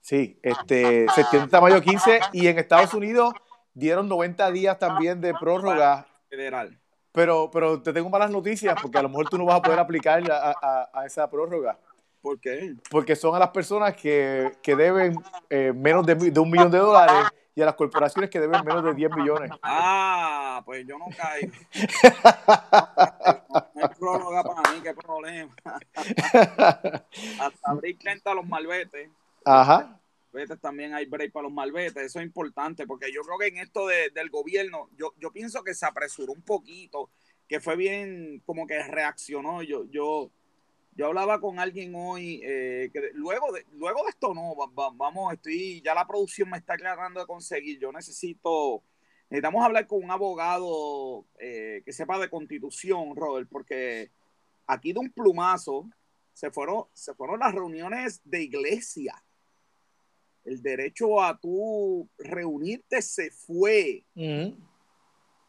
Sí, 0.00 0.38
este, 0.42 1.06
septiembre 1.14 1.44
hasta 1.44 1.60
mayo 1.60 1.82
15 1.82 2.20
y 2.32 2.46
en 2.46 2.58
Estados 2.58 2.94
Unidos 2.94 3.34
dieron 3.74 4.08
90 4.08 4.50
días 4.52 4.78
también 4.78 5.20
de 5.20 5.34
prórroga. 5.34 6.06
Federal. 6.28 6.79
Pero, 7.12 7.50
pero 7.50 7.82
te 7.82 7.92
tengo 7.92 8.08
malas 8.08 8.30
noticias 8.30 8.76
porque 8.80 8.98
a 8.98 9.02
lo 9.02 9.08
mejor 9.08 9.28
tú 9.28 9.36
no 9.36 9.44
vas 9.44 9.56
a 9.56 9.62
poder 9.62 9.78
aplicar 9.78 10.22
a, 10.30 11.02
esa 11.04 11.28
prórroga. 11.28 11.76
¿Por 12.22 12.38
qué? 12.38 12.74
Porque 12.90 13.16
son 13.16 13.34
a 13.34 13.38
las 13.38 13.48
personas 13.48 13.96
que, 13.96 14.52
deben 14.64 15.16
eh, 15.48 15.72
menos 15.74 16.06
de, 16.06 16.38
un 16.38 16.50
millón 16.50 16.70
de 16.70 16.78
dólares 16.78 17.30
y 17.54 17.62
a 17.62 17.66
las 17.66 17.74
corporaciones 17.74 18.30
que 18.30 18.38
deben 18.38 18.64
menos 18.64 18.84
de 18.84 18.94
10 18.94 19.10
millones. 19.16 19.50
Ah, 19.62 20.62
pues 20.64 20.86
yo 20.86 20.98
no 20.98 21.06
caigo. 21.16 21.52
no 23.74 23.82
hay 23.82 23.88
prórroga 23.98 24.44
para 24.44 24.72
mí, 24.72 24.80
qué 24.82 24.94
problema. 24.94 25.52
Hasta 25.94 27.70
abrir 27.70 27.98
a 28.24 28.34
los 28.34 28.46
malvetes. 28.46 29.10
Ajá. 29.44 29.99
También 30.60 30.94
hay 30.94 31.06
break 31.06 31.32
para 31.32 31.44
los 31.44 31.52
malvetes, 31.52 32.04
eso 32.04 32.20
es 32.20 32.26
importante, 32.26 32.86
porque 32.86 33.12
yo 33.12 33.22
creo 33.22 33.38
que 33.38 33.48
en 33.48 33.58
esto 33.58 33.86
del 33.86 34.30
gobierno, 34.30 34.88
yo, 34.96 35.12
yo 35.18 35.32
pienso 35.32 35.64
que 35.64 35.74
se 35.74 35.86
apresuró 35.86 36.32
un 36.32 36.42
poquito, 36.42 37.10
que 37.48 37.60
fue 37.60 37.76
bien, 37.76 38.40
como 38.46 38.66
que 38.66 38.80
reaccionó. 38.82 39.62
Yo, 39.62 39.84
yo, 39.90 40.30
yo 40.94 41.06
hablaba 41.06 41.40
con 41.40 41.58
alguien 41.58 41.94
hoy, 41.96 42.40
eh, 42.44 42.90
que 42.92 43.10
luego, 43.14 43.52
de, 43.52 43.66
luego 43.72 44.04
de 44.04 44.10
esto 44.10 44.32
no, 44.34 44.54
vamos, 44.94 45.32
estoy, 45.32 45.82
ya 45.82 45.94
la 45.94 46.06
producción 46.06 46.48
me 46.50 46.58
está 46.58 46.74
aclarando 46.74 47.20
de 47.20 47.26
conseguir, 47.26 47.80
yo 47.80 47.90
necesito, 47.90 48.84
necesitamos 49.30 49.64
hablar 49.64 49.88
con 49.88 50.04
un 50.04 50.12
abogado 50.12 51.26
eh, 51.40 51.82
que 51.84 51.92
sepa 51.92 52.18
de 52.18 52.30
constitución, 52.30 53.16
Robert, 53.16 53.48
porque 53.50 54.12
aquí 54.66 54.92
de 54.92 55.00
un 55.00 55.10
plumazo 55.10 55.90
se 56.32 56.52
fueron, 56.52 56.84
se 56.92 57.14
fueron 57.14 57.40
las 57.40 57.52
reuniones 57.52 58.20
de 58.24 58.42
iglesia 58.42 59.20
el 60.50 60.62
derecho 60.62 61.22
a 61.22 61.38
tú 61.38 62.08
reunirte 62.18 63.00
se 63.02 63.30
fue. 63.30 64.04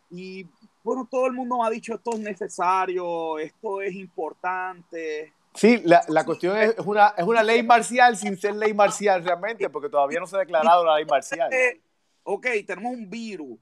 Y 0.10 0.46
bueno, 0.84 1.08
todo 1.10 1.26
el 1.26 1.34
mundo 1.34 1.64
ha 1.64 1.70
dicho 1.70 1.96
esto 1.96 2.12
es 2.14 2.20
necesario, 2.20 3.40
esto 3.40 3.82
es 3.82 3.94
importante. 3.96 5.34
Sí, 5.56 5.82
la, 5.84 6.04
la 6.08 6.24
cuestión 6.24 6.56
es, 6.58 6.76
una, 6.86 7.14
es 7.18 7.26
una 7.26 7.42
ley 7.44 7.64
marcial 7.64 8.16
sin 8.16 8.38
ser 8.38 8.56
ley 8.56 8.74
marcial 8.74 9.24
realmente, 9.24 9.70
porque 9.70 9.90
todavía 9.90 10.20
no 10.20 10.28
se 10.28 10.36
ha 10.36 10.40
declarado 10.40 10.86
la 10.86 10.98
ley 10.98 11.06
marcial. 11.06 11.50
Ok, 12.24 12.46
tenemos 12.68 12.94
un 12.94 13.10
virus. 13.10 13.58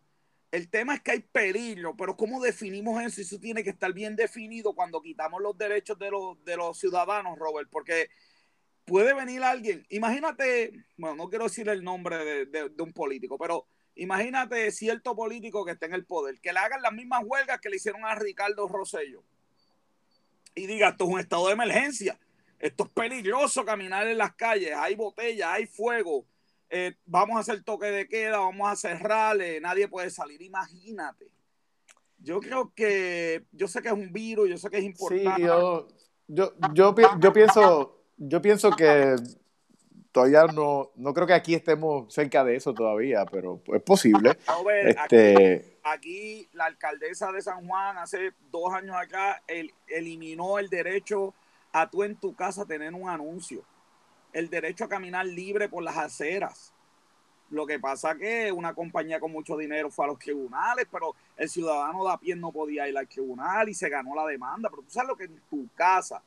El 0.52 0.70
tema 0.70 0.94
es 0.94 1.02
que 1.02 1.12
hay 1.12 1.22
peligro, 1.22 1.96
pero 1.96 2.18
¿cómo 2.18 2.42
definimos 2.42 3.02
eso? 3.02 3.22
Eso 3.22 3.40
tiene 3.40 3.64
que 3.64 3.70
estar 3.70 3.94
bien 3.94 4.18
definido 4.18 4.74
cuando 4.74 5.02
quitamos 5.02 5.42
los 5.42 5.58
derechos 5.58 5.98
de 5.98 6.12
los, 6.12 6.44
de 6.44 6.58
los 6.58 6.78
ciudadanos, 6.78 7.40
Robert, 7.40 7.70
porque 7.72 8.10
puede 8.90 9.14
venir 9.14 9.44
alguien, 9.44 9.86
imagínate, 9.90 10.74
bueno, 10.98 11.16
no 11.16 11.30
quiero 11.30 11.46
decir 11.46 11.70
el 11.70 11.84
nombre 11.84 12.46
de, 12.46 12.72
un 12.80 12.92
político, 12.92 13.38
pero 13.38 13.68
imagínate 13.96 14.72
cierto 14.72 15.16
político 15.16 15.64
que 15.64 15.72
esté 15.72 15.86
en 15.86 15.94
el 15.94 16.06
poder, 16.06 16.40
que 16.42 16.52
le 16.52 16.60
hagan 16.60 16.82
las 16.82 16.94
mismas 16.94 17.24
huelgas 17.26 17.60
que 17.62 17.70
le 17.70 17.78
hicieron 17.78 18.06
a 18.06 18.16
Ricardo 18.16 18.68
Rosello. 18.68 19.24
Y 20.56 20.66
diga, 20.66 20.90
esto 20.90 21.06
es 21.06 21.10
un 21.12 21.20
estado 21.20 21.48
de 21.48 21.54
emergencia, 21.54 22.20
esto 22.58 22.84
es 22.84 22.90
peligroso 22.90 23.64
caminar 23.64 24.08
en 24.08 24.18
las 24.18 24.34
calles, 24.34 24.74
hay 24.76 24.96
botellas, 24.96 25.50
hay 25.50 25.68
fuego, 25.68 26.26
eh, 26.70 26.96
vamos 27.06 27.38
a 27.38 27.40
hacer 27.40 27.64
toque 27.64 27.88
de 27.88 28.08
queda, 28.08 28.40
vamos 28.40 28.70
a 28.70 28.76
cerrarle, 28.76 29.62
nadie 29.62 29.88
puede 29.88 30.10
salir, 30.10 30.42
imagínate. 30.42 31.30
Yo 32.18 32.40
creo 32.42 32.74
que, 32.76 33.46
yo 33.52 33.68
sé 33.68 33.82
que 33.82 33.88
es 33.88 33.94
un 33.94 34.12
virus, 34.12 34.50
yo 34.50 34.58
sé 34.58 34.70
que 34.70 34.80
es 34.80 34.84
importante. 34.84 35.36
Sí, 35.36 35.42
yo, 35.42 35.88
yo, 36.28 36.54
yo, 36.74 36.94
yo 37.20 37.34
pienso, 37.34 37.99
yo 38.20 38.42
pienso 38.42 38.72
que 38.72 39.16
todavía 40.12 40.46
no, 40.54 40.92
no 40.96 41.14
creo 41.14 41.26
que 41.26 41.34
aquí 41.34 41.56
estemos 41.56 42.14
cerca 42.14 42.44
de 42.44 42.56
eso 42.56 42.74
todavía, 42.74 43.26
pero 43.26 43.62
es 43.74 43.82
posible. 43.82 44.38
este... 44.84 45.80
aquí, 45.84 46.48
la 46.54 46.66
alcaldesa 46.66 47.32
de 47.32 47.42
San 47.42 47.66
Juan 47.66 47.98
hace 47.98 48.34
dos 48.52 48.74
años 48.74 48.96
acá 48.96 49.42
eliminó 49.88 50.60
el 50.60 50.70
derecho 50.70 51.34
a 51.72 51.90
tú 51.90 52.04
en 52.04 52.16
tu 52.18 52.36
casa 52.36 52.66
tener 52.66 52.94
un 52.94 53.10
anuncio, 53.10 53.64
el 54.34 54.50
derecho 54.50 54.86
a 54.86 54.90
caminar 54.90 55.26
libre 55.26 55.70
por 55.70 55.84
las 55.84 55.98
aceras. 55.98 56.74
Lo 57.52 57.66
que 57.66 57.80
pasa 57.80 58.16
que 58.16 58.52
una 58.52 58.76
compañía 58.76 59.20
con 59.20 59.32
mucho 59.32 59.58
dinero 59.58 59.90
fue 59.90 60.06
a 60.06 60.10
los 60.10 60.20
tribunales, 60.20 60.88
pero 60.92 61.16
el 61.36 61.50
ciudadano 61.50 62.04
de 62.04 62.12
a 62.12 62.18
pie 62.18 62.36
no 62.36 62.52
podía 62.52 62.88
ir 62.88 62.96
al 62.96 63.08
tribunal 63.08 63.70
y 63.70 63.74
se 63.74 63.90
ganó 63.90 64.14
la 64.14 64.28
demanda. 64.28 64.70
Pero 64.70 64.84
tú 64.84 64.92
sabes 64.92 65.10
lo 65.10 65.16
que 65.16 65.24
en 65.24 65.42
tu 65.50 65.68
casa 65.74 66.22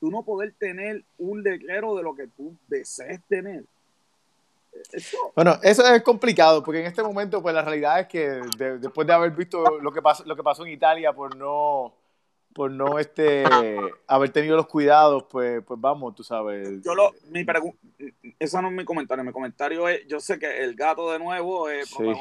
tú 0.00 0.10
no 0.10 0.22
poder 0.22 0.52
tener 0.58 1.04
un 1.18 1.42
letrero 1.42 1.96
de 1.96 2.02
lo 2.02 2.14
que 2.14 2.26
tú 2.28 2.54
desees 2.68 3.20
tener. 3.28 3.64
Bueno, 5.34 5.58
eso 5.62 5.84
es 5.86 6.02
complicado, 6.02 6.62
porque 6.62 6.80
en 6.80 6.86
este 6.86 7.02
momento, 7.02 7.42
pues 7.42 7.54
la 7.54 7.62
realidad 7.62 8.00
es 8.00 8.06
que 8.06 8.40
después 8.78 9.06
de 9.06 9.12
haber 9.12 9.32
visto 9.32 9.80
lo 9.80 9.92
que 9.92 10.00
pasó, 10.00 10.24
lo 10.24 10.36
que 10.36 10.42
pasó 10.42 10.64
en 10.64 10.72
Italia 10.72 11.12
por 11.12 11.34
no 11.36 11.92
por 12.58 12.72
no 12.72 12.98
este 12.98 13.44
haber 14.08 14.30
tenido 14.30 14.56
los 14.56 14.66
cuidados, 14.66 15.22
pues, 15.30 15.62
pues 15.64 15.80
vamos, 15.80 16.12
tú 16.16 16.24
sabes. 16.24 16.82
Yo 16.82 16.92
lo, 16.92 17.14
mi 17.28 17.46
eso 18.36 18.60
no 18.60 18.66
es 18.66 18.74
mi 18.74 18.84
comentario, 18.84 19.22
mi 19.22 19.30
comentario 19.30 19.88
es, 19.88 20.04
yo 20.08 20.18
sé 20.18 20.40
que 20.40 20.64
el 20.64 20.74
gato 20.74 21.12
de 21.12 21.20
nuevo 21.20 21.68
es 21.68 21.88
sí. 21.88 22.12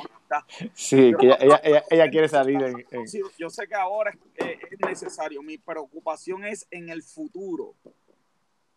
Sí, 0.75 1.13
que 1.19 1.25
ella, 1.25 1.59
ella, 1.63 1.83
ella, 1.89 2.09
quiere 2.11 2.29
salir. 2.29 2.61
En, 2.61 2.85
yo 3.39 3.49
sé 3.49 3.67
que 3.67 3.73
ahora 3.73 4.15
es, 4.35 4.79
necesario, 4.87 5.41
mi 5.41 5.57
preocupación 5.57 6.45
es 6.45 6.67
en 6.69 6.89
el 6.89 7.01
futuro. 7.01 7.73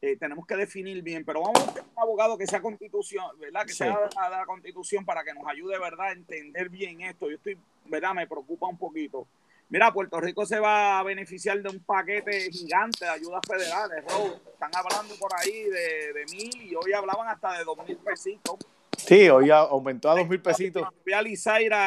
Eh, 0.01 0.17
tenemos 0.17 0.47
que 0.47 0.57
definir 0.57 1.03
bien, 1.03 1.27
pero 1.27 1.43
vamos 1.43 1.61
a 1.61 1.65
buscar 1.67 1.85
un 1.85 2.03
abogado 2.03 2.39
que 2.39 2.47
sea 2.47 2.63
constitución, 2.63 3.39
¿verdad? 3.39 3.67
Que 3.67 3.75
sea 3.75 3.99
de 3.99 4.31
la 4.31 4.47
constitución 4.47 5.05
para 5.05 5.23
que 5.25 5.35
nos 5.35 5.47
ayude, 5.47 5.79
¿verdad?, 5.79 6.07
a 6.07 6.13
entender 6.13 6.71
bien 6.71 7.03
esto. 7.03 7.29
Yo 7.29 7.37
estoy, 7.37 7.59
¿verdad? 7.85 8.15
Me 8.15 8.27
preocupa 8.27 8.67
un 8.67 8.79
poquito. 8.79 9.27
Mira, 9.71 9.93
Puerto 9.93 10.21
Rico 10.21 10.45
se 10.45 10.59
va 10.59 10.99
a 10.99 11.03
beneficiar 11.05 11.63
de 11.63 11.69
un 11.69 11.79
paquete 11.85 12.51
gigante 12.51 13.05
de 13.05 13.11
ayudas 13.11 13.41
federales, 13.47 14.05
Están 14.53 14.71
hablando 14.75 15.15
por 15.15 15.31
ahí 15.39 15.63
de, 15.63 16.13
de 16.13 16.25
mil 16.33 16.63
y 16.63 16.75
hoy 16.75 16.93
hablaban 16.93 17.29
hasta 17.29 17.57
de 17.57 17.65
dos 17.65 17.79
mil 17.87 17.97
pesitos. 17.99 18.57
Sí, 18.97 19.29
hoy 19.29 19.51
aumentó 19.51 20.11
a 20.11 20.17
dos 20.17 20.29
mil 20.29 20.43
pesitos. 20.43 20.89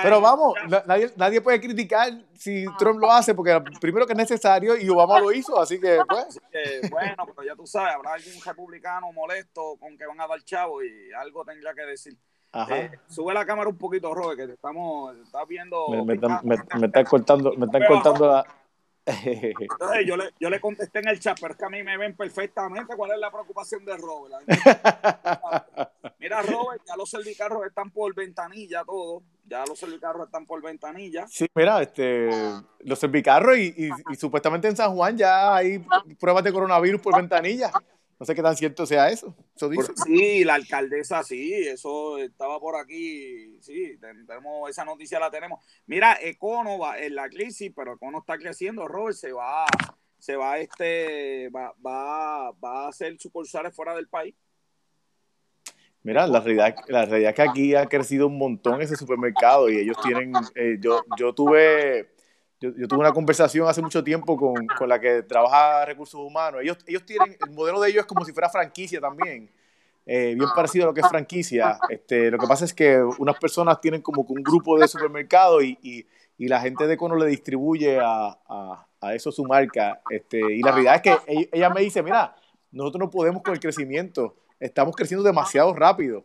Pero 0.01 0.21
vamos, 0.21 0.55
nadie, 0.87 1.11
nadie 1.17 1.41
puede 1.41 1.59
criticar 1.59 2.09
si 2.37 2.65
Trump 2.79 2.99
lo 3.01 3.11
hace, 3.11 3.35
porque 3.35 3.61
primero 3.81 4.07
que 4.07 4.13
es 4.13 4.17
necesario 4.17 4.77
y 4.77 4.87
Obama 4.89 5.19
lo 5.19 5.33
hizo, 5.33 5.59
así 5.59 5.79
que 5.79 5.99
pues. 6.07 6.39
bueno, 6.89 7.25
pero 7.35 7.43
ya 7.45 7.55
tú 7.55 7.67
sabes, 7.67 7.95
habrá 7.95 8.13
algún 8.13 8.41
republicano 8.43 9.11
molesto 9.11 9.75
con 9.77 9.97
que 9.97 10.05
van 10.05 10.21
a 10.21 10.27
dar 10.27 10.41
chavo 10.43 10.81
y 10.81 11.11
algo 11.13 11.43
tendrá 11.43 11.73
que 11.73 11.81
decir. 11.81 12.17
Eh, 12.53 12.91
sube 13.07 13.33
la 13.33 13.45
cámara 13.45 13.69
un 13.69 13.77
poquito, 13.77 14.13
Robert, 14.13 14.39
que 14.39 14.47
te 14.47 14.53
estamos, 14.53 15.15
estás 15.17 15.47
viendo. 15.47 15.87
Me, 15.89 16.03
me, 16.03 16.19
me, 16.43 16.85
están 16.85 17.05
cortando, 17.05 17.53
me 17.57 17.65
están 17.65 17.83
cortando 17.87 18.27
la. 18.27 18.45
Entonces 19.05 20.05
yo 20.05 20.15
le, 20.15 20.29
yo 20.39 20.49
le 20.49 20.61
contesté 20.61 20.99
en 20.99 21.09
el 21.09 21.19
chat, 21.19 21.37
pero 21.41 21.53
es 21.53 21.59
que 21.59 21.65
a 21.65 21.69
mí 21.69 21.83
me 21.83 21.97
ven 21.97 22.15
perfectamente 22.15 22.95
cuál 22.95 23.11
es 23.11 23.17
la 23.19 23.31
preocupación 23.31 23.83
de 23.83 23.97
Robert. 23.97 24.35
Mira, 26.19 26.41
Robert, 26.41 26.81
ya 26.87 26.95
los 26.95 27.09
servicarros 27.09 27.65
están 27.65 27.91
por 27.91 28.15
ventanilla 28.15 28.83
todos. 28.85 29.23
Ya 29.45 29.65
los 29.65 29.77
servicarros 29.77 30.27
están 30.27 30.45
por 30.45 30.61
ventanilla. 30.61 31.27
Sí, 31.27 31.47
mira, 31.53 31.81
este, 31.81 32.29
los 32.79 32.97
servicarros 32.97 33.57
y, 33.57 33.73
y, 33.75 33.89
y, 34.09 34.15
supuestamente 34.15 34.69
en 34.69 34.77
San 34.77 34.95
Juan 34.95 35.17
ya 35.17 35.53
hay 35.53 35.85
pruebas 36.17 36.45
de 36.45 36.53
coronavirus 36.53 37.01
por 37.01 37.15
ventanilla. 37.15 37.71
No 38.23 38.27
sé 38.27 38.35
qué 38.35 38.41
tan 38.41 38.55
cierto 38.55 38.85
sea 38.85 39.09
eso. 39.09 39.35
eso 39.53 39.67
dice. 39.67 39.91
Sí, 40.05 40.45
la 40.45 40.53
alcaldesa 40.53 41.23
sí, 41.23 41.51
eso 41.53 42.17
estaba 42.17 42.57
por 42.57 42.77
aquí. 42.77 43.57
Sí, 43.59 43.99
tenemos 43.99 44.69
esa 44.69 44.85
noticia 44.85 45.19
la 45.19 45.29
tenemos. 45.29 45.59
Mira, 45.87 46.17
Econo 46.21 46.79
va 46.79 46.97
en 46.99 47.15
la 47.15 47.27
crisis, 47.27 47.73
pero 47.75 47.95
Econo 47.95 48.19
está 48.19 48.37
creciendo, 48.37 48.87
Robert, 48.87 49.17
se 49.17 49.33
va, 49.33 49.65
se 50.17 50.37
va 50.37 50.57
este, 50.59 51.49
va, 51.49 51.73
va, 51.85 52.51
va 52.51 52.85
a 52.85 52.87
hacer 52.87 53.19
sucursales 53.19 53.75
fuera 53.75 53.93
del 53.93 54.07
país. 54.07 54.33
Mira, 56.03 56.25
la 56.25 56.39
realidad, 56.39 56.75
la 56.87 57.05
realidad 57.05 57.31
es 57.31 57.35
que 57.35 57.41
aquí 57.41 57.75
ha 57.75 57.87
crecido 57.87 58.27
un 58.27 58.37
montón 58.37 58.81
ese 58.81 58.95
supermercado 58.95 59.69
y 59.69 59.79
ellos 59.79 59.97
tienen, 60.01 60.31
eh, 60.55 60.77
yo, 60.79 61.03
yo 61.17 61.33
tuve, 61.33 62.12
yo, 62.71 62.87
tuve 62.87 62.99
una 62.99 63.11
conversación 63.11 63.67
hace 63.67 63.81
mucho 63.81 64.03
tiempo 64.03 64.37
con, 64.37 64.67
con, 64.67 64.87
la 64.87 64.99
que 64.99 65.23
trabaja 65.23 65.85
recursos 65.85 66.19
humanos. 66.19 66.61
Ellos, 66.61 66.77
ellos 66.87 67.05
tienen, 67.05 67.35
el 67.45 67.53
modelo 67.53 67.81
de 67.81 67.89
ellos 67.89 68.01
es 68.01 68.05
como 68.05 68.23
si 68.23 68.31
fuera 68.31 68.49
franquicia 68.49 69.01
también, 69.01 69.49
eh, 70.05 70.35
bien 70.35 70.49
parecido 70.55 70.85
a 70.85 70.87
lo 70.87 70.93
que 70.93 71.01
es 71.01 71.07
franquicia. 71.07 71.77
Este, 71.89 72.31
lo 72.31 72.37
que 72.37 72.47
pasa 72.47 72.65
es 72.65 72.73
que 72.73 73.01
unas 73.19 73.37
personas 73.37 73.81
tienen 73.81 74.01
como 74.01 74.21
un 74.21 74.43
grupo 74.43 74.77
de 74.77 74.87
supermercados 74.87 75.63
y, 75.63 75.77
y, 75.81 76.05
y, 76.37 76.47
la 76.47 76.61
gente 76.61 76.87
de 76.87 76.97
Cono 76.97 77.15
le 77.15 77.27
distribuye 77.27 77.99
a, 77.99 78.37
a, 78.47 78.87
a, 79.01 79.13
eso 79.13 79.31
su 79.31 79.43
marca. 79.45 80.01
Este, 80.09 80.39
y 80.39 80.61
la 80.61 80.71
realidad 80.71 80.95
es 80.95 81.01
que 81.01 81.49
ella 81.51 81.69
me 81.69 81.81
dice, 81.81 82.01
mira, 82.01 82.35
nosotros 82.71 82.99
no 82.99 83.09
podemos 83.09 83.43
con 83.43 83.53
el 83.53 83.59
crecimiento 83.59 84.35
estamos 84.63 84.95
creciendo 84.95 85.23
demasiado 85.23 85.73
rápido. 85.73 86.23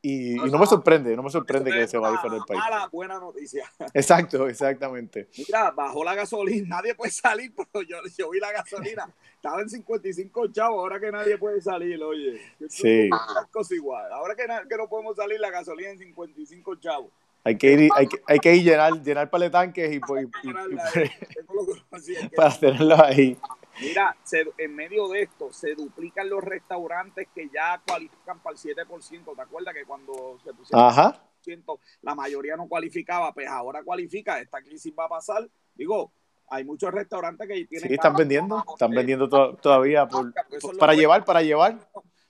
Y, 0.00 0.34
y, 0.34 0.50
no 0.50 0.58
me 0.58 0.66
sorprende, 0.66 1.16
no 1.16 1.24
me 1.24 1.30
sorprende 1.30 1.72
que 1.72 1.88
se 1.88 1.98
vaya 1.98 2.16
a 2.16 2.20
fuera 2.20 2.36
del 2.36 2.44
país. 2.44 2.60
Mala, 2.60 2.88
buena 2.92 3.18
noticia. 3.18 3.64
Exacto, 3.94 4.48
exactamente. 4.48 5.28
Mira, 5.36 5.72
bajó 5.72 6.04
la 6.04 6.14
gasolina, 6.14 6.76
nadie 6.76 6.94
puede 6.94 7.10
salir, 7.10 7.52
pero 7.72 7.84
yo, 7.84 7.96
yo 8.16 8.30
vi 8.30 8.38
la 8.38 8.52
gasolina, 8.52 9.12
estaba 9.34 9.60
en 9.60 9.68
55 9.68 10.52
chavos, 10.52 10.78
ahora 10.78 11.00
que 11.00 11.10
nadie 11.10 11.36
puede 11.36 11.60
salir, 11.60 12.00
oye. 12.02 12.40
Sí. 12.68 13.10
Cosa 13.50 13.74
igual. 13.74 14.12
Ahora 14.12 14.36
que, 14.36 14.46
que, 14.68 14.76
no 14.76 14.88
podemos 14.88 15.16
salir, 15.16 15.40
la 15.40 15.50
gasolina 15.50 15.90
en 15.90 15.98
55 15.98 16.76
chavos. 16.76 17.10
Hay 17.42 17.56
que 17.56 17.72
ir, 17.72 17.90
hay 17.94 18.06
que, 18.06 18.20
hay 18.26 18.38
que 18.38 18.54
ir 18.54 18.64
llenar, 18.64 19.02
llenar 19.02 19.30
paletanques 19.30 19.90
y, 19.90 19.96
y, 19.96 19.98
y, 19.98 20.52
y 22.24 22.28
para 22.36 22.56
tenerlos 22.56 23.00
ahí. 23.00 23.36
Mira, 23.80 24.16
se, 24.24 24.44
en 24.58 24.74
medio 24.74 25.08
de 25.08 25.22
esto 25.22 25.52
se 25.52 25.74
duplican 25.74 26.28
los 26.28 26.42
restaurantes 26.42 27.28
que 27.34 27.48
ya 27.52 27.80
cualifican 27.86 28.40
para 28.42 28.56
el 28.56 28.60
7%. 28.60 29.36
¿Te 29.36 29.42
acuerdas 29.42 29.74
que 29.74 29.84
cuando 29.84 30.38
se 30.44 30.52
pusieron 30.52 30.86
Ajá. 30.86 31.22
el 31.46 31.64
7%, 31.64 31.78
la 32.02 32.14
mayoría 32.14 32.56
no 32.56 32.68
cualificaba? 32.68 33.32
Pues 33.32 33.48
ahora 33.48 33.82
cualifica. 33.82 34.40
Esta 34.40 34.60
crisis 34.62 34.92
va 34.98 35.04
a 35.04 35.08
pasar. 35.08 35.48
Digo, 35.74 36.12
hay 36.48 36.64
muchos 36.64 36.92
restaurantes 36.92 37.46
que 37.46 37.64
tienen. 37.66 37.88
Sí, 37.88 37.94
están 37.94 38.14
vendiendo. 38.14 38.64
Están 38.68 38.90
vendiendo 38.90 39.28
to 39.28 39.56
todavía 39.56 40.06
por, 40.06 40.32
por, 40.60 40.78
para 40.78 40.94
llevar, 40.94 41.24
para 41.24 41.42
llevar. 41.42 41.78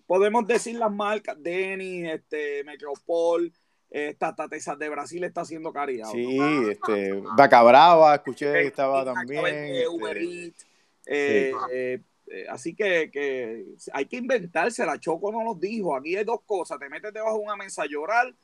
Podemos 0.07 0.47
decir 0.47 0.77
las 0.77 0.93
marcas: 0.93 1.37
Denny, 1.41 2.09
este, 2.09 2.65
Metropol. 2.65 3.53
Esta 3.91 4.35
Tatesas 4.35 4.79
de 4.79 4.91
Brasil 4.91 5.25
está 5.25 5.41
haciendo 5.41 5.73
caridad. 5.73 6.09
Sí, 6.13 6.37
¿no? 6.37 6.69
este, 6.69 7.23
Vaca 7.39 7.63
Brava, 7.63 8.17
escuché 8.17 8.53
que 8.53 8.67
estaba 8.67 9.03
también. 9.03 9.89
Uber 9.89 10.19
Eats. 10.19 10.68
Eh, 11.11 11.53
eh, 11.73 12.01
eh, 12.31 12.47
así 12.49 12.75
que, 12.75 13.11
que, 13.11 13.65
hay 13.93 14.07
que 14.07 14.17
inventarse, 14.17 14.85
la 14.85 15.01
Choco 15.01 15.33
no 15.33 15.43
nos 15.43 15.59
dijo, 15.59 15.97
aquí 15.97 16.17
hay 16.17 16.25
dos 16.25 16.43
cosas, 16.45 16.79
te 16.79 16.89
metes 16.89 17.13
debajo 17.13 17.39
de 17.39 17.45
una 17.45 17.57
mesa 17.57 17.83
a 17.83 17.87
llorar 17.87 18.35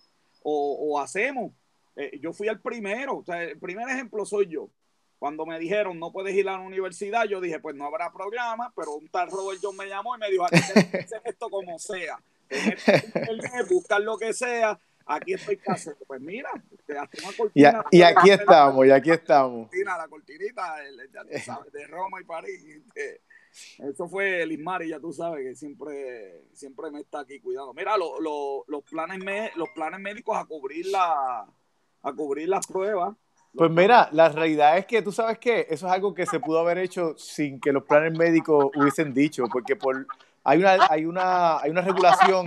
o, 0.42 1.00
hacemos. 1.00 1.52
Eh, 1.96 2.18
yo 2.20 2.32
fui 2.32 2.48
el 2.48 2.60
primero, 2.60 3.24
o 3.26 3.32
el 3.32 3.58
primer 3.58 3.88
ejemplo 3.88 4.24
soy 4.26 4.46
yo. 4.46 4.68
Cuando 5.18 5.46
me 5.46 5.58
dijeron 5.58 5.98
no 5.98 6.12
puedes 6.12 6.34
ir 6.34 6.48
a 6.48 6.52
la 6.52 6.60
universidad, 6.60 7.24
yo 7.24 7.40
dije, 7.40 7.60
pues 7.60 7.74
no 7.76 7.86
habrá 7.86 8.12
programa, 8.12 8.72
pero 8.76 8.94
un 8.94 9.08
tal 9.08 9.30
Robert 9.30 9.60
John 9.62 9.76
me 9.76 9.86
llamó 9.86 10.16
y 10.16 10.18
me 10.20 10.30
dijo, 10.30 10.44
aquí 10.44 10.56
esto 11.24 11.48
como 11.48 11.78
sea. 11.78 12.18
Buscar 13.70 14.02
lo 14.02 14.18
que 14.18 14.34
sea, 14.34 14.78
aquí 15.06 15.34
estoy 15.34 15.56
casado. 15.56 15.96
Pues 16.06 16.20
mira, 16.20 16.50
te 16.86 16.98
hace 16.98 17.22
una 17.22 17.36
cortina. 17.36 17.84
Y, 17.90 17.98
y 17.98 18.02
aquí 18.02 18.30
estamos, 18.30 18.86
y 18.86 18.90
aquí 18.90 19.10
estamos. 19.10 19.68
Cortina, 19.68 19.96
la 19.96 20.08
cortinita 20.08 20.76
de, 20.76 21.40
sabes, 21.40 21.72
de 21.72 21.86
Roma 21.86 22.20
y 22.20 22.24
París. 22.24 22.82
Eso 23.78 24.08
fue 24.08 24.42
el 24.42 24.52
Ismari, 24.52 24.88
ya 24.88 24.98
tú 24.98 25.12
sabes 25.12 25.44
que 25.44 25.54
siempre, 25.54 26.42
siempre 26.52 26.90
me 26.90 27.00
está 27.00 27.20
aquí 27.20 27.38
cuidando. 27.40 27.72
Mira, 27.72 27.96
lo, 27.96 28.20
lo, 28.20 28.64
los, 28.66 28.82
planes 28.82 29.22
me, 29.22 29.52
los 29.54 29.68
planes 29.70 30.00
médicos 30.00 30.36
a 30.36 30.44
cubrir 30.44 30.86
la 30.86 31.46
a 32.04 32.12
cubrir 32.12 32.48
las 32.48 32.66
pruebas. 32.66 33.16
Pues 33.54 33.70
mira, 33.70 34.08
la 34.12 34.28
realidad 34.28 34.76
es 34.76 34.86
que 34.86 35.00
tú 35.00 35.12
sabes 35.12 35.38
que 35.38 35.66
eso 35.70 35.86
es 35.86 35.92
algo 35.92 36.12
que 36.12 36.26
se 36.26 36.40
pudo 36.40 36.58
haber 36.58 36.78
hecho 36.78 37.16
sin 37.16 37.60
que 37.60 37.72
los 37.72 37.84
planes 37.84 38.18
médicos 38.18 38.70
hubiesen 38.74 39.14
dicho, 39.14 39.44
porque 39.50 39.76
por 39.76 40.06
hay 40.42 40.58
una 40.58 40.76
hay 40.90 41.06
una 41.06 41.60
hay 41.60 41.70
una 41.70 41.80
regulación 41.80 42.46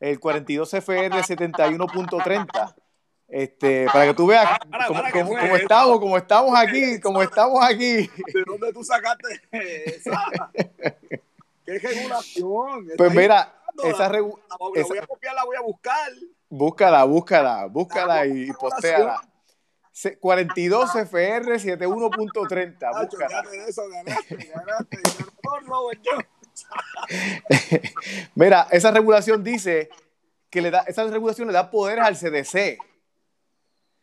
el 0.00 0.20
42 0.20 0.74
FR 0.74 1.10
71.30. 1.10 2.74
Este, 3.28 3.86
para 3.92 4.06
que 4.06 4.14
tú 4.14 4.26
veas 4.26 4.58
para, 4.70 4.86
cómo, 4.86 5.00
para, 5.00 5.12
cómo, 5.12 5.28
cómo 5.28 5.56
estamos, 5.56 6.00
como 6.00 6.16
estamos 6.16 6.58
aquí, 6.58 6.98
como 7.00 7.22
estamos 7.22 7.62
aquí. 7.62 8.08
¿De 8.32 8.44
dónde 8.46 8.72
tú 8.72 8.82
sacaste 8.82 9.42
esa? 9.50 10.24
¿Qué 11.64 11.78
regulación? 11.78 12.88
Pues 12.96 13.14
mira, 13.14 13.54
esa, 13.84 14.08
regu 14.08 14.38
la, 14.48 14.56
la, 14.58 14.84
voy 14.84 14.98
a 14.98 15.06
copiar, 15.06 15.34
la 15.34 15.44
voy 15.44 15.56
a 15.56 15.60
buscar. 15.60 16.10
Búscala, 16.48 17.04
búscala, 17.04 17.66
búscala 17.66 18.26
y 18.26 18.50
postéala. 18.52 19.20
42 20.20 20.96
FR 20.96 21.58
71.30. 21.58 23.02
Búscala. 23.02 23.44
Eso, 23.66 23.82
ganaste, 23.90 24.36
ganaste, 24.36 24.96
ganaste, 24.96 26.28
Mira, 28.34 28.66
esa 28.70 28.90
regulación 28.90 29.42
dice 29.44 29.90
que 30.50 30.62
le 30.62 30.70
da, 30.70 30.80
esa 30.80 31.04
regulación 31.04 31.48
le 31.48 31.54
da 31.54 31.70
poderes 31.70 32.04
al 32.04 32.16
CDC, 32.16 32.78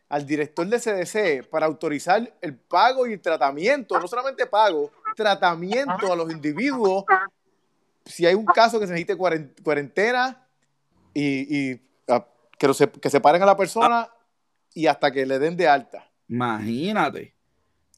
al 0.08 0.26
director 0.26 0.66
del 0.66 0.80
CDC, 0.80 1.48
para 1.48 1.66
autorizar 1.66 2.32
el 2.40 2.54
pago 2.54 3.06
y 3.06 3.14
el 3.14 3.20
tratamiento, 3.20 3.98
no 3.98 4.06
solamente 4.06 4.46
pago, 4.46 4.92
tratamiento 5.16 6.12
a 6.12 6.16
los 6.16 6.30
individuos 6.30 7.04
si 8.06 8.24
hay 8.24 8.34
un 8.34 8.44
caso 8.44 8.78
que 8.78 8.86
se 8.86 8.92
necesite 8.92 9.16
cuarentena 9.16 10.46
y, 11.12 11.72
y 11.72 11.80
que, 12.56 12.74
se, 12.74 12.88
que 12.88 13.10
separen 13.10 13.42
a 13.42 13.46
la 13.46 13.56
persona 13.56 14.08
y 14.72 14.86
hasta 14.86 15.10
que 15.10 15.26
le 15.26 15.38
den 15.38 15.56
de 15.56 15.68
alta. 15.68 16.08
Imagínate. 16.28 17.34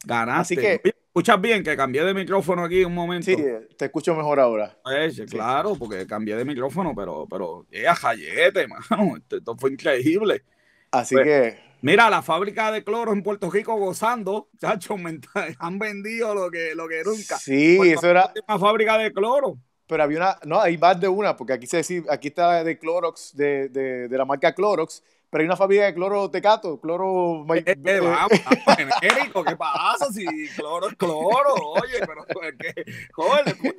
Ganaste. 0.03 0.41
Así 0.41 0.55
que 0.55 0.95
escuchas 1.19 1.41
bien? 1.41 1.63
Que 1.63 1.75
cambié 1.75 2.03
de 2.03 2.13
micrófono 2.13 2.63
aquí 2.63 2.85
un 2.85 2.93
momento. 2.93 3.25
Sí, 3.25 3.35
te 3.77 3.85
escucho 3.85 4.15
mejor 4.15 4.39
ahora. 4.39 4.77
Pues, 4.83 5.15
sí. 5.15 5.25
Claro, 5.25 5.75
porque 5.75 6.07
cambié 6.07 6.35
de 6.35 6.45
micrófono, 6.45 6.93
pero, 6.95 7.27
pero, 7.29 7.65
eh, 7.71 7.85
jayete, 7.85 8.67
mano. 8.89 9.17
Esto, 9.17 9.37
esto, 9.37 9.57
fue 9.57 9.71
increíble. 9.71 10.43
Así 10.91 11.15
pues, 11.15 11.25
que. 11.25 11.69
Mira, 11.81 12.09
la 12.09 12.21
fábrica 12.21 12.71
de 12.71 12.83
cloro 12.83 13.13
en 13.13 13.23
Puerto 13.23 13.49
Rico 13.49 13.75
gozando, 13.75 14.49
chacho, 14.59 14.95
han 15.59 15.79
vendido 15.79 16.33
lo 16.33 16.49
que, 16.49 16.73
lo 16.75 16.87
que 16.87 17.03
nunca. 17.03 17.37
Sí, 17.37 17.77
Puerto 17.77 17.99
eso 17.99 18.09
era. 18.09 18.33
Una 18.47 18.59
fábrica 18.59 18.97
de 18.97 19.11
cloro. 19.11 19.57
Pero 19.87 20.03
había 20.03 20.17
una, 20.19 20.39
no, 20.45 20.61
hay 20.61 20.77
más 20.77 20.99
de 20.99 21.07
una, 21.07 21.35
porque 21.35 21.53
aquí 21.53 21.65
se 21.65 21.77
dice, 21.77 22.03
aquí 22.09 22.27
está 22.27 22.63
de 22.63 22.77
Clorox, 22.77 23.35
de, 23.35 23.69
de, 23.69 24.07
de 24.07 24.17
la 24.19 24.23
marca 24.23 24.53
Clorox, 24.53 25.01
pero 25.29 25.41
hay 25.41 25.45
una 25.45 25.55
fábrica 25.55 25.85
de 25.85 25.93
cloro 25.93 26.29
tecato, 26.31 26.79
cloro. 26.79 27.45
Eh, 27.55 27.63
eh, 27.65 27.99
vamos, 27.99 28.31
vamos, 28.45 28.97
genérico, 28.99 29.43
¿qué 29.43 29.55
pasa? 29.55 30.11
Si 30.11 30.25
cloro 30.55 30.87
es 30.89 30.95
cloro, 30.95 31.53
oye, 31.55 31.99
pero 31.99 32.25
es 32.27 32.55
que, 32.57 32.85
joder, 33.13 33.45
después, 33.45 33.75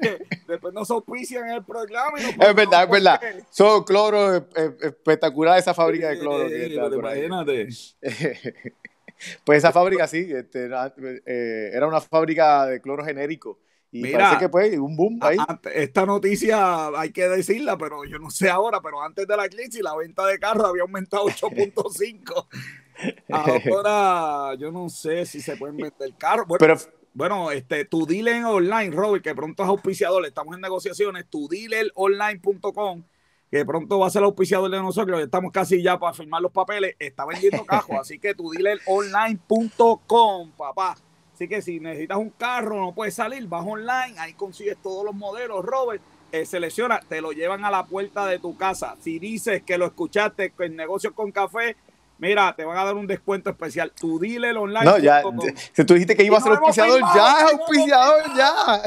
después 0.47 0.75
nos 0.75 0.91
auspician 0.91 1.49
en 1.49 1.55
el 1.57 1.65
programa. 1.65 2.21
Y 2.21 2.23
nos 2.23 2.49
es 2.49 2.55
verdad, 2.55 2.85
es 2.85 2.91
verdad. 2.91 3.21
Son 3.51 3.85
cloro 3.85 4.37
eh, 4.37 4.77
espectacular 4.83 5.59
esa 5.59 5.75
fábrica 5.75 6.09
de 6.11 6.19
cloro. 6.19 6.47
Eh, 6.47 6.69
que 6.69 6.97
imagínate. 6.97 7.69
pues 9.45 9.59
esa 9.59 9.73
fábrica 9.73 10.07
sí, 10.07 10.29
este, 10.33 10.69
eh, 11.27 11.71
era 11.73 11.87
una 11.87 12.01
fábrica 12.01 12.67
de 12.67 12.81
cloro 12.81 13.05
genérico. 13.05 13.59
Y 13.93 14.03
Mira, 14.03 14.19
parece 14.19 14.39
que 14.39 14.49
pues 14.49 14.79
un 14.79 14.97
boom 14.97 15.19
ahí. 15.21 15.37
Esta 15.75 16.07
noticia 16.07 16.89
hay 16.89 17.11
que 17.11 17.29
decirla, 17.29 17.77
pero 17.77 18.05
yo 18.05 18.19
no 18.19 18.31
sé 18.31 18.49
ahora, 18.49 18.81
pero 18.81 19.03
antes 19.03 19.27
de 19.27 19.37
la 19.37 19.49
crisis 19.49 19.83
la 19.83 19.97
venta 19.97 20.25
de 20.27 20.39
carros 20.39 20.65
había 20.65 20.83
aumentado 20.83 21.25
8.5. 21.27 22.47
ahora 23.31 24.55
yo 24.55 24.71
no 24.71 24.89
sé 24.89 25.27
si 25.27 25.41
se 25.41 25.57
pueden 25.57 25.77
vender 25.77 26.15
carros. 26.17 26.47
Bueno, 26.47 26.61
pero, 26.61 26.77
bueno, 27.13 27.51
este, 27.51 27.85
tu 27.85 28.07
dealer 28.07 28.45
online, 28.45 28.91
Robert, 28.91 29.25
que 29.25 29.35
pronto 29.35 29.65
es 29.65 29.69
auspiciador, 29.69 30.25
estamos 30.25 30.55
en 30.55 30.61
negociaciones, 30.61 31.27
tu 31.29 31.49
dealeronline.com, 31.49 33.03
que 33.51 33.65
pronto 33.65 33.99
va 33.99 34.07
a 34.07 34.11
ser 34.11 34.23
auspiciador 34.23 34.71
de 34.71 34.79
nosotros, 34.79 35.21
estamos 35.21 35.51
casi 35.51 35.83
ya 35.83 35.99
para 35.99 36.15
firmar 36.15 36.41
los 36.41 36.53
papeles, 36.53 36.95
está 37.01 37.27
vendiendo 37.27 37.67
cajos, 37.67 37.97
así 38.01 38.21
que 38.21 38.35
tu 38.35 38.51
dealeronline.com, 38.51 40.53
papá. 40.53 40.97
Así 41.41 41.49
que 41.49 41.63
si 41.63 41.81
necesitas 41.81 42.19
un 42.19 42.29
carro, 42.29 42.79
no 42.79 42.93
puedes 42.93 43.15
salir, 43.15 43.49
vas 43.49 43.65
online, 43.67 44.15
ahí 44.19 44.35
consigues 44.35 44.77
todos 44.83 45.07
los 45.07 45.15
modelos, 45.15 45.65
Robert. 45.65 46.03
Eh, 46.33 46.45
selecciona, 46.45 47.01
te 47.01 47.23
lo 47.23 47.33
llevan 47.33 47.65
a 47.65 47.71
la 47.71 47.87
puerta 47.87 48.27
de 48.27 48.39
tu 48.39 48.59
casa. 48.59 48.95
Si 49.01 49.19
dices 49.19 49.63
que 49.63 49.79
lo 49.79 49.87
escuchaste 49.87 50.53
en 50.59 50.77
negocios 50.77 51.15
con 51.15 51.33
café, 51.33 51.77
Mira, 52.21 52.55
te 52.55 52.65
van 52.65 52.77
a 52.77 52.85
dar 52.85 52.95
un 52.95 53.07
descuento 53.07 53.49
especial. 53.49 53.93
Tu 53.99 54.19
dealer 54.19 54.57
online. 54.57 54.85
No, 54.85 54.99
ya. 54.99 55.23
Si 55.73 55.85
tú 55.85 55.95
dijiste 55.95 56.15
que 56.15 56.25
iba 56.25 56.37
a 56.37 56.41
ser 56.41 56.53
auspiciador, 56.53 57.01
ya 57.15 57.39
es 57.39 57.53
auspiciador, 57.55 58.23
ya. 58.37 58.83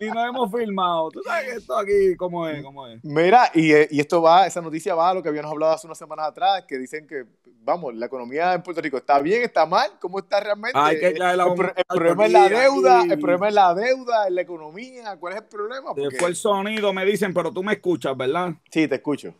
Y 0.00 0.06
no 0.06 0.26
hemos 0.26 0.50
filmado. 0.50 1.10
Tú 1.10 1.22
sabes 1.22 1.44
que 1.44 1.58
esto 1.58 1.78
aquí, 1.78 2.16
¿cómo 2.16 2.48
es? 2.48 2.62
¿Cómo 2.62 2.86
es? 2.88 3.02
Mira, 3.04 3.50
y, 3.54 3.72
y 3.96 4.00
esto 4.00 4.20
va, 4.20 4.46
esa 4.46 4.60
noticia 4.60 4.94
va 4.94 5.10
a 5.10 5.14
lo 5.14 5.22
que 5.22 5.28
habíamos 5.28 5.52
hablado 5.52 5.74
hace 5.74 5.86
unas 5.86 5.98
semanas 5.98 6.26
atrás, 6.26 6.64
que 6.66 6.76
dicen 6.76 7.06
que, 7.06 7.24
vamos, 7.62 7.94
la 7.94 8.06
economía 8.06 8.52
en 8.54 8.62
Puerto 8.62 8.80
Rico 8.80 8.96
está 8.96 9.20
bien, 9.20 9.42
está 9.42 9.64
mal, 9.64 9.92
¿cómo 10.00 10.18
está 10.18 10.40
realmente? 10.40 10.76
Ay, 10.78 10.98
que 10.98 11.08
el, 11.08 11.22
el, 11.22 11.40
el, 11.40 11.84
problema 11.86 12.26
es 12.26 12.32
la 12.32 12.48
deuda, 12.48 13.02
el 13.02 13.18
problema 13.18 13.48
es 13.48 13.54
la 13.54 13.74
deuda, 13.74 14.26
es 14.26 14.32
la 14.32 14.40
economía, 14.40 15.16
¿cuál 15.18 15.34
es 15.34 15.40
el 15.40 15.46
problema? 15.46 15.94
Porque... 15.94 16.16
Fue 16.16 16.28
el 16.28 16.36
sonido, 16.36 16.92
me 16.92 17.04
dicen, 17.04 17.32
pero 17.32 17.52
tú 17.52 17.62
me 17.62 17.74
escuchas, 17.74 18.16
¿verdad? 18.16 18.54
Sí, 18.70 18.88
te 18.88 18.96
escucho. 18.96 19.34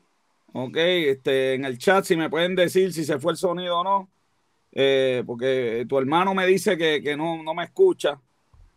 Ok, 0.59 0.77
este, 0.79 1.53
en 1.53 1.67
el 1.67 1.77
chat 1.77 2.03
si 2.07 2.17
me 2.17 2.31
pueden 2.31 2.55
decir 2.55 2.91
si 2.91 3.05
se 3.05 3.19
fue 3.19 3.33
el 3.33 3.37
sonido 3.37 3.81
o 3.81 3.85
no, 3.85 4.09
eh, 4.73 5.23
porque 5.27 5.85
tu 5.87 5.99
hermano 5.99 6.35
me 6.35 6.47
dice 6.47 6.79
que, 6.79 7.03
que 7.03 7.15
no, 7.15 7.43
no, 7.43 7.53
me 7.53 7.65
escucha. 7.65 8.19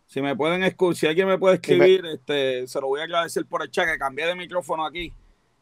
Si 0.05 0.21
me 0.21 0.35
pueden 0.35 0.63
escuchar, 0.63 0.99
si 0.99 1.07
alguien 1.07 1.29
me 1.29 1.37
puede 1.37 1.55
escribir, 1.55 2.03
me... 2.03 2.13
este, 2.15 2.67
se 2.67 2.81
lo 2.81 2.87
voy 2.87 2.99
a 2.99 3.03
agradecer 3.03 3.45
por 3.45 3.61
el 3.61 3.71
chat, 3.71 3.87
que 3.87 3.97
cambié 3.97 4.25
de 4.25 4.35
micrófono 4.35 4.85
aquí. 4.85 5.13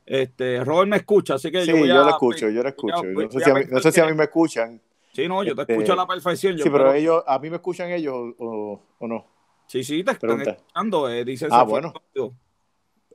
Este, 0.07 0.63
Robert 0.63 0.89
me 0.89 0.97
escucha, 0.97 1.35
así 1.35 1.51
que 1.51 1.61
sí, 1.61 1.67
yo 1.67 1.77
voy 1.77 1.87
yo 1.87 2.01
a, 2.01 2.05
lo 2.05 2.09
escucho, 2.09 2.49
yo 2.49 2.63
lo 2.63 2.69
escucho. 2.69 3.03
Voy, 3.13 3.25
no, 3.25 3.31
sé 3.31 3.39
si 3.39 3.51
a 3.51 3.53
mí, 3.53 3.61
no 3.69 3.79
sé 3.79 3.91
si 3.91 3.99
a 3.99 4.05
mí 4.07 4.13
me 4.15 4.23
escuchan. 4.23 4.81
Sí, 5.13 5.27
no, 5.27 5.43
yo 5.43 5.53
te 5.53 5.61
este, 5.61 5.73
escucho 5.73 5.93
a 5.93 5.97
la 5.97 6.07
perfección. 6.07 6.57
Yo 6.57 6.63
sí, 6.63 6.69
pero, 6.71 6.93
ellos, 6.93 7.23
¿a 7.27 7.37
mí 7.37 7.51
me 7.51 7.57
escuchan 7.57 7.91
ellos 7.91 8.15
o, 8.39 8.81
o 8.97 9.07
no? 9.07 9.27
Sí, 9.67 9.83
sí, 9.83 10.03
te 10.03 10.13
están 10.13 10.29
Pregunta. 10.29 10.51
escuchando, 10.51 11.09
eh, 11.09 11.23
dice 11.23 11.47
Ah, 11.51 11.61
bueno. 11.61 11.93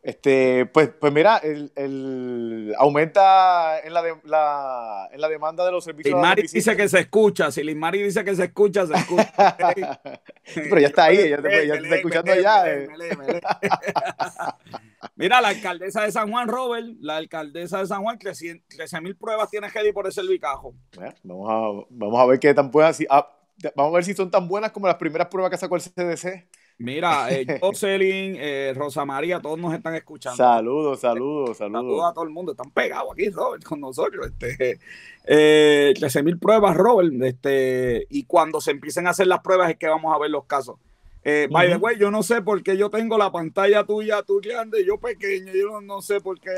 Este, 0.03 0.66
pues, 0.66 0.90
pues 1.00 1.12
mira, 1.12 1.36
el, 1.36 1.70
el 1.76 2.74
aumenta 2.76 3.78
en 3.84 3.94
la, 3.94 4.03
de, 4.03 4.16
la, 4.24 5.09
en 5.12 5.20
la 5.20 5.28
demanda 5.28 5.64
de 5.64 5.70
los 5.70 5.84
servicios. 5.84 6.16
Limari 6.16 6.42
dice 6.42 6.76
que 6.76 6.88
se 6.88 6.98
escucha, 6.98 7.53
si 7.53 7.62
Limari 7.62 8.03
dice 8.03 8.24
que 8.24 8.34
se 8.34 8.46
escucha, 8.46 8.84
se 8.84 8.94
escucha. 8.94 9.32
Pero 10.55 10.80
ya 10.80 10.88
está 10.88 11.05
ahí, 11.05 11.30
ya 11.30 11.40
te, 11.40 11.68
ya 11.68 11.74
te 11.74 11.84
está 11.84 11.96
escuchando 11.96 12.34
ya. 12.34 12.68
Eh. 12.68 12.88
Mira, 15.14 15.40
la 15.40 15.48
alcaldesa 15.48 16.03
de 16.03 16.11
San 16.11 16.32
Juan, 16.32 16.48
Robert, 16.48 16.84
la 16.98 17.18
alcaldesa 17.18 17.78
de 17.78 17.86
San 17.86 18.03
Juan, 18.03 18.18
13 18.18 19.00
mil 19.03 19.16
pruebas 19.16 19.50
tiene 19.50 19.68
Hedy 19.68 19.92
por 19.92 20.07
el 20.07 20.12
cervicajo. 20.12 20.74
Vamos 21.22 21.48
a, 21.48 21.86
vamos 21.90 22.20
a 22.20 22.26
ver 22.26 22.40
qué 22.40 22.53
tan 22.53 22.72
buenas, 22.72 22.98
ah, 23.09 23.28
vamos 23.76 23.92
a 23.92 23.94
ver 23.94 24.05
si 24.05 24.14
son 24.14 24.32
tan 24.32 24.48
buenas 24.48 24.72
como 24.72 24.88
las 24.88 24.96
primeras 24.96 25.28
pruebas 25.28 25.53
que 25.53 25.59
sacó 25.59 25.76
el 25.76 25.82
CDC. 25.82 26.48
Mira, 26.78 27.30
eh, 27.30 27.46
Jocelyn, 27.60 28.36
eh, 28.38 28.72
Rosa 28.74 29.04
María, 29.04 29.40
todos 29.40 29.58
nos 29.58 29.74
están 29.74 29.94
escuchando. 29.94 30.36
Saludos, 30.36 31.00
saludos, 31.00 31.58
saludos. 31.58 31.82
Saludos 31.82 32.10
a 32.10 32.14
todo 32.14 32.24
el 32.24 32.30
mundo. 32.30 32.52
Están 32.52 32.70
pegados 32.70 33.12
aquí, 33.12 33.28
Robert, 33.30 33.62
con 33.62 33.80
nosotros. 33.80 34.26
Este, 34.26 34.78
eh, 35.24 35.94
13 35.96 36.22
mil 36.22 36.38
pruebas, 36.38 36.76
Robert. 36.76 37.12
Este, 37.22 38.06
y 38.10 38.24
cuando 38.24 38.60
se 38.60 38.72
empiecen 38.72 39.06
a 39.06 39.10
hacer 39.10 39.26
las 39.26 39.40
pruebas 39.40 39.70
es 39.70 39.76
que 39.76 39.86
vamos 39.86 40.14
a 40.14 40.18
ver 40.18 40.30
los 40.30 40.44
casos. 40.44 40.76
Eh, 41.24 41.46
by 41.50 41.68
the 41.68 41.76
way, 41.76 41.96
yo 41.98 42.10
no 42.10 42.24
sé 42.24 42.42
por 42.42 42.62
qué 42.64 42.76
yo 42.76 42.90
tengo 42.90 43.16
la 43.16 43.30
pantalla 43.30 43.84
tuya, 43.84 44.22
tú 44.22 44.40
grande, 44.42 44.84
yo 44.84 44.98
pequeño. 44.98 45.52
Yo 45.52 45.68
no, 45.68 45.80
no 45.80 46.02
sé 46.02 46.20
por 46.20 46.40
qué 46.40 46.50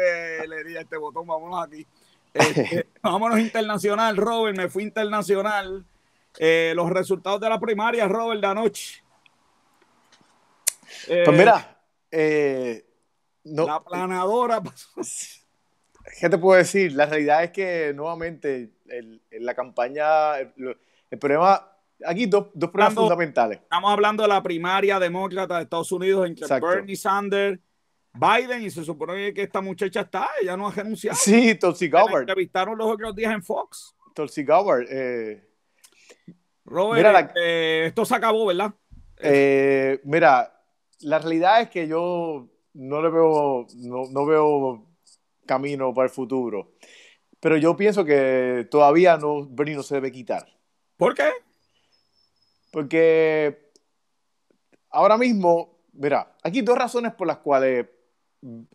le 0.48 0.64
di 0.64 0.76
a 0.76 0.80
este 0.80 0.96
botón. 0.96 1.26
Vámonos 1.26 1.66
aquí. 1.66 1.86
Este, 2.32 2.86
vámonos 3.02 3.38
internacional, 3.40 4.16
Robert. 4.16 4.56
Me 4.56 4.68
fui 4.68 4.84
internacional. 4.84 5.84
Eh, 6.38 6.72
los 6.74 6.90
resultados 6.90 7.40
de 7.40 7.48
la 7.48 7.60
primaria, 7.60 8.08
Robert, 8.08 8.40
de 8.40 8.46
anoche. 8.46 9.03
Eh, 11.08 11.22
pues 11.24 11.36
mira, 11.36 11.80
eh, 12.10 12.84
no, 13.44 13.66
la 13.66 13.82
planadora 13.82 14.62
pasó. 14.62 14.88
¿Qué 16.20 16.28
te 16.28 16.38
puedo 16.38 16.58
decir? 16.58 16.92
La 16.92 17.06
realidad 17.06 17.44
es 17.44 17.50
que 17.50 17.92
nuevamente 17.94 18.74
el, 18.88 19.22
en 19.30 19.46
la 19.46 19.54
campaña, 19.54 20.38
el, 20.38 20.76
el, 21.10 21.18
problema, 21.18 21.66
aquí 22.04 22.26
dos, 22.26 22.48
dos 22.52 22.70
problemas 22.70 22.92
Hablando, 22.92 23.02
fundamentales. 23.02 23.58
Estamos 23.60 23.90
hablando 23.90 24.22
de 24.22 24.28
la 24.28 24.42
primaria 24.42 24.98
demócrata 24.98 25.56
de 25.56 25.62
Estados 25.62 25.90
Unidos 25.92 26.26
entre 26.26 26.44
Exacto. 26.44 26.66
Bernie 26.66 26.96
Sanders, 26.96 27.58
Biden, 28.12 28.62
y 28.62 28.70
se 28.70 28.84
supone 28.84 29.32
que 29.32 29.42
esta 29.42 29.60
muchacha 29.62 30.02
está, 30.02 30.28
ella 30.42 30.56
no 30.56 30.68
ha 30.68 30.72
renunciado. 30.72 31.16
Sí, 31.16 31.54
Tulsi 31.56 31.88
La 31.88 32.00
Gabbard. 32.04 32.20
entrevistaron 32.20 32.76
los 32.78 32.86
otros 32.86 33.14
días 33.16 33.32
en 33.32 33.42
Fox. 33.42 33.96
Tulsi 34.14 34.44
Gabbard. 34.44 34.86
Eh, 34.90 35.42
Robert, 36.66 36.98
Mira, 36.98 37.12
la- 37.12 37.32
eh, 37.34 37.84
esto 37.88 38.04
se 38.04 38.14
acabó, 38.14 38.46
¿verdad? 38.46 38.72
eh, 39.18 40.00
mira, 40.04 40.53
la 41.00 41.18
realidad 41.18 41.62
es 41.62 41.70
que 41.70 41.86
yo 41.86 42.48
no 42.74 43.02
le 43.02 43.10
veo, 43.10 43.66
no, 43.76 44.02
no 44.10 44.26
veo 44.26 44.86
camino 45.46 45.92
para 45.94 46.06
el 46.06 46.12
futuro. 46.12 46.72
Pero 47.40 47.56
yo 47.56 47.76
pienso 47.76 48.04
que 48.04 48.66
todavía 48.70 49.16
no, 49.16 49.46
Bernie 49.46 49.76
no 49.76 49.82
se 49.82 49.96
debe 49.96 50.10
quitar. 50.10 50.46
¿Por 50.96 51.14
qué? 51.14 51.30
Porque 52.72 53.70
ahora 54.90 55.18
mismo, 55.18 55.78
mira, 55.92 56.34
aquí 56.42 56.62
dos 56.62 56.78
razones 56.78 57.12
por 57.14 57.26
las 57.26 57.38
cuales 57.38 57.86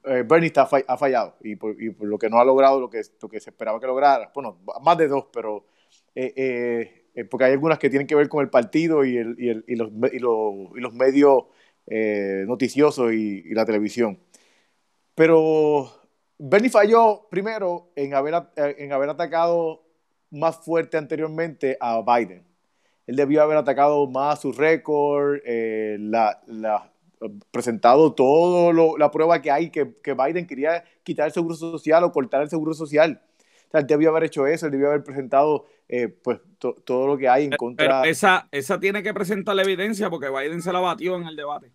eh, 0.04 0.24
Bernie 0.28 0.48
está, 0.48 0.70
ha 0.88 0.98
fallado 0.98 1.36
y 1.42 1.56
por, 1.56 1.82
y 1.82 1.90
por 1.92 2.08
lo 2.08 2.18
que 2.18 2.30
no 2.30 2.40
ha 2.40 2.46
logrado 2.46 2.80
lo 2.80 2.90
que, 2.90 3.02
lo 3.22 3.30
que 3.30 3.40
se 3.40 3.50
esperaba 3.50 3.80
que 3.80 3.88
lograra. 3.88 4.32
Bueno, 4.34 4.60
más 4.82 4.98
de 4.98 5.08
dos, 5.08 5.26
pero 5.34 5.66
eh, 6.16 6.34
eh, 7.16 7.26
porque 7.26 7.46
hay 7.46 7.54
algunas 7.54 7.80
que 7.80 7.90
tienen 7.90 8.08
que 8.08 8.16
ver 8.16 8.30
con 8.30 8.42
el 8.42 8.50
partido 8.50 9.04
y, 9.04 9.18
el, 9.18 9.36
y, 9.38 9.50
el, 9.50 9.66
y, 9.68 9.76
los, 9.76 9.90
y, 10.12 10.20
los, 10.20 10.78
y 10.78 10.80
los 10.80 10.94
medios 10.94 11.46
eh, 11.90 12.46
noticiosos 12.48 13.12
y, 13.14 13.44
y 13.46 13.54
la 13.54 13.66
televisión. 13.66 14.20
Pero 15.16 15.92
Bernie 16.38 16.70
falló 16.70 17.28
primero 17.30 17.92
en 17.96 18.14
haber, 18.14 18.36
at- 18.36 18.52
en 18.58 18.94
haber 18.94 19.10
atacado 19.10 19.84
más 20.32 20.58
fuerte 20.58 20.98
anteriormente 20.98 21.78
a 21.80 22.02
Biden. 22.02 22.46
Él 23.08 23.16
debió 23.16 23.42
haber 23.42 23.58
atacado 23.58 24.08
más 24.08 24.42
su 24.42 24.52
récord, 24.52 25.40
eh, 25.46 25.98
la, 26.00 26.40
la- 26.48 26.92
presentado 27.52 28.14
toda 28.14 28.72
la 28.98 29.12
prueba 29.12 29.42
que 29.42 29.52
hay, 29.52 29.72
que, 29.72 29.96
que 30.02 30.14
Biden 30.14 30.48
quería 30.48 30.86
quitar 31.04 31.26
el 31.28 31.34
seguro 31.34 31.56
social 31.56 32.04
o 32.06 32.12
cortar 32.14 32.42
el 32.44 32.50
seguro 32.50 32.74
social. 32.74 33.22
O 33.68 33.72
sea, 33.72 33.82
él 33.82 33.88
debió 33.88 34.10
haber 34.10 34.24
hecho 34.24 34.48
eso, 34.48 34.68
él 34.68 34.72
debió 34.72 34.88
haber 34.88 35.04
presentado 35.04 35.66
eh, 35.90 36.08
pues, 36.08 36.40
to- 36.60 36.76
todo 36.86 37.08
lo 37.08 37.18
que 37.18 37.28
hay 37.28 37.44
en 37.46 37.50
Pero 37.50 37.58
contra. 37.58 38.04
esa, 38.08 38.48
esa 38.52 38.80
tiene 38.80 39.04
que 39.04 39.14
presentar 39.14 39.56
la 39.56 39.64
evidencia 39.64 40.10
porque 40.10 40.30
Biden 40.30 40.62
se 40.62 40.72
la 40.72 40.80
batió 40.80 41.18
en 41.18 41.24
el 41.28 41.36
debate. 41.36 41.72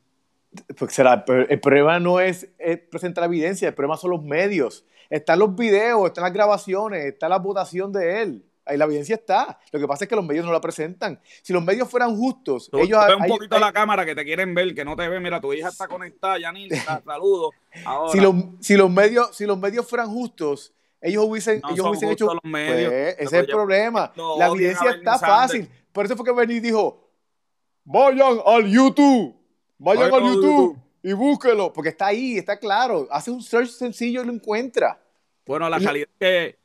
Pues 0.79 0.93
será, 0.95 1.25
el 1.49 1.61
problema 1.61 1.99
no 1.99 2.21
es, 2.21 2.49
es 2.59 2.79
presentar 2.79 3.25
evidencia, 3.25 3.69
el 3.69 3.75
problema 3.75 3.97
son 3.97 4.11
los 4.13 4.23
medios. 4.23 4.85
Están 5.11 5.39
los 5.39 5.55
videos, 5.55 6.07
están 6.07 6.25
las 6.25 6.33
grabaciones, 6.33 7.05
está 7.05 7.29
la 7.29 7.39
votación 7.39 7.93
de 7.93 8.23
él. 8.23 8.45
Ahí 8.67 8.79
la 8.79 8.87
evidencia 8.87 9.15
está. 9.17 9.59
Lo 9.73 9.79
que 9.79 9.87
pasa 9.87 10.05
es 10.05 10.09
que 10.09 10.17
los 10.17 10.25
medios 10.25 10.47
no 10.47 10.51
la 10.53 10.61
presentan. 10.61 11.21
Si 11.43 11.53
los 11.53 11.63
medios 11.63 11.89
fueran 11.91 12.17
justos, 12.17 12.71
Tú, 12.71 12.79
ellos. 12.79 12.99
tú 12.99 13.07
ve 13.09 13.15
un 13.17 13.23
hay- 13.23 13.29
poquito 13.31 13.55
hay- 13.57 13.61
la 13.61 13.73
cámara 13.75 14.07
que 14.07 14.15
te 14.15 14.25
quieren 14.25 14.55
ver, 14.55 14.75
que 14.75 14.85
no 14.87 14.97
te 14.97 15.07
ve. 15.07 15.21
Mira, 15.21 15.39
tu 15.41 15.53
hija 15.53 15.69
está 15.69 15.87
conectada, 15.87 16.39
Yanil. 16.39 16.71
Saludos. 17.05 17.51
Si, 18.11 18.21
los, 18.21 18.35
si, 18.61 18.75
los 18.77 18.91
medios, 18.91 19.37
si 19.37 19.45
los 19.45 19.59
medios 19.59 19.87
fueran 19.87 20.09
justos, 20.09 20.73
ellos 21.03 21.25
hubiesen, 21.27 21.61
No 21.61 21.71
ellos 21.73 21.87
hubiesen 21.89 22.09
hecho. 22.11 22.33
los 22.33 22.43
medios. 22.45 22.91
Pues, 22.91 23.15
ese 23.19 23.25
es 23.25 23.33
el 23.35 23.47
problema. 23.47 24.11
no 24.17 24.39
la 24.39 24.47
evidencia 24.47 24.93
está 24.93 25.19
fácil. 25.19 25.69
Por 25.93 26.07
eso 26.07 26.17
fue 26.17 26.25
que 26.25 26.33
Bernie 26.33 26.63
dijo: 26.63 27.11
vayan 27.85 28.39
al 28.47 28.67
YouTube, 28.67 29.37
vayan 29.85 30.05
al 30.15 30.23
YouTube 30.23 30.43
YouTube. 30.43 30.79
y 31.03 31.13
búsquelo, 31.13 31.73
porque 31.73 31.91
está 31.91 32.07
ahí, 32.07 32.39
está 32.39 32.59
claro. 32.59 33.07
Hace 33.11 33.31
un 33.31 33.43
search 33.43 33.69
sencillo 33.69 34.23
y 34.23 34.27
lo 34.27 34.33
encuentra. 34.33 35.01
Bueno, 35.47 35.69
la 35.69 35.79
calidad 35.81 36.09
que 36.19 36.59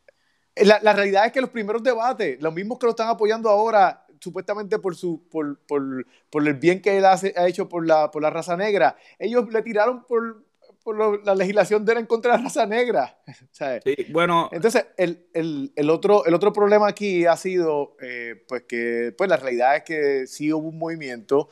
La, 0.55 0.79
la 0.81 0.93
realidad 0.93 1.25
es 1.25 1.31
que 1.31 1.41
los 1.41 1.49
primeros 1.49 1.83
debates, 1.83 2.41
los 2.41 2.53
mismos 2.53 2.79
que 2.79 2.85
lo 2.85 2.91
están 2.91 3.09
apoyando 3.09 3.49
ahora, 3.49 4.05
supuestamente 4.19 4.79
por 4.79 4.95
su 4.95 5.27
por, 5.29 5.57
por, 5.65 6.05
por 6.29 6.47
el 6.47 6.53
bien 6.55 6.81
que 6.81 6.97
él 6.97 7.05
hace, 7.05 7.33
ha 7.37 7.47
hecho 7.47 7.69
por 7.69 7.85
la, 7.87 8.11
por 8.11 8.21
la 8.21 8.29
raza 8.29 8.57
negra, 8.57 8.97
ellos 9.17 9.47
le 9.51 9.61
tiraron 9.61 10.05
por, 10.05 10.43
por 10.83 10.95
lo- 10.97 11.17
la 11.23 11.35
legislación 11.35 11.85
de 11.85 11.93
él 11.93 11.97
en 11.99 12.05
contra 12.05 12.33
de 12.33 12.37
la 12.39 12.43
raza 12.45 12.65
negra. 12.65 13.17
¿sabes? 13.51 13.81
sí, 13.85 13.95
bueno, 14.11 14.49
Entonces, 14.51 14.85
el, 14.97 15.27
el, 15.33 15.71
el, 15.75 15.89
otro, 15.89 16.25
el 16.25 16.33
otro 16.33 16.51
problema 16.51 16.87
aquí 16.89 17.25
ha 17.25 17.37
sido 17.37 17.95
eh, 18.01 18.43
pues 18.47 18.63
que 18.63 19.13
pues 19.17 19.29
la 19.29 19.37
realidad 19.37 19.77
es 19.77 19.83
que 19.83 20.27
sí 20.27 20.51
hubo 20.51 20.67
un 20.67 20.77
movimiento, 20.77 21.49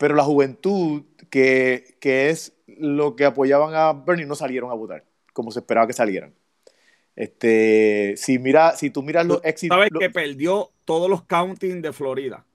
pero 0.00 0.14
la 0.14 0.24
juventud, 0.24 1.02
que, 1.28 1.98
que 2.00 2.30
es 2.30 2.54
lo 2.66 3.16
que 3.16 3.26
apoyaban 3.26 3.74
a 3.74 3.92
Bernie, 3.92 4.24
no 4.24 4.34
salieron 4.34 4.70
a 4.70 4.74
votar, 4.74 5.04
como 5.34 5.50
se 5.50 5.58
esperaba 5.58 5.86
que 5.86 5.92
salieran. 5.92 6.32
Este, 7.14 8.14
si, 8.16 8.38
mira, 8.38 8.74
si 8.76 8.88
tú 8.88 9.02
miras 9.02 9.26
los 9.26 9.44
éxitos... 9.44 9.76
sabes 9.76 9.90
los- 9.92 10.00
que 10.00 10.08
perdió 10.08 10.70
todos 10.86 11.10
los 11.10 11.22
counting 11.24 11.82
de 11.82 11.92
Florida. 11.92 12.46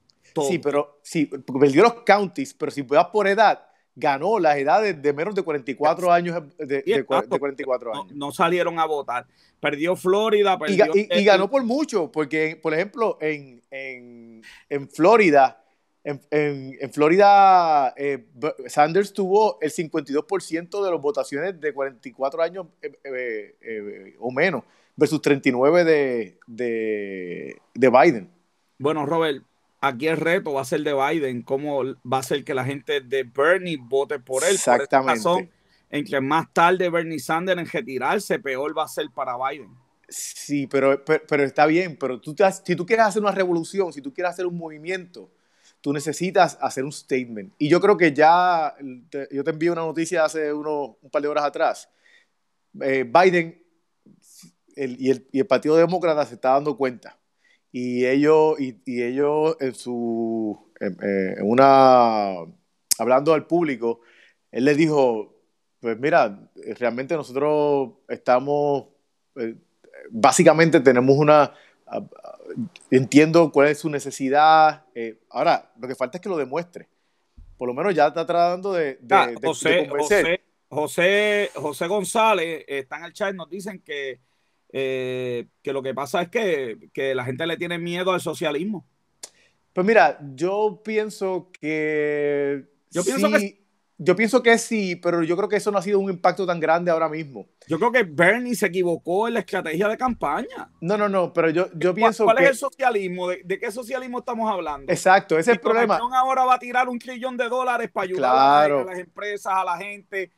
Sí, 0.48 0.58
pero 0.58 0.98
sí, 1.02 1.26
perdió 1.26 1.82
los 1.84 2.02
counties, 2.02 2.52
pero 2.52 2.72
si 2.72 2.82
vas 2.82 3.06
por 3.06 3.28
edad, 3.28 3.64
ganó 3.94 4.38
las 4.40 4.56
edades 4.58 5.00
de 5.00 5.12
menos 5.12 5.34
de 5.36 5.42
44 5.42 6.12
años, 6.12 6.42
de, 6.58 6.66
de, 6.66 6.82
de 6.82 6.94
exacto. 6.96 7.38
44 7.38 7.94
no, 7.94 8.00
años. 8.02 8.12
no 8.16 8.32
salieron 8.32 8.78
a 8.80 8.86
votar. 8.86 9.24
Perdió 9.60 9.94
Florida, 9.94 10.58
perdió. 10.58 10.86
y- 10.94 11.08
y 11.10 11.24
ganó 11.24 11.48
por 11.48 11.62
mucho, 11.62 12.10
porque, 12.10 12.58
por 12.60 12.74
ejemplo, 12.74 13.16
en, 13.20 13.62
en, 13.70 14.42
en 14.68 14.88
Florida, 14.90 15.62
en, 16.06 16.20
en- 16.30 16.76
en 16.80 16.92
Florida, 16.92 17.92
eh, 17.96 18.24
Sanders 18.68 19.12
tuvo 19.12 19.58
el 19.60 19.70
52% 19.70 20.84
de 20.84 20.90
las 20.90 21.00
votaciones 21.00 21.60
de 21.60 21.72
44 21.74 22.42
años 22.42 22.66
eh, 22.80 22.92
eh, 23.04 23.56
eh, 23.60 24.16
o 24.20 24.30
menos. 24.30 24.62
versus 24.96 25.20
39 25.20 25.84
de, 25.84 26.38
de, 26.46 27.56
de 27.74 27.90
Biden. 27.90 28.30
Bueno, 28.78 29.04
Robert, 29.04 29.42
aquí 29.80 30.06
el 30.06 30.16
reto 30.16 30.52
va 30.54 30.62
a 30.62 30.64
ser 30.64 30.80
de 30.82 30.94
Biden, 30.94 31.42
cómo 31.42 31.82
va 32.10 32.18
a 32.18 32.22
ser 32.22 32.44
que 32.44 32.54
la 32.54 32.64
gente 32.64 33.00
de 33.00 33.24
Bernie 33.24 33.76
vote 33.78 34.18
por 34.18 34.42
él. 34.44 34.54
Exactamente. 34.54 35.22
Por 35.22 35.32
razón, 35.32 35.50
en 35.90 36.04
que 36.04 36.20
más 36.20 36.52
tarde 36.52 36.88
Bernie 36.88 37.18
Sanders 37.18 37.60
en 37.60 37.66
retirarse, 37.66 38.38
peor 38.38 38.76
va 38.76 38.84
a 38.84 38.88
ser 38.88 39.06
para 39.14 39.36
Biden. 39.36 39.70
Sí, 40.08 40.66
pero, 40.68 41.04
pero, 41.04 41.42
está 41.42 41.66
bien, 41.66 41.96
pero 41.98 42.20
tú 42.20 42.34
si 42.64 42.76
tú 42.76 42.86
quieres 42.86 43.06
hacer 43.06 43.20
una 43.20 43.32
revolución, 43.32 43.92
si 43.92 44.00
tú 44.00 44.14
quieres 44.14 44.32
hacer 44.32 44.46
un 44.46 44.56
movimiento, 44.56 45.28
tú 45.86 45.92
necesitas 45.92 46.58
hacer 46.60 46.82
un 46.82 46.90
statement. 46.90 47.54
Y 47.58 47.68
yo 47.68 47.80
creo 47.80 47.96
que 47.96 48.12
ya, 48.12 48.74
yo 49.30 49.44
te 49.44 49.50
envío 49.52 49.70
una 49.70 49.82
noticia 49.82 50.24
hace 50.24 50.52
uno, 50.52 50.98
un 51.00 51.10
par 51.10 51.22
de 51.22 51.28
horas 51.28 51.44
atrás. 51.44 51.88
Eh, 52.80 53.04
Biden 53.04 53.62
y, 54.74 55.10
el, 55.10 55.28
y, 55.30 55.38
el, 55.38 55.46
Partido 55.46 55.76
Demócrata 55.76 56.26
se 56.26 56.34
está 56.34 56.54
dando 56.54 56.76
cuenta. 56.76 57.16
Y 57.70 58.04
ellos, 58.04 58.58
y, 58.58 58.80
ellos 59.00 59.56
en 59.60 59.74
su, 59.76 60.72
en, 60.80 60.98
eh, 61.00 61.36
una, 61.44 62.32
hablando 62.98 63.32
al 63.32 63.46
público, 63.46 64.00
él 64.50 64.64
les 64.64 64.76
dijo, 64.76 65.36
pues 65.78 65.96
mira, 66.00 66.50
realmente 66.80 67.14
nosotros 67.14 67.90
estamos, 68.08 68.86
eh, 69.36 69.54
básicamente 70.10 70.80
tenemos 70.80 71.16
una, 71.16 71.54
entiendo 72.90 73.50
cuál 73.52 73.68
es 73.68 73.78
su 73.78 73.90
necesidad. 73.90 74.84
Eh, 74.94 75.20
ahora, 75.30 75.72
lo 75.78 75.88
que 75.88 75.94
falta 75.94 76.18
es 76.18 76.22
que 76.22 76.28
lo 76.28 76.36
demuestre. 76.36 76.88
Por 77.56 77.68
lo 77.68 77.74
menos 77.74 77.94
ya 77.94 78.08
está 78.08 78.26
tratando 78.26 78.72
de, 78.72 78.98
de, 79.00 79.14
ah, 79.14 79.30
José, 79.42 79.88
José, 80.68 81.50
José, 81.54 81.86
González 81.86 82.64
está 82.66 82.98
en 82.98 83.04
el 83.04 83.12
chat, 83.12 83.34
nos 83.34 83.48
dicen 83.48 83.80
que, 83.82 84.20
eh, 84.72 85.46
que 85.62 85.72
lo 85.72 85.82
que 85.82 85.94
pasa 85.94 86.22
es 86.22 86.28
que, 86.28 86.90
que 86.92 87.14
la 87.14 87.24
gente 87.24 87.46
le 87.46 87.56
tiene 87.56 87.78
miedo 87.78 88.12
al 88.12 88.20
socialismo. 88.20 88.86
Pues 89.72 89.86
mira, 89.86 90.18
yo 90.34 90.80
pienso 90.84 91.50
que. 91.52 92.64
Yo 92.90 93.04
pienso 93.04 93.30
que 93.30 93.65
yo 93.98 94.14
pienso 94.14 94.42
que 94.42 94.58
sí, 94.58 94.96
pero 94.96 95.22
yo 95.22 95.36
creo 95.36 95.48
que 95.48 95.56
eso 95.56 95.70
no 95.70 95.78
ha 95.78 95.82
sido 95.82 95.98
un 95.98 96.10
impacto 96.10 96.46
tan 96.46 96.60
grande 96.60 96.90
ahora 96.90 97.08
mismo. 97.08 97.48
Yo 97.66 97.78
creo 97.78 97.90
que 97.90 98.02
Bernie 98.02 98.54
se 98.54 98.66
equivocó 98.66 99.26
en 99.26 99.34
la 99.34 99.40
estrategia 99.40 99.88
de 99.88 99.96
campaña. 99.96 100.70
No, 100.82 100.98
no, 100.98 101.08
no, 101.08 101.32
pero 101.32 101.48
yo, 101.48 101.68
yo 101.74 101.94
pienso 101.94 102.24
¿Cuál 102.24 102.38
es 102.38 102.50
el 102.50 102.56
socialismo? 102.56 103.28
¿De, 103.28 103.58
qué 103.58 103.70
socialismo 103.70 104.18
estamos 104.18 104.52
hablando? 104.52 104.92
Exacto, 104.92 105.38
ese 105.38 105.52
es 105.52 105.56
el 105.56 105.60
problema. 105.60 105.96
ahora 105.96 106.44
va 106.44 106.54
a 106.54 106.58
tirar 106.58 106.88
un 106.88 106.98
trillón 106.98 107.38
de 107.38 107.48
dólares 107.48 107.90
para 107.90 108.04
ayudar 108.04 108.70
a 108.70 108.84
las 108.84 108.98
empresas, 108.98 109.52
a 109.54 109.64
la 109.64 109.78
gente. 109.78 110.30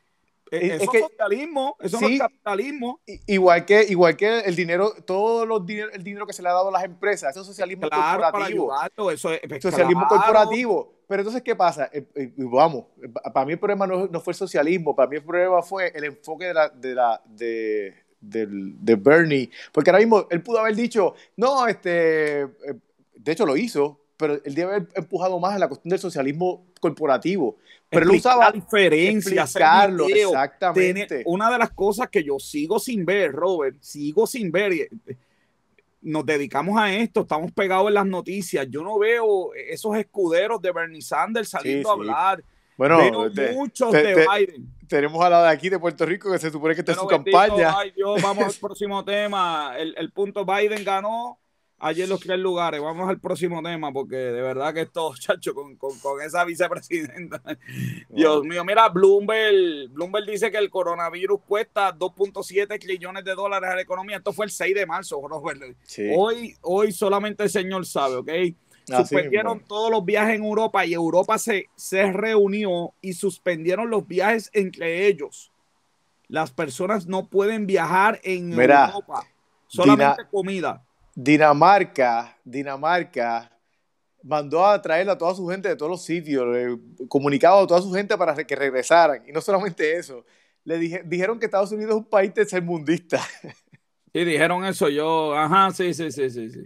Eh, 0.51 0.79
eso 0.81 0.93
es, 0.95 1.01
socialismo, 1.03 1.77
eso 1.81 2.01
no 2.01 2.09
es 2.09 2.19
capitalismo. 2.19 3.01
Igual 3.27 3.65
que, 3.65 3.85
igual 3.89 4.17
que 4.17 4.41
el 4.41 4.55
dinero, 4.55 4.95
todo 5.05 5.45
los 5.45 5.63
el 5.69 6.03
dinero 6.03 6.27
que 6.27 6.33
se 6.33 6.43
le 6.43 6.49
ha 6.49 6.53
dado 6.53 6.69
a 6.69 6.73
las 6.73 6.85
empresas, 6.85 7.33
eso 7.33 7.41
es 7.41 7.47
socialismo 7.47 7.89
corporativo. 7.91 8.73
eso 9.11 9.33
es, 9.33 9.41
pues, 9.47 9.63
socialismo 9.63 10.07
corporativo. 10.09 10.98
Pero 11.09 11.23
entonces, 11.23 11.43
¿qué 11.43 11.57
pasa? 11.57 11.89
Eh, 11.93 12.07
eh, 12.15 12.33
vamos, 12.37 12.85
para 13.33 13.47
mí 13.47 13.53
el 13.53 13.59
problema 13.59 13.87
no, 13.87 14.21
fue 14.21 14.33
el 14.33 14.37
socialismo, 14.37 14.95
para 14.95 15.09
mí 15.09 15.17
el 15.17 15.25
problema 15.25 15.63
fue 15.63 15.91
el 15.95 16.05
enfoque 16.05 16.47
de 16.47 16.55
la, 16.55 16.69
de 16.69 16.95
la, 16.95 17.23
de, 17.25 17.95
de 18.21 18.95
Bernie, 18.95 19.51
porque 19.73 19.91
ahora 19.91 20.01
mismo 20.01 20.27
él 20.31 20.43
pudo 20.43 20.59
haber 20.59 20.77
dicho, 20.77 21.15
no, 21.37 21.67
este, 21.67 22.47
de 23.15 23.33
hecho 23.33 23.47
lo 23.47 23.57
hizo, 23.57 23.99
pero 24.19 24.35
él 24.45 24.55
debe 24.55 24.75
haber 24.75 24.89
empujado 24.95 25.39
más 25.39 25.55
en 25.55 25.61
la 25.61 25.69
cuestión 25.69 25.91
del 25.91 26.01
socialismo 26.01 26.67
corporativo. 26.81 27.57
Pero 27.89 28.03
él 28.03 28.17
usaba 28.17 28.47
la 28.47 28.53
diferencia, 28.53 29.43
explicarlo, 29.43 30.09
exactamente. 30.09 31.23
una 31.25 31.51
de 31.51 31.59
las 31.59 31.71
cosas 31.71 32.09
que 32.11 32.23
yo 32.23 32.39
sigo 32.39 32.79
sin 32.79 33.07
ver, 33.07 33.33
Robert, 33.33 33.77
sigo 33.81 34.27
sin 34.27 34.51
ver, 34.51 34.73
eh, 34.73 34.91
nos 36.01 36.25
dedicamos 36.25 36.79
a 36.79 36.93
esto, 36.93 37.23
estamos 37.23 37.53
pegados 37.53 37.89
en 37.89 37.95
las 37.95 38.07
noticias. 38.07 38.67
Yo 38.71 38.83
no 38.83 38.99
veo 38.99 39.55
esos 39.55 39.97
escuderos 39.97 40.61
de 40.61 40.73
Bernie 40.73 41.03
Sanders 41.03 41.51
saliendo 41.51 41.91
a 41.91 41.93
hablar. 41.93 42.45
Bueno, 42.77 43.29
veo 43.31 43.53
muchos 43.55 43.93
de 43.93 44.15
Biden. 44.15 44.73
Tenemos 44.87 45.23
a 45.23 45.29
la 45.29 45.43
de 45.43 45.49
aquí 45.51 45.69
de 45.69 45.79
Puerto 45.79 46.07
Rico 46.07 46.31
que 46.33 46.39
se 46.39 46.51
supone 46.51 46.75
que 46.75 46.81
está 46.81 46.93
en 46.93 46.99
su 46.99 47.07
campaña. 47.07 47.75
Ay, 47.77 47.91
Dios, 47.91 48.23
vamos 48.23 48.45
al 48.45 48.55
próximo 48.61 49.05
tema. 49.05 49.75
El, 49.77 49.95
el 49.99 50.13
punto 50.13 50.47
Biden 50.47 50.85
ganó 50.85 51.39
ayer 51.79 52.09
los 52.09 52.21
tres 52.21 52.39
lugares. 52.39 52.81
Vamos 52.81 53.09
al 53.09 53.21
próximo 53.21 53.63
tema 53.63 53.93
porque 53.93 54.17
de 54.17 54.43
verdad 54.43 54.75
que 54.75 54.83
esto, 54.83 55.13
chacho, 55.19 55.55
con, 55.55 55.77
con, 55.77 55.99
con 55.99 56.21
esa 56.23 56.45
vicepresidenta. 56.45 57.41
Dios 58.09 58.45
mío, 58.45 58.65
mira, 58.65 58.89
Bloomberg, 58.89 59.89
Bloomberg 59.91 60.27
dice 60.27 60.51
que 60.51 60.59
el 60.59 60.71
coronavirus 60.71 61.41
cuesta 61.47 61.95
2.7 61.95 62.79
trillones 62.79 63.25
de 63.25 63.35
dólares 63.35 63.71
a 63.71 63.75
la 63.77 63.83
economía. 63.83 64.19
Esto 64.19 64.33
fue 64.33 64.47
el 64.47 64.51
6 64.51 64.75
de 64.75 64.87
marzo, 64.87 65.21
Robert. 65.27 65.63
Hoy, 66.17 66.57
hoy 66.63 66.93
solamente 66.93 67.45
el 67.45 67.51
señor 67.51 67.87
sabe, 67.87 68.17
¿ok? 68.17 68.31
Suspendieron 68.97 69.61
todos 69.61 69.91
los 69.91 70.05
viajes 70.05 70.37
en 70.37 70.45
Europa 70.45 70.87
y 70.87 70.95
Europa 70.95 71.37
se, 71.39 71.67
se 71.77 72.11
reunió 72.11 72.95
y 73.03 73.13
suspendieron 73.13 73.91
los 73.91 74.07
viajes 74.07 74.51
entre 74.55 75.07
ellos. 75.07 75.53
Las 76.27 76.51
personas 76.51 77.07
no 77.07 77.27
pueden 77.27 77.67
viajar 77.67 78.19
en 78.23 78.53
Europa. 78.53 79.27
Solamente 79.67 80.23
comida. 80.31 80.83
Dinamarca, 81.21 82.39
Dinamarca 82.45 83.51
mandó 84.23 84.65
a 84.65 84.81
traer 84.81 85.11
a 85.11 85.19
toda 85.19 85.35
su 85.35 85.49
gente 85.49 85.69
de 85.69 85.75
todos 85.75 85.91
los 85.91 86.05
sitios, 86.05 86.47
comunicado 87.09 87.59
a 87.59 87.67
toda 87.67 87.83
su 87.83 87.93
gente 87.93 88.17
para 88.17 88.37
que 88.37 88.55
regresaran. 88.55 89.25
Y 89.27 89.33
no 89.33 89.41
solamente 89.41 89.97
eso, 89.97 90.25
le 90.63 90.79
dijeron 90.79 91.41
que 91.41 91.47
Estados 91.47 91.73
Unidos 91.73 91.91
es 91.91 91.97
un 91.97 92.05
país 92.05 92.33
tercermundista. 92.33 93.21
Sí, 94.11 94.25
dijeron 94.25 94.65
eso 94.65 94.89
yo. 94.89 95.35
Ajá, 95.35 95.71
sí, 95.71 95.93
sí, 95.93 96.11
sí, 96.11 96.31
sí. 96.31 96.51
sí. 96.51 96.63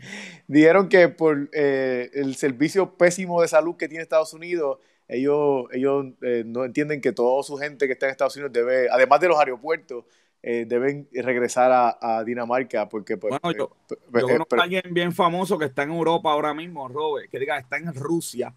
Dijeron 0.47 0.89
que 0.89 1.09
por 1.09 1.51
eh, 1.53 2.09
el 2.15 2.37
servicio 2.37 2.97
pésimo 2.97 3.43
de 3.43 3.49
salud 3.49 3.77
que 3.77 3.89
tiene 3.89 4.03
Estados 4.05 4.33
Unidos, 4.33 4.79
ellos, 5.09 5.65
ellos 5.73 6.07
eh, 6.23 6.45
no 6.47 6.65
entienden 6.65 7.01
que 7.01 7.11
toda 7.11 7.43
su 7.43 7.57
gente 7.57 7.89
que 7.89 7.95
está 7.95 8.07
en 8.07 8.13
Estados 8.13 8.37
Unidos 8.37 8.53
debe, 8.53 8.89
además 8.91 9.19
de 9.21 9.29
los 9.29 9.39
aeropuertos, 9.41 10.05
eh, 10.45 10.65
deben 10.67 11.09
regresar 11.13 11.71
a, 12.01 12.25
Dinamarca 12.25 12.89
porque 12.89 13.17
pues, 13.17 13.39
bueno, 13.41 13.57
yo, 13.57 13.77
eh, 13.91 13.97
yo 14.13 14.19
eh, 14.19 14.23
conozco 14.23 14.57
a 14.57 14.65
alguien 14.65 14.83
bien 14.91 15.13
famoso 15.13 15.57
que 15.57 15.67
está 15.67 15.85
en 15.85 15.93
Europa 15.93 16.33
ahora 16.33 16.53
mismo, 16.53 16.89
Robert, 16.89 17.31
que 17.31 17.39
diga, 17.39 17.57
está 17.59 17.77
en 17.77 17.95
Rusia. 17.95 18.53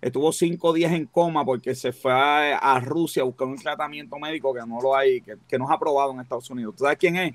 Estuvo 0.00 0.32
cinco 0.32 0.72
días 0.72 0.92
en 0.92 1.06
coma 1.06 1.44
porque 1.44 1.76
se 1.76 1.92
fue 1.92 2.12
a, 2.12 2.80
Rusia 2.80 3.22
a 3.22 3.26
buscar 3.26 3.46
un 3.46 3.56
tratamiento 3.56 4.18
médico 4.18 4.52
que 4.52 4.66
no 4.66 4.80
lo 4.80 4.96
hay, 4.96 5.20
que, 5.20 5.36
que 5.46 5.58
no 5.58 5.66
es 5.66 5.70
aprobado 5.70 6.10
en 6.10 6.20
Estados 6.20 6.50
Unidos. 6.50 6.74
¿Tú 6.76 6.82
sabes 6.82 6.98
quién 6.98 7.14
es? 7.14 7.32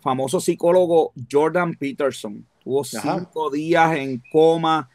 Famoso 0.00 0.40
psicólogo 0.40 1.12
Jordan 1.30 1.74
Peterson. 1.74 2.44
Estuvo 2.58 2.82
cinco 2.82 3.50
días 3.50 3.96
en 3.96 4.20
coma. 4.32 4.90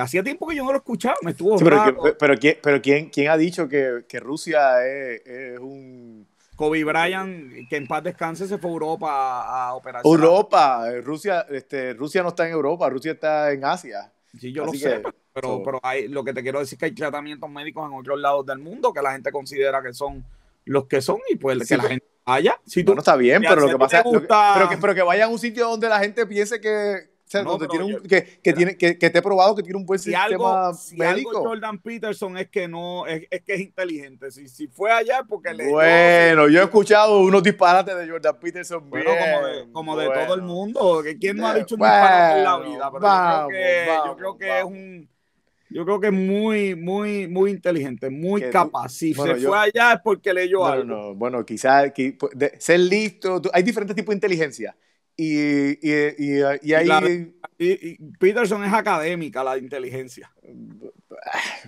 hacía 0.00 0.22
tiempo 0.22 0.46
que 0.46 0.56
yo 0.56 0.64
no 0.64 0.72
lo 0.72 0.78
escuchaba, 0.78 1.16
me 1.22 1.30
estuvo 1.30 1.56
pero, 1.56 1.96
pero, 2.18 2.34
pero, 2.62 2.82
¿quién, 2.82 3.08
¿quién, 3.08 3.28
ha 3.30 3.38
dicho 3.38 3.68
que, 3.68 4.04
que 4.06 4.20
Rusia 4.20 4.86
es 4.86 5.58
un 5.58 6.26
Kobe 6.56 6.84
Bryant, 6.84 7.68
que 7.68 7.76
en 7.76 7.86
paz 7.86 8.02
descanse, 8.02 8.46
se 8.46 8.58
fue 8.58 8.70
a 8.70 8.72
Europa 8.72 9.42
a, 9.42 9.74
operar. 9.74 10.02
Europa, 10.04 10.88
Rusia, 11.02 11.46
este, 11.50 11.94
Rusia 11.94 12.22
no 12.22 12.28
está 12.28 12.46
en 12.46 12.52
Europa, 12.52 12.88
Rusia 12.88 13.12
está 13.12 13.52
en 13.52 13.64
Asia. 13.64 14.12
Sí, 14.38 14.52
yo 14.52 14.64
lo 14.64 14.72
sé, 14.72 15.02
pero, 15.32 15.62
pero 15.64 15.80
hay, 15.82 16.08
lo 16.08 16.24
que 16.24 16.32
te 16.32 16.42
quiero 16.42 16.60
decir 16.60 16.76
es 16.76 16.78
que 16.80 16.84
hay 16.86 16.94
tratamientos 16.94 17.48
médicos 17.50 17.88
en 17.88 17.96
otros 17.96 18.18
lados 18.18 18.46
del 18.46 18.58
mundo 18.58 18.92
que 18.92 19.02
la 19.02 19.12
gente 19.12 19.30
considera 19.30 19.82
que 19.82 19.92
son 19.92 20.24
los 20.64 20.86
que 20.86 21.02
son 21.02 21.18
y 21.28 21.36
pues 21.36 21.68
que 21.68 21.76
la 21.76 21.84
gente 21.84 22.06
vaya. 22.24 22.58
Si 22.66 22.84
tú, 22.84 22.94
no 22.94 23.00
está 23.00 23.16
bien, 23.16 23.42
pero 23.46 23.62
lo 23.62 23.68
que 23.68 23.78
pasa 23.78 24.00
es 24.00 24.04
pero 24.04 24.68
que, 24.68 24.76
pero 24.78 24.94
que 24.94 25.02
vaya 25.02 25.26
a 25.26 25.28
un 25.28 25.38
sitio 25.38 25.68
donde 25.68 25.88
la 25.88 26.00
gente 26.00 26.26
piense 26.26 26.60
que, 26.60 27.13
que, 28.08 28.40
que, 28.42 28.52
tiene, 28.52 28.76
que, 28.76 28.98
que 28.98 29.10
te 29.10 29.18
he 29.18 29.22
probado 29.22 29.54
que 29.54 29.62
tiene 29.62 29.78
un 29.78 29.86
buen 29.86 29.98
sistema 29.98 30.24
algo, 30.24 30.74
si 30.74 30.96
médico. 30.96 31.42
Jordan 31.42 31.78
Peterson 31.78 32.36
es 32.38 32.48
que 32.48 32.68
no, 32.68 33.06
es, 33.06 33.26
es, 33.30 33.42
que 33.42 33.54
es 33.54 33.60
inteligente. 33.60 34.30
Si, 34.30 34.48
si 34.48 34.68
fue 34.68 34.92
allá 34.92 35.22
porque 35.28 35.52
le 35.52 35.70
Bueno, 35.70 36.48
yo 36.48 36.60
he 36.60 36.64
escuchado 36.64 37.20
unos 37.20 37.42
disparates 37.42 37.96
de 37.96 38.08
Jordan 38.08 38.36
Peterson. 38.40 38.90
Bueno, 38.90 39.10
como 39.10 39.46
de, 39.46 39.72
como 39.72 39.96
de 39.96 40.10
todo 40.10 40.34
el 40.34 40.42
mundo. 40.42 41.02
¿Quién 41.20 41.36
no 41.36 41.48
ha 41.48 41.54
dicho 41.54 41.74
un 41.74 41.80
disparate 41.80 42.38
en 42.38 42.44
la 42.44 42.58
vida? 42.58 42.90
Pero 42.92 43.06
yo, 43.06 43.46
creo 43.46 43.48
que, 43.48 43.86
yo 44.06 44.16
creo 44.16 44.38
que 44.38 44.58
es 44.58 44.64
un 44.64 45.08
yo 45.74 45.84
creo 45.84 45.98
que 45.98 46.06
es 46.06 46.12
muy, 46.12 46.76
muy, 46.76 47.26
muy 47.26 47.50
inteligente, 47.50 48.08
muy 48.08 48.48
capaz. 48.48 48.90
Si 48.90 49.12
se 49.12 49.34
fue 49.34 49.58
allá 49.58 49.94
es 49.94 50.00
porque 50.04 50.32
leyó 50.32 50.64
algo. 50.64 50.84
No, 50.84 51.14
bueno, 51.16 51.44
quizás 51.44 51.92
ser 52.60 52.78
listo. 52.78 53.42
Hay 53.52 53.64
diferentes 53.64 53.96
tipos 53.96 54.12
de 54.12 54.16
inteligencia. 54.18 54.76
Y, 55.16 55.78
y, 55.80 56.40
y, 56.62 56.74
ahí... 56.74 57.34
Peterson 58.18 58.64
es 58.64 58.72
académica, 58.72 59.44
la 59.44 59.56
inteligencia. 59.56 60.32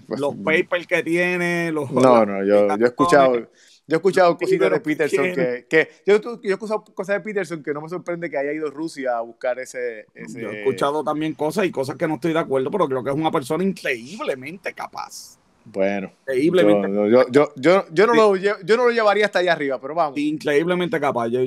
Pues, 0.06 0.20
los 0.20 0.34
papers 0.36 0.86
que 0.86 1.02
tiene, 1.02 1.70
los... 1.72 1.90
No, 1.90 2.26
no, 2.26 2.44
yo, 2.44 2.76
yo 2.76 2.84
he 2.84 2.88
escuchado... 2.88 3.50
Yo 3.88 3.94
he 3.94 3.98
escuchado 3.98 4.36
cositas 4.36 4.68
de 4.68 4.80
Peterson 4.80 5.32
que, 5.32 5.66
que, 5.70 5.88
yo, 6.04 6.20
yo, 6.20 6.40
he 6.42 6.52
escuchado 6.52 6.82
cosas 6.92 7.16
de 7.16 7.20
Peterson 7.20 7.62
que 7.62 7.72
no 7.72 7.80
me 7.80 7.88
sorprende 7.88 8.28
que 8.28 8.36
haya 8.36 8.52
ido 8.52 8.68
Rusia 8.68 9.16
a 9.16 9.20
buscar 9.20 9.60
ese, 9.60 10.06
ese, 10.12 10.40
Yo 10.40 10.50
he 10.50 10.58
escuchado 10.58 11.04
también 11.04 11.34
cosas 11.34 11.66
y 11.66 11.70
cosas 11.70 11.94
que 11.96 12.08
no 12.08 12.14
estoy 12.14 12.32
de 12.32 12.40
acuerdo, 12.40 12.68
pero 12.68 12.88
creo 12.88 13.04
que 13.04 13.10
es 13.10 13.16
una 13.16 13.30
persona 13.30 13.62
increíblemente 13.62 14.72
capaz. 14.72 15.38
Bueno, 15.68 16.12
Increíblemente. 16.20 16.88
yo, 16.92 17.08
yo, 17.08 17.26
yo, 17.28 17.52
yo, 17.56 17.84
yo 17.90 18.06
no 18.06 18.14
lo, 18.14 18.36
yo 18.36 18.76
no 18.76 18.84
lo 18.84 18.90
llevaría 18.90 19.26
hasta 19.26 19.40
allá 19.40 19.52
arriba, 19.52 19.80
pero 19.80 19.96
vamos. 19.96 20.16
Increíblemente 20.16 21.00
capaz. 21.00 21.28
Yo- 21.28 21.40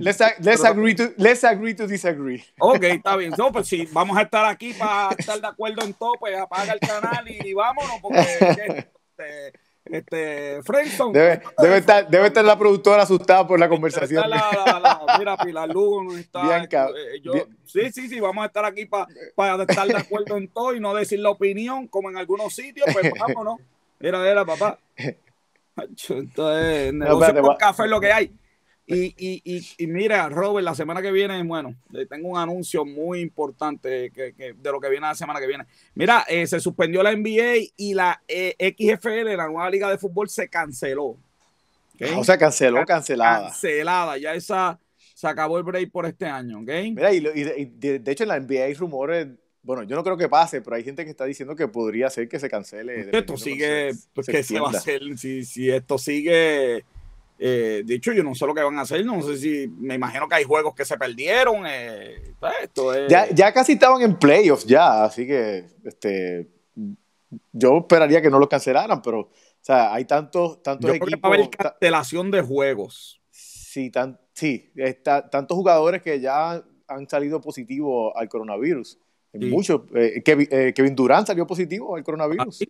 Let's, 0.00 0.20
let's 0.40 0.64
agree 0.64 0.94
to, 0.96 1.04
let's 1.16 1.44
agree 1.44 1.74
to 1.74 1.86
disagree. 1.86 2.44
Ok, 2.58 2.82
está 2.82 3.16
bien. 3.16 3.32
No, 3.38 3.52
pues 3.52 3.68
sí, 3.68 3.88
vamos 3.92 4.18
a 4.18 4.22
estar 4.22 4.44
aquí 4.44 4.72
para 4.74 5.14
estar 5.16 5.40
de 5.40 5.46
acuerdo 5.46 5.84
en 5.84 5.94
todo, 5.94 6.14
pues 6.18 6.36
apaga 6.36 6.72
el 6.72 6.80
canal 6.80 7.24
y, 7.28 7.54
vámonos, 7.54 8.00
porque 8.02 8.18
este, 9.18 9.52
este 9.92 10.62
Friendzone, 10.62 11.18
Debe, 11.18 11.42
debe, 11.58 11.76
estar, 11.78 12.08
debe 12.08 12.26
estar 12.28 12.44
la 12.44 12.58
productora 12.58 13.02
asustada 13.02 13.46
por 13.46 13.58
la 13.58 13.68
conversación. 13.68 14.22
Debe 14.22 14.36
estar 14.36 14.66
la- 14.66 14.80
la- 14.80 15.02
la- 15.06 15.18
mira, 15.18 15.36
Pilar 15.36 15.68
Lugo 15.68 16.02
nos 16.04 16.16
está. 16.16 16.42
Bianca, 16.42 16.88
eh, 16.88 17.20
yo- 17.22 17.32
bien- 17.32 17.56
sí, 17.66 17.90
sí, 17.92 18.08
sí, 18.08 18.20
vamos 18.20 18.42
a 18.42 18.46
estar 18.46 18.64
aquí 18.64 18.86
para 18.86 19.62
estar 19.62 19.86
de 19.86 19.96
acuerdo 19.96 20.36
en 20.36 20.48
todo 20.48 20.74
y 20.74 20.80
no 20.80 20.94
decir 20.94 21.18
la 21.20 21.30
opinión, 21.30 21.86
como 21.88 22.10
en 22.10 22.16
algunos 22.16 22.54
sitios, 22.54 22.86
pues 22.92 23.10
vámonos. 23.38 23.58
Mira, 23.98 24.26
era 24.28 24.44
papá. 24.44 24.78
Entonces, 26.08 26.92
negocio 26.92 27.26
espérate, 27.26 27.40
con 27.40 27.50
va- 27.50 27.56
café 27.58 27.84
es 27.84 27.90
lo 27.90 28.00
que 28.00 28.12
hay. 28.12 28.32
Y, 28.94 29.14
y, 29.16 29.42
y, 29.44 29.66
y 29.78 29.86
mira, 29.86 30.28
Robert, 30.28 30.64
la 30.64 30.74
semana 30.74 31.00
que 31.00 31.12
viene, 31.12 31.42
bueno, 31.44 31.74
tengo 32.08 32.28
un 32.28 32.38
anuncio 32.38 32.84
muy 32.84 33.20
importante 33.20 34.10
que, 34.10 34.32
que- 34.34 34.54
de 34.54 34.72
lo 34.72 34.80
que 34.80 34.88
viene 34.90 35.06
la 35.06 35.14
semana 35.14 35.38
que 35.40 35.46
viene. 35.46 35.64
Mira, 35.94 36.24
eh, 36.28 36.46
se 36.46 36.58
suspendió 36.60 37.02
la 37.02 37.12
NBA 37.12 37.72
y 37.76 37.94
la 37.94 38.20
eh, 38.26 38.54
XFL, 38.58 39.36
la 39.36 39.46
nueva 39.46 39.70
liga 39.70 39.90
de 39.90 39.98
fútbol, 39.98 40.28
se 40.28 40.48
canceló. 40.48 41.16
Ah, 42.00 42.18
O 42.18 42.24
sea, 42.24 42.38
canceló, 42.38 42.84
cancelada. 42.84 43.48
Cancelada. 43.50 44.18
Ya 44.18 44.34
esa 44.34 44.78
se 45.14 45.26
acabó 45.28 45.58
el 45.58 45.64
break 45.64 45.90
por 45.90 46.06
este 46.06 46.26
año, 46.26 46.60
¿ok? 46.60 46.70
Mira, 46.94 47.12
y, 47.12 47.20
de, 47.20 47.54
y 47.58 47.64
de- 47.98 48.10
hecho 48.10 48.24
en 48.24 48.28
la 48.30 48.36
NBA 48.40 48.64
hay 48.64 48.74
rumores, 48.74 49.28
bueno, 49.62 49.82
yo 49.82 49.94
no 49.94 50.02
creo 50.02 50.16
que 50.16 50.28
pase, 50.28 50.62
pero 50.62 50.76
hay 50.76 50.82
gente 50.82 51.04
que 51.04 51.10
está 51.10 51.26
diciendo 51.26 51.54
que 51.54 51.68
podría 51.68 52.08
ser 52.08 52.26
que 52.28 52.40
se 52.40 52.48
cancele. 52.48 53.10
esto 53.12 53.36
sigue, 53.36 53.92
se- 53.92 54.08
pues, 54.14 54.24
se 54.26 54.32
¿qué 54.32 54.42
se 54.42 54.58
va 54.58 54.68
a 54.68 54.70
hacer? 54.70 55.02
Si, 55.18 55.44
si 55.44 55.70
esto 55.70 55.98
sigue, 55.98 56.84
eh, 57.42 57.82
de 57.84 57.94
hecho, 57.94 58.12
yo 58.12 58.22
no 58.22 58.34
sé 58.34 58.46
lo 58.46 58.54
que 58.54 58.62
van 58.62 58.78
a 58.78 58.82
hacer, 58.82 59.04
no 59.04 59.22
sé 59.22 59.36
si, 59.38 59.66
me 59.78 59.94
imagino 59.94 60.28
que 60.28 60.34
hay 60.34 60.44
juegos 60.44 60.74
que 60.74 60.84
se 60.84 60.98
perdieron, 60.98 61.64
eh, 61.66 62.34
pues, 62.38 62.52
esto 62.62 62.92
es... 62.94 63.10
Ya, 63.10 63.28
ya 63.30 63.52
casi 63.52 63.72
estaban 63.72 64.02
en 64.02 64.18
playoffs 64.18 64.66
ya, 64.66 65.04
así 65.04 65.26
que 65.26 65.64
este, 65.84 66.48
yo 67.52 67.78
esperaría 67.78 68.20
que 68.20 68.30
no 68.30 68.38
los 68.38 68.48
cancelaran, 68.48 69.00
pero 69.00 69.20
o 69.20 69.30
sea, 69.62 69.92
hay 69.94 70.04
tantos, 70.04 70.62
tantos 70.62 70.92
yo 70.92 70.98
creo 70.98 71.06
que 71.06 71.16
va 71.16 71.16
equipos, 71.16 71.30
a 71.30 71.34
haber 71.34 71.50
cancelación 71.50 72.30
de 72.30 72.42
juegos. 72.42 73.20
sí, 73.30 73.90
tan, 73.90 74.18
sí 74.34 74.70
está- 74.76 75.28
tantos 75.30 75.56
jugadores 75.56 76.02
que 76.02 76.20
ya 76.20 76.62
han 76.88 77.08
salido 77.08 77.40
positivos 77.40 78.12
al 78.16 78.28
coronavirus. 78.28 78.98
Sí. 79.32 79.46
Muchos, 79.46 79.82
eh, 79.94 80.22
Kevin, 80.24 80.48
eh, 80.50 80.72
Kevin 80.74 80.96
Durant 80.96 81.26
salió 81.26 81.46
positivo 81.46 81.94
al 81.96 82.02
coronavirus. 82.02 82.62
Ah, 82.62 82.64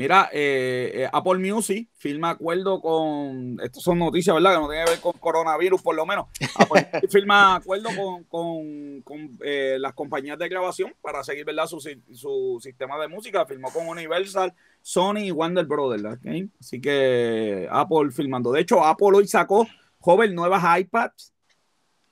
Mira, 0.00 0.30
eh, 0.32 0.92
eh, 0.94 1.08
Apple 1.12 1.38
Music 1.38 1.90
firma 1.94 2.30
acuerdo 2.30 2.80
con, 2.80 3.58
estas 3.62 3.82
son 3.82 3.98
noticias, 3.98 4.34
¿verdad? 4.34 4.54
Que 4.54 4.60
no 4.60 4.68
tiene 4.70 4.84
que 4.86 4.90
ver 4.92 5.00
con 5.00 5.12
coronavirus, 5.12 5.82
por 5.82 5.94
lo 5.94 6.06
menos. 6.06 6.26
Apple 6.56 6.88
Music 6.94 7.10
firma 7.10 7.56
acuerdo 7.56 7.90
con, 7.94 8.24
con- 8.24 9.02
con, 9.02 9.38
eh, 9.44 9.76
las 9.78 9.92
compañías 9.92 10.38
de 10.38 10.48
grabación 10.48 10.94
para 11.02 11.22
seguir, 11.22 11.44
¿verdad? 11.44 11.66
Su, 11.66 11.80
su 11.80 12.58
sistema 12.62 12.98
de 12.98 13.08
música. 13.08 13.44
Firmó 13.44 13.70
con 13.70 13.86
Universal, 13.88 14.54
Sony 14.80 15.24
y 15.24 15.32
Warner 15.32 15.66
Brothers, 15.66 16.04
¿ok? 16.16 16.50
Así 16.58 16.80
que 16.80 17.68
Apple 17.70 18.10
firmando. 18.10 18.52
De 18.52 18.62
hecho, 18.62 18.82
Apple 18.82 19.08
hoy 19.14 19.28
sacó, 19.28 19.66
joven, 19.98 20.34
nuevas 20.34 20.80
iPads, 20.80 21.34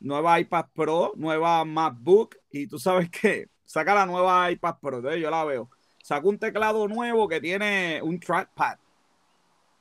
nueva 0.00 0.38
iPad 0.38 0.66
Pro, 0.74 1.12
nueva 1.16 1.64
MacBook, 1.64 2.36
y 2.50 2.66
tú 2.66 2.78
sabes 2.78 3.08
que 3.08 3.48
saca 3.64 3.94
la 3.94 4.04
nueva 4.04 4.50
iPad 4.50 4.74
Pro, 4.80 4.96
entonces 4.98 5.22
yo 5.22 5.30
la 5.30 5.44
veo 5.44 5.70
sacó 6.08 6.30
un 6.30 6.38
teclado 6.38 6.88
nuevo 6.88 7.28
que 7.28 7.38
tiene 7.38 8.00
un 8.02 8.18
trackpad. 8.18 8.78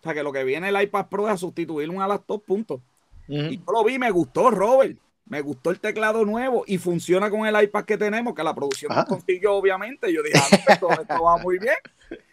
O 0.01 0.03
sea, 0.03 0.13
que 0.13 0.21
lo 0.21 0.33
que 0.33 0.43
viene 0.43 0.67
el 0.67 0.81
iPad 0.81 1.07
Pro 1.07 1.25
es 1.25 1.35
a 1.35 1.37
sustituir 1.37 1.89
un 1.89 2.05
laptop, 2.05 2.43
punto. 2.43 2.81
Ujú. 3.29 3.45
Y 3.45 3.57
yo 3.57 3.71
lo 3.71 3.85
vi, 3.85 3.97
me 3.97 4.11
gustó, 4.11 4.51
Robert. 4.51 4.97
Me 5.25 5.39
gustó 5.39 5.69
el 5.69 5.79
teclado 5.79 6.25
nuevo 6.25 6.65
y 6.67 6.79
funciona 6.79 7.29
con 7.29 7.47
el 7.47 7.63
iPad 7.63 7.85
que 7.85 7.97
tenemos, 7.97 8.35
que 8.35 8.43
la 8.43 8.53
producción 8.53 8.91
consiguió, 9.07 9.53
obviamente. 9.53 10.11
Yo 10.11 10.21
dije, 10.21 10.37
ah, 10.37 10.73
esto, 10.73 10.89
esto 10.89 11.23
va 11.23 11.37
muy 11.37 11.59
bien. 11.59 11.75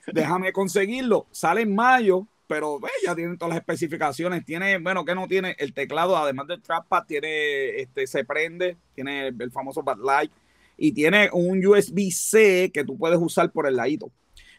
Déjame 0.08 0.52
conseguirlo. 0.52 1.26
Sale 1.30 1.60
en 1.60 1.72
mayo, 1.72 2.26
pero 2.48 2.80
ve, 2.80 2.90
ya 3.06 3.14
tienen 3.14 3.38
todas 3.38 3.50
las 3.50 3.58
especificaciones. 3.58 4.44
Tiene, 4.44 4.78
bueno, 4.78 5.04
que 5.04 5.14
no 5.14 5.28
tiene 5.28 5.54
el 5.60 5.72
teclado, 5.72 6.16
además 6.16 6.48
del 6.48 6.60
trackpad, 6.60 7.04
tiene, 7.04 7.80
este, 7.80 8.08
se 8.08 8.24
prende, 8.24 8.76
tiene 8.92 9.28
el, 9.28 9.40
el 9.40 9.52
famoso 9.52 9.84
backlight 9.84 10.32
y 10.76 10.92
tiene 10.92 11.30
un 11.32 11.64
USB-C 11.64 12.70
que 12.72 12.84
tú 12.84 12.96
puedes 12.98 13.18
usar 13.18 13.50
por 13.52 13.66
el 13.66 13.76
ladito. 13.76 14.10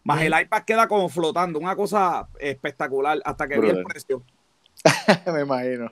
Más 0.04 0.22
el 0.22 0.34
iPad 0.40 0.64
queda 0.64 0.88
como 0.88 1.10
flotando, 1.10 1.58
una 1.60 1.76
cosa 1.76 2.28
espectacular, 2.40 3.20
hasta 3.26 3.48
que 3.48 3.60
vi 3.60 3.70
el 3.70 3.84
precio. 3.84 4.24
Me 5.34 5.42
imagino. 5.42 5.92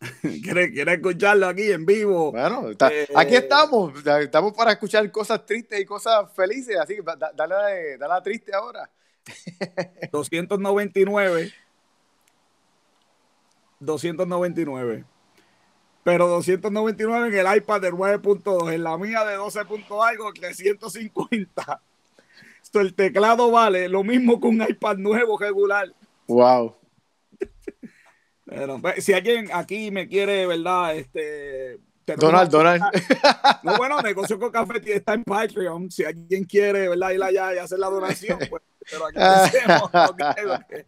¿Quieres, 0.22 0.70
quieres 0.70 0.94
escucharlo 0.96 1.46
aquí 1.46 1.70
en 1.70 1.84
vivo? 1.84 2.32
Bueno, 2.32 2.70
está- 2.70 2.88
Eh, 2.90 3.06
aquí 3.14 3.34
estamos. 3.36 3.92
Estamos 4.06 4.54
para 4.54 4.72
escuchar 4.72 5.10
cosas 5.12 5.44
tristes 5.44 5.78
y 5.78 5.84
cosas 5.84 6.32
felices. 6.34 6.76
Así 6.80 6.96
que 6.96 7.02
da- 7.02 7.32
dale, 7.34 7.98
dale 7.98 8.14
a 8.14 8.22
triste 8.22 8.54
ahora. 8.54 8.88
299. 10.10 11.52
299. 13.80 15.04
Pero 16.04 16.26
299 16.26 17.28
en 17.28 17.46
el 17.46 17.56
iPad 17.56 17.80
de 17.80 17.92
9.2, 17.92 18.72
en 18.72 18.82
la 18.82 18.98
mía 18.98 19.24
de 19.24 19.36
12. 19.36 19.64
punto 19.66 20.02
algo, 20.02 20.32
350. 20.32 21.80
Esto, 22.62 22.80
el 22.80 22.94
teclado 22.94 23.50
vale 23.50 23.88
lo 23.88 24.02
mismo 24.02 24.40
que 24.40 24.48
un 24.48 24.62
iPad 24.62 24.96
nuevo 24.96 25.38
regular. 25.38 25.92
Wow. 26.26 26.74
Pero, 28.44 28.80
pues, 28.80 29.04
si 29.04 29.12
alguien 29.12 29.48
aquí 29.52 29.90
me 29.90 30.08
quiere, 30.08 30.46
¿verdad? 30.46 30.96
Este, 30.96 31.78
Donald, 32.06 32.50
Donald. 32.50 32.82
No, 33.62 33.76
bueno, 33.76 34.00
negocio 34.02 34.38
con 34.38 34.50
café 34.50 34.80
está 34.84 35.14
en 35.14 35.22
Patreon. 35.22 35.90
Si 35.90 36.04
alguien 36.04 36.44
quiere, 36.44 36.88
¿verdad? 36.88 37.10
Ir 37.10 37.22
allá 37.22 37.54
y 37.54 37.58
hacer 37.58 37.78
la 37.78 37.88
donación, 37.88 38.38
pues. 38.50 38.62
Pero 38.90 39.06
aquí 39.06 39.18
lo 39.18 40.58
que- 40.68 40.86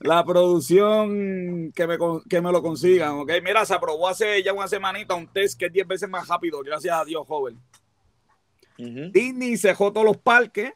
la 0.00 0.24
producción 0.24 1.72
que 1.72 1.86
me, 1.86 1.96
que 2.28 2.40
me 2.40 2.52
lo 2.52 2.62
consigan, 2.62 3.10
¿ok? 3.20 3.32
Mira, 3.42 3.64
se 3.64 3.74
aprobó 3.74 4.08
hace 4.08 4.42
ya 4.42 4.52
una 4.52 4.68
semanita 4.68 5.14
un 5.14 5.26
test 5.32 5.58
que 5.58 5.66
es 5.66 5.72
10 5.72 5.86
veces 5.86 6.08
más 6.08 6.26
rápido, 6.28 6.60
gracias 6.62 6.96
a 6.96 7.04
Dios, 7.04 7.26
joven. 7.26 7.58
Disney 8.76 9.56
cerró 9.56 9.92
todos 9.92 10.06
los 10.06 10.16
parques 10.18 10.72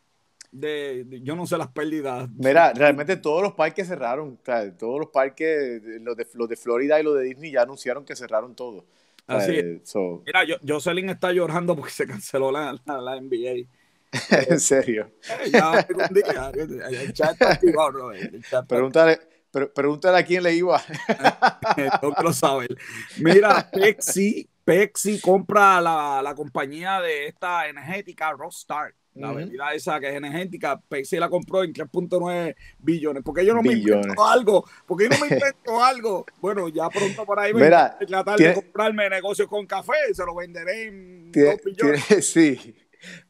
de, 0.51 1.05
de- 1.05 1.23
yo 1.23 1.37
no 1.37 1.47
sé 1.47 1.57
las 1.57 1.69
pérdidas. 1.69 2.29
Mira, 2.37 2.73
realmente 2.73 3.17
todos 3.17 3.43
los 3.43 3.53
parques 3.55 3.87
cerraron. 3.87 4.39
todos 4.79 4.99
los 5.01 5.09
parques, 5.09 5.81
los 6.01 6.17
de, 6.17 6.27
los 6.35 6.49
de 6.49 6.57
Florida 6.57 7.01
y 7.01 7.05
los 7.05 7.15
de 7.17 7.23
Disney 7.23 7.53
ya 7.53 7.63
anunciaron 7.63 8.05
que 8.05 8.17
cerraron 8.17 8.55
todo. 8.55 8.85
Así 9.27 9.53
eh, 9.55 9.81
so, 9.85 10.23
Mira, 10.27 10.45
yo, 10.45 10.57
Jocelyn 10.67 11.09
está 11.11 11.33
llorando 11.33 11.77
porque 11.77 11.93
se 11.93 12.07
canceló 12.07 12.51
la, 12.51 12.77
la, 12.85 13.01
la 13.01 13.17
NBA. 13.21 13.67
en 14.49 14.61
serio. 14.61 15.11
Eh, 15.45 15.51
ya 15.51 15.71
algún 15.73 16.05
día, 16.15 16.53
el 17.01 17.13
chat 17.13 17.33
está 17.33 17.53
activado, 17.53 17.93
bro, 17.93 18.13
el 18.13 18.31
chat 18.43 18.45
está 18.45 18.67
Pregúntale, 18.67 19.19
pre- 19.51 19.69
pregúntale 19.69 20.19
a 20.19 20.25
quién 20.25 20.43
le 20.43 20.55
iba. 20.55 20.81
Que 21.77 21.89
lo 22.23 22.33
saber. 22.33 22.77
Mira, 23.19 23.71
Pepsi, 23.73 24.49
Pepsi 24.65 25.21
compra 25.21 25.81
la, 25.81 26.21
la 26.23 26.35
compañía 26.35 27.01
de 27.01 27.29
esta 27.29 27.67
energética 27.69 28.33
Rockstar. 28.33 28.95
La 29.15 29.29
Ujú. 29.29 29.37
bebida 29.41 29.75
esa 29.75 30.01
que 30.01 30.09
es 30.09 30.15
energética, 30.15 30.81
Pepsi 30.89 31.19
la 31.19 31.29
compró 31.29 31.63
en 31.63 31.75
3.9 31.75 32.55
billones. 32.79 33.23
porque 33.23 33.45
yo 33.45 33.53
no 33.53 33.63
me 33.63 33.75
invento 33.75 34.25
algo? 34.27 34.65
porque 34.87 35.05
yo 35.05 35.11
no 35.11 35.19
me 35.27 35.35
invento 35.35 35.85
algo? 35.85 36.25
Bueno, 36.41 36.67
ya 36.69 36.89
pronto 36.89 37.27
por 37.27 37.39
ahí 37.39 37.53
voy 37.53 37.63
Mira, 37.63 37.85
a 37.87 37.99
tratar 37.99 38.37
tiene- 38.37 38.55
de 38.55 38.63
comprarme 38.63 39.11
negocios 39.11 39.49
con 39.49 39.67
café, 39.67 39.93
se 40.15 40.25
lo 40.25 40.35
venderé 40.35 40.85
en 40.85 41.31
Tiene- 41.31 41.51
2 41.51 41.61
billones. 41.63 42.07
tiene- 42.07 42.23
sí. 42.23 42.75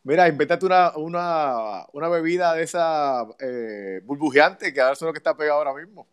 Mira, 0.03 0.29
invéntate 0.29 0.66
una, 0.66 0.97
una, 0.97 1.87
una 1.93 2.09
bebida 2.09 2.55
de 2.55 2.62
esa 2.62 3.27
eh, 3.39 4.01
burbujeante 4.05 4.73
que 4.73 4.81
ahora 4.81 4.93
es 4.93 5.03
lo 5.03 5.12
que 5.12 5.18
está 5.18 5.37
pegado 5.37 5.59
ahora 5.59 5.75
mismo. 5.75 6.09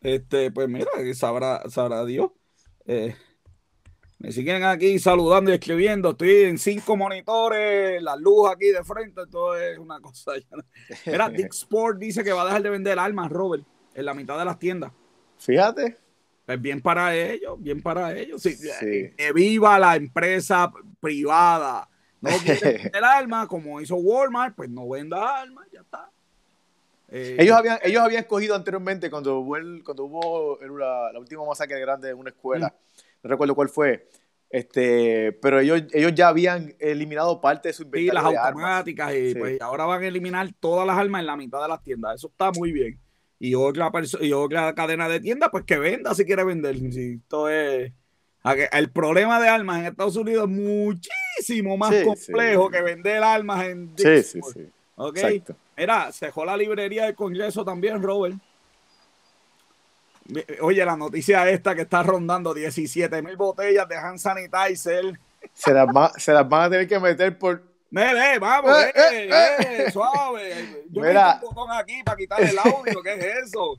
Este, 0.00 0.50
pues 0.50 0.68
mira, 0.68 0.90
sabrá, 1.14 1.62
sabrá 1.68 2.04
Dios. 2.04 2.30
Eh, 2.86 3.14
me 4.18 4.32
siguen 4.32 4.64
aquí 4.64 4.98
saludando 4.98 5.50
y 5.50 5.54
escribiendo. 5.54 6.10
Estoy 6.10 6.42
en 6.44 6.58
cinco 6.58 6.96
monitores, 6.96 8.02
la 8.02 8.16
luz 8.16 8.50
aquí 8.50 8.66
de 8.66 8.82
frente, 8.82 9.22
todo 9.30 9.56
es 9.56 9.78
una 9.78 10.00
cosa. 10.00 10.32
Mira, 11.06 11.28
Dick 11.30 11.52
Sport 11.52 11.98
dice 11.98 12.24
que 12.24 12.32
va 12.32 12.42
a 12.42 12.46
dejar 12.46 12.62
de 12.62 12.70
vender 12.70 12.98
armas, 12.98 13.30
Robert, 13.30 13.64
en 13.94 14.04
la 14.04 14.14
mitad 14.14 14.38
de 14.38 14.44
las 14.44 14.58
tiendas. 14.58 14.92
Fíjate. 15.38 15.96
Pues 16.46 16.60
bien 16.60 16.80
para 16.80 17.14
ellos, 17.14 17.60
bien 17.60 17.80
para 17.80 18.16
ellos. 18.16 18.42
Sí, 18.42 18.54
Sí. 18.56 19.12
Que 19.16 19.32
viva 19.32 19.78
la 19.78 19.96
empresa 19.96 20.72
privada. 20.98 21.88
No 22.20 22.30
quiere 22.44 22.60
vender 22.82 23.04
armas, 23.04 23.46
como 23.48 23.80
hizo 23.80 23.96
Walmart, 23.96 24.54
pues 24.56 24.68
no 24.70 24.88
venda 24.88 25.40
armas, 25.40 25.66
ya 25.72 25.80
está. 25.80 26.10
Eh, 27.10 27.36
Ellos 27.38 27.56
habían, 27.56 27.78
ellos 27.82 28.02
habían 28.02 28.20
escogido 28.22 28.54
anteriormente 28.54 29.08
cuando 29.10 29.38
hubo, 29.38 29.56
el- 29.56 29.82
cuando 29.84 30.04
hubo 30.04 30.60
el- 30.60 30.76
la, 30.78 31.10
la 31.12 31.18
última 31.18 31.44
masacre 31.46 31.80
grande 31.80 32.10
en 32.10 32.18
una 32.18 32.30
escuela, 32.30 32.74
no 33.22 33.30
recuerdo 33.30 33.54
cuál 33.54 33.68
fue, 33.68 34.06
Este, 34.50 35.32
pero 35.42 35.60
ellos, 35.60 35.82
ellos 35.92 36.14
ya 36.14 36.28
habían 36.28 36.74
eliminado 36.78 37.38
parte 37.40 37.68
de 37.68 37.72
su 37.74 37.82
Sí, 37.82 37.86
inventario 37.88 38.14
las 38.14 38.30
de 38.32 38.38
armas. 38.38 38.48
automáticas 38.48 39.14
y 39.14 39.32
Sí. 39.32 39.38
pues, 39.38 39.60
ahora 39.60 39.84
van 39.84 40.02
a 40.02 40.06
eliminar 40.06 40.48
todas 40.58 40.86
las 40.86 40.96
armas 40.96 41.20
en 41.20 41.26
la 41.26 41.36
mitad 41.36 41.60
de 41.60 41.68
las 41.68 41.82
tiendas. 41.82 42.14
Eso 42.16 42.28
está 42.28 42.50
muy 42.52 42.72
bien. 42.72 42.98
Y 43.38 43.54
otra, 43.54 43.90
y 44.20 44.32
otra 44.32 44.74
cadena 44.74 45.06
de 45.08 45.20
tiendas, 45.20 45.50
pues 45.50 45.64
que 45.64 45.78
venda 45.78 46.14
si 46.14 46.24
quiere 46.24 46.44
vender. 46.44 46.76
Si 46.78 47.12
esto 47.22 47.48
es... 47.50 47.92
El 48.72 48.90
problema 48.90 49.38
de 49.38 49.48
armas 49.48 49.80
en 49.80 49.84
Estados 49.86 50.16
Unidos 50.16 50.44
es 50.44 50.56
muchísimo 50.56 51.12
más 51.78 51.94
Sí, 51.94 52.04
complejo 52.04 52.66
sí. 52.66 52.72
que 52.72 52.82
vender 52.82 53.22
armas 53.22 53.64
en 53.66 53.92
Sí, 53.96 54.04
sí, 54.04 54.10
Dixmoor. 54.38 54.52
sí. 54.54 54.68
¿Ok? 54.96 55.16
Exacto. 55.18 55.56
Mira, 55.76 56.10
se 56.12 56.26
dejó 56.26 56.44
la 56.44 56.56
librería 56.56 57.04
del 57.04 57.14
Congreso 57.14 57.64
también, 57.64 58.02
Robert. 58.02 58.36
Mi- 60.26 60.44
Oye, 60.60 60.84
la 60.84 60.96
noticia 60.96 61.48
esta 61.48 61.74
que 61.74 61.82
está 61.82 62.02
rondando 62.02 62.52
17 62.52 63.22
mil 63.22 63.36
botellas 63.36 63.88
de 63.88 63.96
hand 63.96 64.18
sanitizer. 64.18 65.18
Se 65.54 65.72
las, 65.72 65.86
va- 65.86 66.12
se 66.16 66.32
las 66.32 66.48
van 66.48 66.62
a 66.64 66.70
tener 66.70 66.88
que 66.88 66.98
meter 66.98 67.38
por. 67.38 67.62
Ve, 67.90 68.02
ve, 68.12 68.38
vamos, 68.38 68.70
Eh, 68.84 68.92
eh, 68.94 69.28
eh, 69.30 69.84
eh, 69.86 69.90
suave. 69.90 70.84
Yo 70.90 71.00
Mira. 71.02 71.40
un 71.42 71.54
botón 71.54 71.70
aquí 71.72 72.02
para 72.04 72.16
quitar 72.18 72.42
el 72.42 72.58
audio, 72.58 73.02
¿qué 73.02 73.14
es 73.14 73.24
eso? 73.46 73.76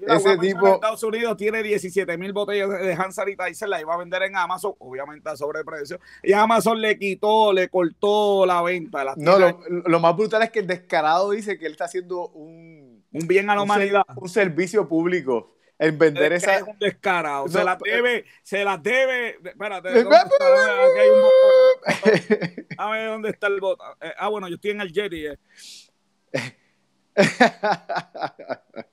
Mira, 0.00 0.16
Ese 0.16 0.38
tipo- 0.38 0.66
en 0.66 0.74
Estados 0.74 1.02
Unidos 1.02 1.36
tiene 1.36 1.62
17 1.62 2.16
mil 2.16 2.32
botellas 2.32 2.70
de 2.70 2.94
hand 2.94 3.12
sanitizer, 3.12 3.68
la 3.68 3.78
iba 3.80 3.92
a 3.92 3.98
vender 3.98 4.22
en 4.22 4.34
Amazon, 4.36 4.74
obviamente 4.78 5.28
a 5.28 5.36
sobreprecio, 5.36 6.00
y 6.22 6.32
Amazon 6.32 6.80
le 6.80 6.98
quitó, 6.98 7.52
le 7.52 7.68
cortó 7.68 8.46
la 8.46 8.62
venta. 8.62 9.04
No, 9.18 9.38
lo, 9.38 9.60
lo 9.68 10.00
más 10.00 10.16
brutal 10.16 10.42
es 10.42 10.50
que 10.50 10.60
el 10.60 10.66
descarado 10.66 11.30
dice 11.30 11.58
que 11.58 11.66
él 11.66 11.72
está 11.72 11.84
haciendo 11.84 12.28
un, 12.28 13.04
un 13.12 13.26
bien 13.28 13.50
a 13.50 13.54
la 13.54 13.60
un, 13.62 13.66
humanidad. 13.68 14.04
un 14.16 14.28
servicio 14.30 14.88
público 14.88 15.52
en 15.80 15.98
vender 15.98 16.32
Es 16.34 16.44
que 16.44 16.50
esa. 16.50 16.60
es 16.60 16.66
un 16.68 16.78
descarado. 16.78 17.48
se 17.48 17.58
No, 17.58 17.64
las 17.64 17.78
pero- 17.82 17.96
debe, 17.96 18.24
se 18.42 18.62
las 18.64 18.80
debe. 18.82 19.38
Espérate, 19.42 19.88
Eh, 19.88 19.92
¿dónde 20.04 20.16
está? 20.16 20.84
Aquí 20.84 20.98
hay 21.00 21.08
un 21.08 21.22
botón. 21.22 22.66
A 22.78 22.90
ver 22.90 23.08
dónde 23.08 23.30
está 23.30 23.46
el 23.48 23.60
botón. 23.60 23.86
Eh, 24.00 24.12
ah, 24.18 24.28
bueno, 24.28 24.46
yo 24.48 24.54
estoy 24.56 24.70
en 24.72 24.80
el 24.82 24.92
Jetty. 24.92 25.26
eh. 25.26 25.38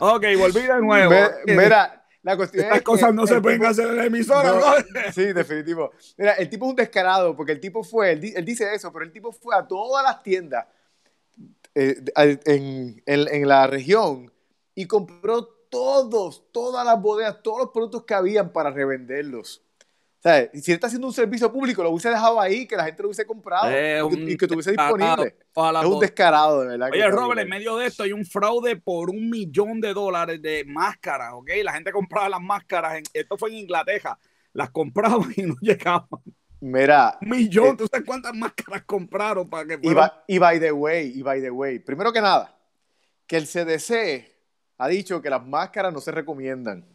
Ok, 0.00 0.24
volví 0.38 0.62
de 0.62 0.80
nuevo. 0.80 1.10
Me- 1.46 1.56
Mira, 1.56 2.04
la 2.22 2.36
cuestión 2.36 2.64
Estas 2.64 2.76
es 2.78 2.82
que 2.82 2.84
cosas 2.84 3.14
no 3.14 3.26
se 3.26 3.40
pueden 3.40 3.64
hacer 3.64 3.86
en 3.86 3.96
la 3.96 4.04
emisora, 4.06 4.52
No, 4.52 4.62
sí, 5.14 5.32
definitivo. 5.32 5.92
Mira, 6.16 6.32
el 6.34 6.48
tipo 6.48 6.66
es 6.66 6.70
un 6.70 6.76
descarado 6.76 7.36
porque 7.36 7.52
el 7.52 7.60
tipo 7.60 7.82
fue, 7.84 8.12
él, 8.12 8.32
él 8.34 8.44
dice 8.44 8.74
eso, 8.74 8.92
pero 8.92 9.04
el 9.04 9.12
tipo 9.12 9.32
fue 9.32 9.54
a 9.56 9.66
todas 9.66 10.04
las 10.04 10.22
tiendas 10.22 10.66
eh, 11.74 11.96
en, 12.16 13.02
en- 13.06 13.28
en 13.28 13.48
la 13.48 13.66
región 13.66 14.32
y 14.74 14.86
compró 14.86 15.44
todos, 15.70 16.44
todas 16.52 16.84
las 16.84 17.00
bodegas, 17.00 17.42
todos 17.42 17.58
los 17.58 17.70
productos 17.70 18.04
que 18.04 18.14
habían 18.14 18.52
para 18.52 18.70
revenderlos. 18.70 19.62
O 20.18 20.22
sea, 20.22 20.48
si 20.52 20.70
él 20.70 20.76
está 20.76 20.86
haciendo 20.86 21.08
un 21.08 21.12
servicio 21.12 21.50
público, 21.52 21.82
lo 21.82 21.90
hubiese 21.90 22.10
dejado 22.10 22.40
ahí, 22.40 22.66
que 22.68 22.76
la 22.76 22.84
gente 22.84 23.02
lo 23.02 23.08
hubiese 23.08 23.26
comprado 23.26 23.68
Es 23.70 24.04
y, 24.16 24.32
y 24.32 24.36
que 24.36 24.44
estuviese 24.44 24.70
descarado. 24.70 24.96
disponible. 25.24 25.36
Ojalá 25.54 25.80
Es 25.80 25.86
un 25.86 25.98
descarado, 25.98 26.60
de 26.60 26.66
verdad. 26.68 26.88
Oye, 26.92 27.08
Robert, 27.10 27.40
en 27.40 27.48
medio 27.48 27.76
de 27.76 27.86
esto 27.86 28.04
hay 28.04 28.12
un 28.12 28.24
fraude 28.24 28.76
por 28.76 29.10
un 29.10 29.28
millón 29.28 29.80
de 29.80 29.92
dólares 29.92 30.40
de 30.40 30.64
máscaras, 30.64 31.32
¿ok? 31.32 31.50
La 31.64 31.72
gente 31.72 31.90
compraba 31.90 32.28
las 32.28 32.40
máscaras, 32.40 32.98
en- 32.98 33.04
esto 33.12 33.36
fue 33.36 33.50
en 33.50 33.56
Inglaterra, 33.56 34.16
las 34.52 34.70
compraban 34.70 35.32
y 35.36 35.42
no 35.42 35.56
llegaban. 35.60 36.06
Mira, 36.64 37.18
Un 37.20 37.28
millón, 37.28 37.66
Eh, 37.70 37.74
¿tú 37.76 37.88
sabes 37.90 38.06
cuántas 38.06 38.32
máscaras 38.36 38.82
compraron 38.84 39.50
para 39.50 39.66
que 39.66 39.80
Y, 40.28 40.38
by 40.38 40.60
the 40.60 40.70
way, 40.70 41.12
y 41.12 41.20
by 41.22 41.40
the 41.40 41.50
way, 41.50 41.80
primero 41.80 42.12
que 42.12 42.20
nada, 42.20 42.56
que 43.26 43.36
el 43.36 43.46
CDC 43.48 44.30
ha 44.78 44.86
dicho 44.86 45.20
que 45.20 45.28
las 45.28 45.44
máscaras 45.44 45.92
no 45.92 46.00
se 46.00 46.12
recomiendan. 46.12 46.86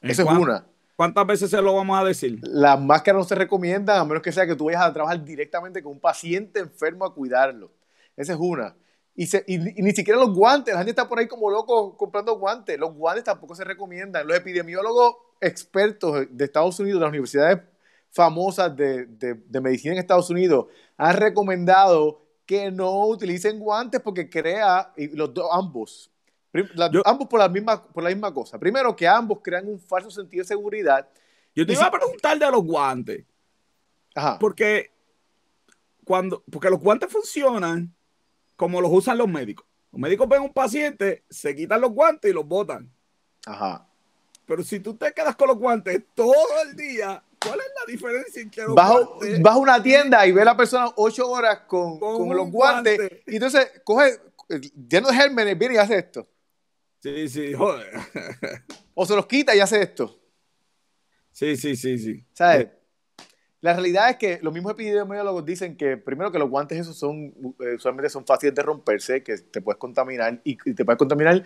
¿En 0.00 0.10
Esa 0.10 0.22
es 0.22 0.28
una. 0.28 0.66
¿Cuántas 0.96 1.24
veces 1.28 1.48
se 1.48 1.62
lo 1.62 1.76
vamos 1.76 1.96
a 2.00 2.04
decir? 2.04 2.40
Las 2.42 2.80
máscaras 2.80 3.20
no 3.20 3.24
se 3.24 3.36
recomiendan 3.36 3.98
a 4.00 4.04
menos 4.04 4.20
que 4.20 4.32
sea 4.32 4.48
que 4.48 4.56
tú 4.56 4.64
vayas 4.64 4.82
a 4.82 4.92
trabajar 4.92 5.22
directamente 5.24 5.80
con 5.80 5.92
un 5.92 6.00
paciente 6.00 6.58
enfermo 6.58 7.04
a 7.04 7.14
cuidarlo. 7.14 7.70
Esa 8.16 8.32
es 8.32 8.38
una. 8.40 8.74
Y, 9.14 9.28
se- 9.28 9.44
y 9.46 9.58
ni- 9.58 9.74
y 9.76 9.82
ni 9.82 9.92
siquiera 9.92 10.18
los 10.18 10.34
guantes, 10.34 10.74
la 10.74 10.78
gente 10.80 10.90
está 10.90 11.08
por 11.08 11.20
ahí 11.20 11.28
como 11.28 11.50
loco 11.50 11.96
comprando 11.96 12.36
guantes. 12.36 12.76
Los 12.80 12.92
guantes 12.94 13.22
tampoco 13.22 13.54
se 13.54 13.62
recomiendan. 13.62 14.26
Los 14.26 14.36
epidemiólogos 14.38 15.14
expertos 15.40 16.26
de 16.30 16.44
Estados 16.44 16.80
Unidos, 16.80 16.98
de 16.98 17.04
las 17.04 17.10
universidades 17.10 17.60
famosas 18.10 18.74
de, 18.76 19.06
de- 19.06 19.34
de 19.34 19.60
medicina 19.60 19.92
en 19.94 19.98
Estados 20.00 20.30
Unidos, 20.30 20.66
han 20.96 21.16
recomendado 21.16 22.22
que 22.46 22.70
no 22.70 23.06
utilicen 23.06 23.58
guantes 23.58 24.00
porque 24.00 24.28
crea, 24.30 24.92
y 24.96 25.08
los 25.08 25.32
dos, 25.34 25.48
ambos, 25.52 26.10
prim- 26.50 26.68
la- 26.74 26.90
Yo- 26.90 27.02
ambos 27.06 27.28
por 27.28 27.38
la, 27.38 27.48
misma, 27.48 27.82
por 27.84 28.02
la 28.02 28.08
misma 28.10 28.32
cosa. 28.32 28.58
Primero, 28.58 28.96
que 28.96 29.06
ambos 29.06 29.38
crean 29.42 29.68
un 29.68 29.78
falso 29.78 30.10
sentido 30.10 30.42
de 30.42 30.48
seguridad. 30.48 31.06
Yo 31.54 31.66
te 31.66 31.72
Y 31.72 31.74
iba 31.74 31.82
si- 31.82 31.88
a 31.88 31.90
preguntar 31.90 32.38
de 32.38 32.50
los 32.50 32.64
guantes, 32.64 33.24
Ajá. 34.14 34.38
porque 34.38 34.90
cuando, 36.04 36.42
porque 36.50 36.70
los 36.70 36.80
guantes 36.80 37.10
funcionan 37.12 37.94
como 38.56 38.80
los 38.80 38.90
usan 38.92 39.18
los 39.18 39.28
médicos. 39.28 39.66
Los 39.92 40.00
médicos 40.00 40.28
ven 40.28 40.42
un 40.42 40.52
paciente, 40.52 41.24
se 41.30 41.54
quitan 41.54 41.80
los 41.80 41.92
guantes 41.92 42.30
y 42.30 42.34
los 42.34 42.46
botan. 42.46 42.90
Ajá. 43.46 43.86
Pero 44.46 44.62
si 44.62 44.80
tú 44.80 44.94
te 44.96 45.12
quedas 45.12 45.36
con 45.36 45.48
los 45.48 45.58
guantes 45.58 46.02
todo 46.14 46.32
el 46.66 46.74
día, 46.76 47.22
¿cuál 47.44 47.58
es 47.60 47.66
la 47.78 47.92
diferencia 47.92 48.42
entre 48.42 48.64
los 48.64 48.74
Vas 48.74 48.90
a, 48.90 48.98
guantes? 49.00 49.42
vas 49.42 49.54
a 49.54 49.58
una 49.58 49.82
tienda 49.82 50.26
y 50.26 50.32
ve 50.32 50.42
a 50.42 50.46
la 50.46 50.56
persona 50.56 50.88
ocho 50.96 51.28
horas 51.30 51.60
con, 51.66 51.98
Con 51.98 52.34
los 52.36 52.50
guantes 52.50 52.98
guante. 52.98 53.22
y 53.26 53.34
entonces 53.36 53.70
coge, 53.84 54.18
eh, 54.48 54.60
lleno 54.88 55.08
de 55.08 55.14
gérmenes, 55.14 55.58
viene 55.58 55.74
y 55.74 55.78
hace 55.78 55.98
esto. 55.98 56.26
Sí, 57.00 57.28
sí, 57.28 57.52
joder. 57.54 57.86
O 58.94 59.06
se 59.06 59.14
los 59.14 59.26
quita 59.26 59.54
y 59.54 59.60
hace 59.60 59.80
esto. 59.80 60.18
Sí, 61.30 61.56
sí, 61.56 61.76
sí, 61.76 61.96
sí. 61.98 62.24
¿Sabes? 62.32 62.66
La 63.60 63.72
realidad 63.72 64.10
es 64.10 64.16
que 64.16 64.38
los 64.42 64.52
mismos 64.52 64.72
epidemiólogos 64.72 65.44
dicen 65.44 65.76
que 65.76 65.96
primero 65.96 66.30
que 66.32 66.38
los 66.38 66.48
guantes 66.50 66.78
esos 66.78 66.96
son 66.98 67.32
eh, 67.60 67.74
usualmente 67.76 68.08
son 68.10 68.24
fáciles 68.26 68.54
de 68.56 68.62
romperse, 68.62 69.22
que 69.22 69.36
te 69.38 69.60
puedes 69.60 69.78
contaminar 69.78 70.40
y, 70.44 70.58
y 70.64 70.74
te 70.74 70.84
puedes 70.84 70.98
contaminar 70.98 71.44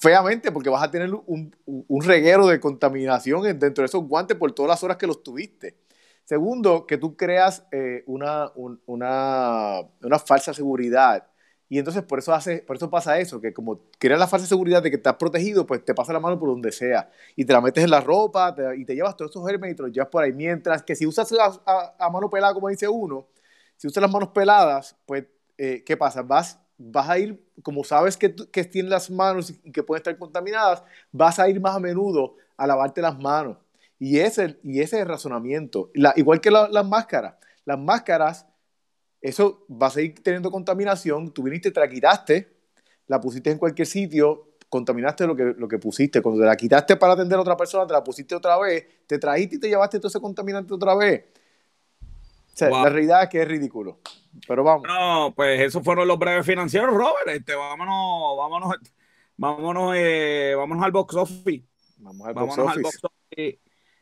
feamente 0.00 0.52
porque 0.52 0.70
vas 0.70 0.82
a 0.82 0.90
tener 0.90 1.12
un, 1.14 1.54
un 1.66 2.02
reguero 2.04 2.46
de 2.46 2.60
contaminación 2.60 3.46
en- 3.46 3.58
dentro 3.58 3.82
de 3.82 3.86
esos 3.86 4.04
guantes 4.06 4.36
por 4.36 4.52
todas 4.52 4.68
las 4.70 4.82
horas 4.84 4.96
que 4.96 5.06
los 5.06 5.22
tuviste. 5.22 5.76
Segundo, 6.24 6.86
que 6.86 6.98
tú 6.98 7.16
creas 7.16 7.66
eh, 7.72 8.04
una, 8.06 8.50
un- 8.54 8.80
una, 8.86 9.80
una 10.02 10.18
falsa 10.18 10.52
seguridad. 10.52 11.26
Y 11.70 11.78
entonces 11.78 12.02
por 12.02 12.18
eso, 12.18 12.32
hace, 12.34 12.58
por 12.62 12.76
eso 12.76 12.88
pasa 12.90 13.18
eso, 13.18 13.40
que 13.40 13.52
como 13.52 13.80
creas 13.98 14.18
la 14.18 14.26
falsa 14.26 14.46
seguridad 14.46 14.82
de 14.82 14.90
que 14.90 14.96
estás 14.96 15.16
protegido, 15.16 15.66
pues 15.66 15.84
te 15.84 15.94
pasa 15.94 16.12
la 16.14 16.20
mano 16.20 16.38
por 16.38 16.48
donde 16.48 16.72
sea. 16.72 17.10
Y 17.36 17.44
te 17.44 17.52
la 17.52 17.60
metes 17.60 17.84
en 17.84 17.90
la 17.90 18.00
ropa 18.00 18.54
te- 18.54 18.76
y 18.78 18.84
te 18.84 18.94
llevas 18.94 19.16
todos 19.16 19.30
esos 19.30 19.46
gérmenes 19.46 19.74
y 19.74 19.76
te 19.76 19.82
los 19.82 19.92
llevas 19.92 20.08
por 20.10 20.22
ahí. 20.24 20.32
Mientras 20.32 20.82
que 20.82 20.94
si 20.96 21.06
usas 21.06 21.30
a, 21.32 21.60
a- 21.66 21.94
a 21.98 22.10
mano 22.10 22.28
pelada, 22.30 22.54
como 22.54 22.68
dice 22.68 22.88
uno, 22.88 23.26
si 23.76 23.86
usas 23.86 24.02
las 24.02 24.10
manos 24.12 24.30
peladas, 24.30 24.96
pues, 25.06 25.24
eh, 25.58 25.82
¿qué 25.84 25.96
pasa? 25.96 26.22
Vas, 26.22 26.58
vas 26.78 27.08
a 27.08 27.18
ir, 27.18 27.44
como 27.62 27.84
sabes 27.84 28.16
que, 28.16 28.34
que 28.34 28.64
tienen 28.64 28.90
las 28.90 29.10
manos 29.10 29.50
y 29.50 29.72
que 29.72 29.82
pueden 29.82 30.00
estar 30.00 30.16
contaminadas, 30.18 30.82
vas 31.12 31.38
a 31.38 31.48
ir 31.48 31.60
más 31.60 31.76
a 31.76 31.80
menudo 31.80 32.36
a 32.56 32.66
lavarte 32.66 33.02
las 33.02 33.18
manos. 33.18 33.56
Y 33.98 34.18
ese, 34.20 34.58
y 34.62 34.80
ese 34.80 34.96
es 34.96 35.02
el 35.02 35.08
razonamiento. 35.08 35.90
La- 35.94 36.12
igual 36.16 36.40
que 36.40 36.50
la- 36.50 36.68
las 36.68 36.86
máscaras. 36.86 37.34
Las 37.64 37.78
máscaras, 37.78 38.46
eso 39.20 39.64
va 39.70 39.88
a 39.88 39.90
seguir 39.90 40.22
teniendo 40.22 40.50
contaminación. 40.50 41.32
Tú 41.32 41.42
viniste, 41.42 41.70
te 41.70 41.80
la 41.80 41.88
quitaste, 41.88 42.48
la 43.06 43.20
pusiste 43.20 43.50
en 43.50 43.58
cualquier 43.58 43.86
sitio, 43.86 44.50
contaminaste 44.68 45.26
lo 45.26 45.34
que, 45.36 45.54
lo 45.56 45.68
que 45.68 45.78
pusiste. 45.78 46.22
Cuando 46.22 46.40
te 46.42 46.46
la 46.46 46.56
quitaste 46.56 46.96
para 46.96 47.14
atender 47.14 47.38
a 47.38 47.42
otra 47.42 47.56
persona, 47.56 47.86
te 47.86 47.92
la 47.92 48.04
pusiste 48.04 48.34
otra 48.34 48.58
vez, 48.58 48.86
te 49.06 49.18
trajiste 49.18 49.56
y 49.56 49.60
te 49.60 49.68
llevaste 49.68 49.98
todo 49.98 50.08
ese 50.08 50.20
contaminante 50.20 50.72
otra 50.74 50.94
vez. 50.94 51.24
Sea, 52.58 52.68
Wow. 52.70 52.84
la 52.84 52.88
realidad 52.90 53.22
es 53.24 53.28
que 53.28 53.42
es 53.42 53.48
ridículo. 53.48 54.00
Pero 54.46 54.64
vamos. 54.64 54.82
No, 54.86 55.32
pues 55.36 55.60
esos 55.60 55.82
fueron 55.84 56.08
los 56.08 56.18
breves 56.18 56.44
financieros, 56.46 56.90
Robert. 56.94 57.28
Este, 57.28 57.54
vámonos, 57.54 58.36
vámonos, 58.36 58.74
vámonos, 59.36 59.94
eh, 59.96 60.54
vámonos 60.56 60.84
al 60.84 60.92
box 60.92 61.14
office. 61.16 61.64
Vamos 61.98 62.26
al 62.26 62.34
box 62.34 62.56
Vámonos 62.56 62.58
al 62.76 62.84
office. 62.84 62.98
box 63.02 63.14
office. 63.30 63.58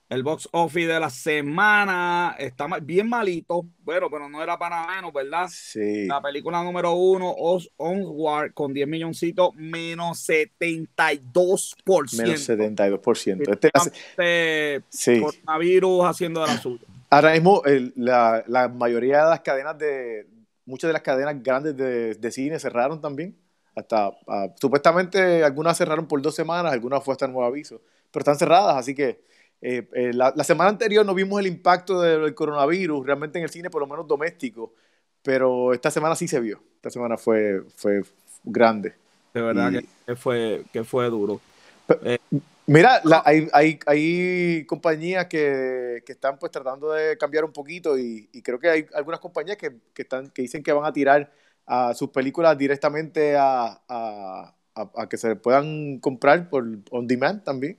El 0.08 0.22
box 0.22 0.48
office 0.52 0.86
de 0.86 1.00
la 1.00 1.10
semana 1.10 2.36
está 2.38 2.68
bien 2.80 3.08
malito. 3.08 3.66
Bueno, 3.80 4.08
pero 4.08 4.28
no 4.28 4.40
era 4.40 4.56
para 4.56 4.86
menos, 4.86 5.12
¿verdad? 5.12 5.48
Sí. 5.50 6.06
La 6.06 6.22
película 6.22 6.62
número 6.62 6.92
uno, 6.92 7.34
Os 7.36 7.68
Onward, 7.76 8.54
con 8.54 8.72
10 8.72 8.86
milloncitos, 8.86 9.50
menos 9.56 10.18
72%. 10.28 12.16
Menos 12.22 12.40
72%. 12.48 13.52
Este, 13.52 13.70
Este 13.74 14.82
sí. 14.90 15.20
coronavirus 15.20 16.04
haciendo 16.06 16.40
de 16.42 16.46
la 16.46 16.58
suya. 16.58 16.84
Ahora 17.10 17.32
mismo, 17.32 17.62
el- 17.64 17.92
la, 17.96 18.42
la 18.46 18.68
mayoría 18.68 19.24
de 19.24 19.30
las 19.30 19.40
cadenas 19.40 19.78
de. 19.78 20.26
Muchas 20.64 20.88
de 20.88 20.92
las 20.94 21.02
cadenas 21.02 21.40
grandes 21.42 21.76
de, 21.76 22.14
de 22.14 22.30
cine 22.32 22.58
cerraron 22.58 23.00
también. 23.00 23.36
Hasta. 23.74 24.10
ah, 24.26 24.48
supuestamente 24.60 25.44
algunas 25.44 25.76
cerraron 25.78 26.06
por 26.08 26.20
dos 26.20 26.34
semanas, 26.34 26.72
algunas 26.72 27.04
fue 27.04 27.12
hasta 27.12 27.26
nuevo 27.26 27.44
aviso. 27.44 27.80
Pero 28.10 28.20
están 28.20 28.36
cerradas, 28.38 28.76
así 28.76 28.94
que. 28.94 29.20
eh, 29.62 29.88
eh, 29.94 30.12
la, 30.12 30.32
la 30.36 30.44
semana 30.44 30.70
anterior 30.70 31.04
no 31.06 31.14
vimos 31.14 31.38
el 31.40 31.46
impacto 31.46 32.00
del 32.00 32.34
coronavirus 32.34 33.06
realmente 33.06 33.38
en 33.38 33.44
el 33.44 33.50
cine, 33.50 33.70
por 33.70 33.80
lo 33.80 33.86
menos 33.86 34.06
doméstico. 34.06 34.74
Pero 35.22 35.72
esta 35.72 35.90
semana 35.90 36.14
sí 36.16 36.28
se 36.28 36.40
vio. 36.40 36.60
Esta 36.76 36.90
semana 36.90 37.16
fue, 37.16 37.62
fue 37.76 38.02
grande. 38.44 38.94
De 39.34 39.40
verdad 39.42 39.72
Y- 39.72 39.86
que, 40.06 40.16
fue, 40.16 40.62
que 40.72 40.84
fue 40.84 41.08
duro. 41.10 41.40
Pe- 41.86 41.98
Eh, 42.04 42.18
Mira, 42.66 43.00
hay, 43.24 43.48
hay, 43.52 43.78
hay, 43.86 44.66
compañías 44.66 45.26
que, 45.26 46.02
que, 46.04 46.12
están 46.12 46.36
pues 46.38 46.50
tratando 46.50 46.92
de 46.92 47.16
cambiar 47.16 47.44
un 47.44 47.52
poquito 47.52 47.96
y, 47.96 48.28
y 48.32 48.42
creo 48.42 48.58
que 48.58 48.68
hay 48.68 48.86
algunas 48.92 49.20
compañías 49.20 49.56
que, 49.56 49.76
que, 49.94 50.02
están, 50.02 50.30
que 50.30 50.42
dicen 50.42 50.64
que 50.64 50.72
van 50.72 50.84
a 50.84 50.92
tirar 50.92 51.32
a 51.64 51.94
sus 51.94 52.10
películas 52.10 52.58
directamente 52.58 53.36
a, 53.36 53.80
a, 53.88 54.54
a, 54.74 55.08
que 55.08 55.16
se 55.16 55.36
puedan 55.36 55.98
comprar 55.98 56.48
por 56.48 56.64
on 56.90 57.06
demand 57.06 57.44
también. 57.44 57.78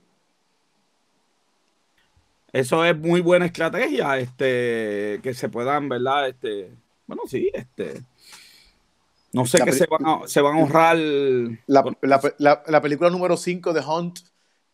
Eso 2.52 2.84
es 2.84 2.96
muy 2.96 3.20
buena 3.20 3.46
estrategia, 3.46 4.18
este, 4.18 5.20
que 5.22 5.34
se 5.34 5.48
puedan, 5.50 5.88
¿verdad? 5.88 6.28
Este, 6.28 6.70
bueno, 7.06 7.22
sí, 7.26 7.50
este. 7.52 8.02
No 9.32 9.44
sé 9.44 9.58
qué 9.62 9.72
se 9.72 9.86
van, 9.86 10.06
a, 10.06 10.26
se 10.26 10.40
van 10.40 10.56
a 10.56 10.60
ahorrar. 10.60 10.96
La, 10.96 11.84
la, 12.38 12.62
la, 12.66 12.80
película 12.80 13.10
número 13.10 13.36
5 13.36 13.74
de 13.74 13.80
Hunt, 13.80 14.20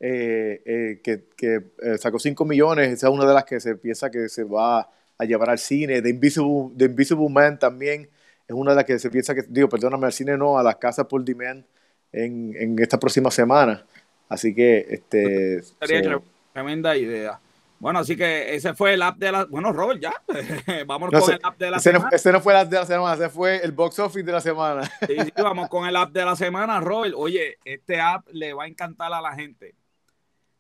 eh, 0.06 0.60
eh, 0.66 1.00
que, 1.02 1.24
que 1.34 1.62
eh, 1.82 1.96
sacó 1.96 2.18
5 2.18 2.44
millones, 2.44 2.92
esa 2.92 3.06
es 3.06 3.12
una 3.14 3.24
de 3.24 3.32
las 3.32 3.44
que 3.44 3.58
se 3.58 3.74
piensa 3.76 4.10
que 4.10 4.28
se 4.28 4.44
va 4.44 4.86
a 5.16 5.24
llevar 5.24 5.48
al 5.48 5.58
cine. 5.58 6.02
The 6.02 6.10
Invisible, 6.10 6.76
The 6.76 6.84
Invisible 6.84 7.30
Man 7.30 7.58
también 7.58 8.10
es 8.46 8.54
una 8.54 8.72
de 8.72 8.76
las 8.76 8.84
que 8.84 8.98
se 8.98 9.08
piensa 9.08 9.34
que, 9.34 9.44
digo, 9.48 9.66
perdóname, 9.70 10.04
al 10.04 10.12
cine 10.12 10.36
no, 10.36 10.58
a 10.58 10.62
las 10.62 10.76
casas 10.76 11.06
por 11.06 11.24
demand 11.24 11.64
en, 12.12 12.54
en 12.54 12.78
esta 12.80 13.00
próxima 13.00 13.30
semana. 13.30 13.86
Así 14.28 14.54
que, 14.54 14.86
este. 14.90 15.62
Sería 15.62 16.20
tremenda 16.52 16.94
idea. 16.98 17.40
Bueno, 17.78 18.00
así 18.00 18.14
que 18.14 18.54
ese 18.54 18.74
fue 18.74 18.92
el 18.92 19.00
app 19.00 19.16
de 19.16 19.32
la. 19.32 19.46
Bueno, 19.46 19.72
Robert, 19.72 20.02
ya. 20.02 20.12
vamos 20.86 21.12
con 21.18 21.32
el 21.32 21.40
app 21.42 21.58
de 21.58 21.70
la 21.70 21.78
semana. 21.78 22.10
ese 22.12 22.30
no 22.30 22.42
fue 22.42 22.52
el 22.52 22.58
app 22.58 22.68
de 22.68 22.76
la 22.76 22.84
semana, 22.84 23.14
ese 23.14 23.30
fue 23.30 23.64
el 23.64 23.72
box 23.72 23.98
office 24.00 24.22
de 24.22 24.32
la 24.32 24.42
semana. 24.42 24.82
sí, 25.06 25.16
sí, 25.18 25.32
vamos 25.38 25.70
con 25.70 25.86
el 25.86 25.96
app 25.96 26.12
de 26.12 26.26
la 26.26 26.36
semana, 26.36 26.78
Robert. 26.80 27.14
Oye, 27.16 27.56
este 27.64 27.98
app 27.98 28.28
le 28.32 28.52
va 28.52 28.64
a 28.64 28.66
encantar 28.66 29.10
a 29.10 29.22
la 29.22 29.34
gente. 29.34 29.74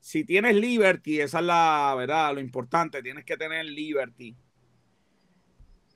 Si 0.04 0.22
tienes 0.22 0.54
Liberty, 0.54 1.22
esa 1.22 1.38
es 1.38 1.46
la 1.46 1.94
verdad, 1.96 2.34
lo 2.34 2.40
importante, 2.40 3.02
tienes 3.02 3.24
que 3.24 3.38
tener 3.38 3.64
Liberty. 3.64 4.36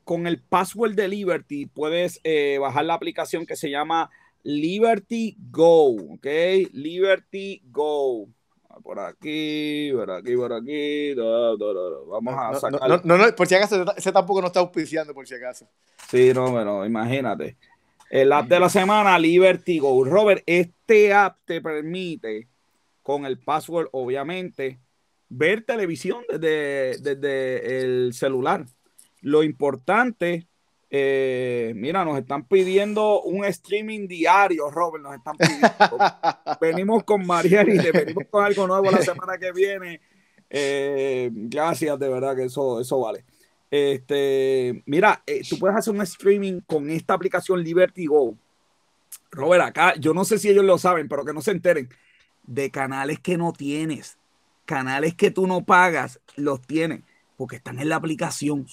Con 0.02 0.26
el 0.26 0.40
password 0.40 0.94
de 0.94 1.08
Liberty 1.08 1.66
puedes 1.66 2.18
eh, 2.24 2.56
bajar 2.58 2.86
la 2.86 2.94
aplicación 2.94 3.44
que 3.44 3.54
se 3.54 3.68
llama 3.68 4.08
Liberty 4.44 5.36
Go, 5.50 6.14
¿ok? 6.14 6.26
Liberty 6.72 7.60
Go 7.66 8.28
por 8.82 8.98
aquí, 8.98 9.90
por 9.92 10.10
aquí, 10.10 10.36
por 10.36 10.54
aquí. 10.54 11.12
Vamos 11.12 12.34
a 12.34 12.54
sacar. 12.54 13.04
No, 13.04 13.18
no, 13.18 13.34
por 13.34 13.46
si 13.46 13.56
acaso, 13.56 13.84
ese 13.94 14.10
tampoco 14.10 14.40
no 14.40 14.46
está 14.46 14.60
auspiciando, 14.60 15.12
por 15.12 15.28
si 15.28 15.34
acaso. 15.34 15.68
Sí, 16.08 16.32
no, 16.32 16.50
bueno, 16.50 16.86
imagínate. 16.86 17.58
El 18.08 18.32
app 18.32 18.48
de 18.48 18.58
la 18.58 18.70
semana, 18.70 19.18
Liberty 19.18 19.80
Go. 19.80 20.02
Robert, 20.02 20.42
este 20.46 21.12
app 21.12 21.40
te 21.44 21.60
permite, 21.60 22.48
con 23.08 23.24
el 23.24 23.38
password, 23.38 23.88
obviamente, 23.92 24.80
ver 25.30 25.64
televisión 25.64 26.24
desde, 26.28 26.98
desde 26.98 27.80
el 27.80 28.12
celular. 28.12 28.66
Lo 29.22 29.42
importante 29.42 30.46
eh, 30.90 31.72
mira, 31.74 32.04
nos 32.04 32.18
están 32.18 32.46
pidiendo 32.46 33.22
un 33.22 33.46
streaming 33.46 34.06
diario, 34.06 34.70
Robert. 34.70 35.02
Nos 35.02 35.14
están 35.14 35.38
pidiendo. 35.38 35.98
venimos 36.60 37.04
con 37.04 37.26
Mariel 37.26 37.70
y 37.70 37.90
venimos 37.90 38.24
con 38.30 38.44
algo 38.44 38.66
nuevo 38.66 38.90
la 38.90 39.00
semana 39.00 39.38
que 39.38 39.52
viene. 39.52 40.02
Eh, 40.50 41.30
gracias, 41.32 41.98
de 41.98 42.08
verdad 42.10 42.36
que 42.36 42.44
eso, 42.44 42.78
eso 42.78 43.00
vale. 43.00 43.24
Este, 43.70 44.82
mira, 44.84 45.22
eh, 45.26 45.40
tú 45.48 45.58
puedes 45.58 45.78
hacer 45.78 45.94
un 45.94 46.02
streaming 46.02 46.60
con 46.66 46.90
esta 46.90 47.14
aplicación 47.14 47.62
Liberty 47.62 48.04
Go. 48.04 48.36
Robert, 49.30 49.64
acá, 49.64 49.94
yo 49.96 50.12
no 50.12 50.26
sé 50.26 50.38
si 50.38 50.50
ellos 50.50 50.64
lo 50.66 50.76
saben, 50.76 51.08
pero 51.08 51.24
que 51.24 51.32
no 51.32 51.40
se 51.40 51.52
enteren 51.52 51.88
de 52.48 52.70
canales 52.70 53.20
que 53.20 53.36
no 53.36 53.52
tienes, 53.52 54.16
canales 54.64 55.14
que 55.14 55.30
tú 55.30 55.46
no 55.46 55.64
pagas, 55.64 56.18
los 56.34 56.60
tienen, 56.62 57.04
porque 57.36 57.56
están 57.56 57.78
en 57.78 57.90
la 57.90 57.96
aplicación 57.96 58.66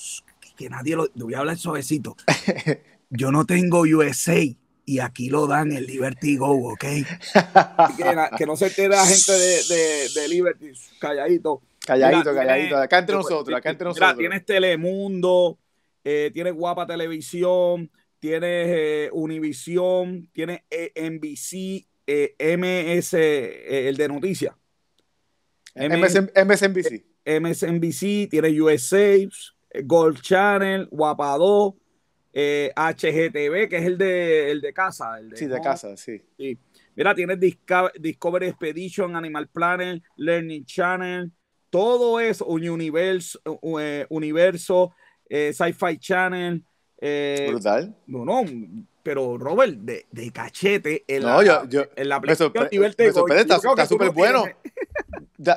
que 0.55 0.69
nadie 0.69 0.95
lo. 0.95 1.09
Voy 1.13 1.33
a 1.33 1.39
hablar 1.39 1.57
suavecito. 1.57 2.15
Yo 3.09 3.31
no 3.31 3.45
tengo 3.45 3.81
USA 3.81 4.41
y 4.85 4.99
aquí 4.99 5.29
lo 5.29 5.45
dan 5.47 5.71
el 5.73 5.85
Liberty 5.85 6.37
Go, 6.37 6.71
¿ok? 6.71 6.85
que, 8.37 8.45
no 8.45 8.55
se 8.55 8.67
entere 8.67 8.89
la 8.89 9.05
gente 9.05 9.31
de, 9.31 10.09
de, 10.13 10.27
Liberty, 10.27 10.71
calladito. 10.99 11.61
Calladito, 11.85 12.33
calladito. 12.33 12.77
acá 12.77 12.99
entre 12.99 13.15
nosotros, 13.15 13.57
acá 13.57 13.69
entre 13.69 13.85
nosotros. 13.85 14.17
tienes 14.17 14.45
Telemundo, 14.45 15.59
eh, 16.03 16.31
tienes 16.33 16.53
Guapa 16.53 16.87
Televisión, 16.87 17.91
tienes 18.19 18.67
eh, 18.69 19.09
Univisión, 19.11 20.29
tienes 20.33 20.61
eh, 22.07 22.35
MS, 22.57 23.13
el 23.13 23.97
de 23.97 24.07
noticias. 24.07 24.55
MSNBC. 25.75 27.03
MSNBC, 27.25 28.29
tienes 28.29 28.59
USA, 28.59 29.27
Gold 29.83 30.21
Channel, 30.21 30.87
Guapado, 30.91 31.75
eh, 32.31 32.71
HGTV, 32.75 33.67
que 33.69 33.77
es 33.77 33.85
el 33.85 33.97
de, 33.97 34.51
el 34.51 34.61
de 34.61 34.73
casa. 34.73 35.17
El 35.19 35.29
de, 35.29 35.37
sí, 35.37 35.47
de 35.47 35.59
casa, 35.59 35.97
sí. 35.97 36.21
Mira, 36.95 37.15
tienes 37.15 37.39
Discovery 37.39 38.47
Expedition, 38.47 39.15
Animal 39.15 39.47
Planet, 39.47 40.03
Learning 40.17 40.65
Channel, 40.65 41.31
todo 41.69 42.19
eso, 42.19 42.45
Universo, 42.45 43.39
eh, 43.79 44.05
Universo 44.09 44.93
eh, 45.27 45.51
Sci-Fi 45.53 45.97
Channel. 45.97 46.63
Brutal. 47.49 47.95
No, 48.07 48.23
no, 48.23 48.43
pero 49.05 49.37
Robert, 49.37 49.71
de, 49.71 50.07
de 50.09 50.31
cachete, 50.31 51.05
en 51.07 51.21
no, 51.21 51.39
la, 51.43 51.63
yo, 51.69 51.83
en 51.95 52.09
la 52.09 52.15
aplicación 52.15 52.51
está 53.35 53.85
súper 53.85 54.09
bueno. 54.09 54.45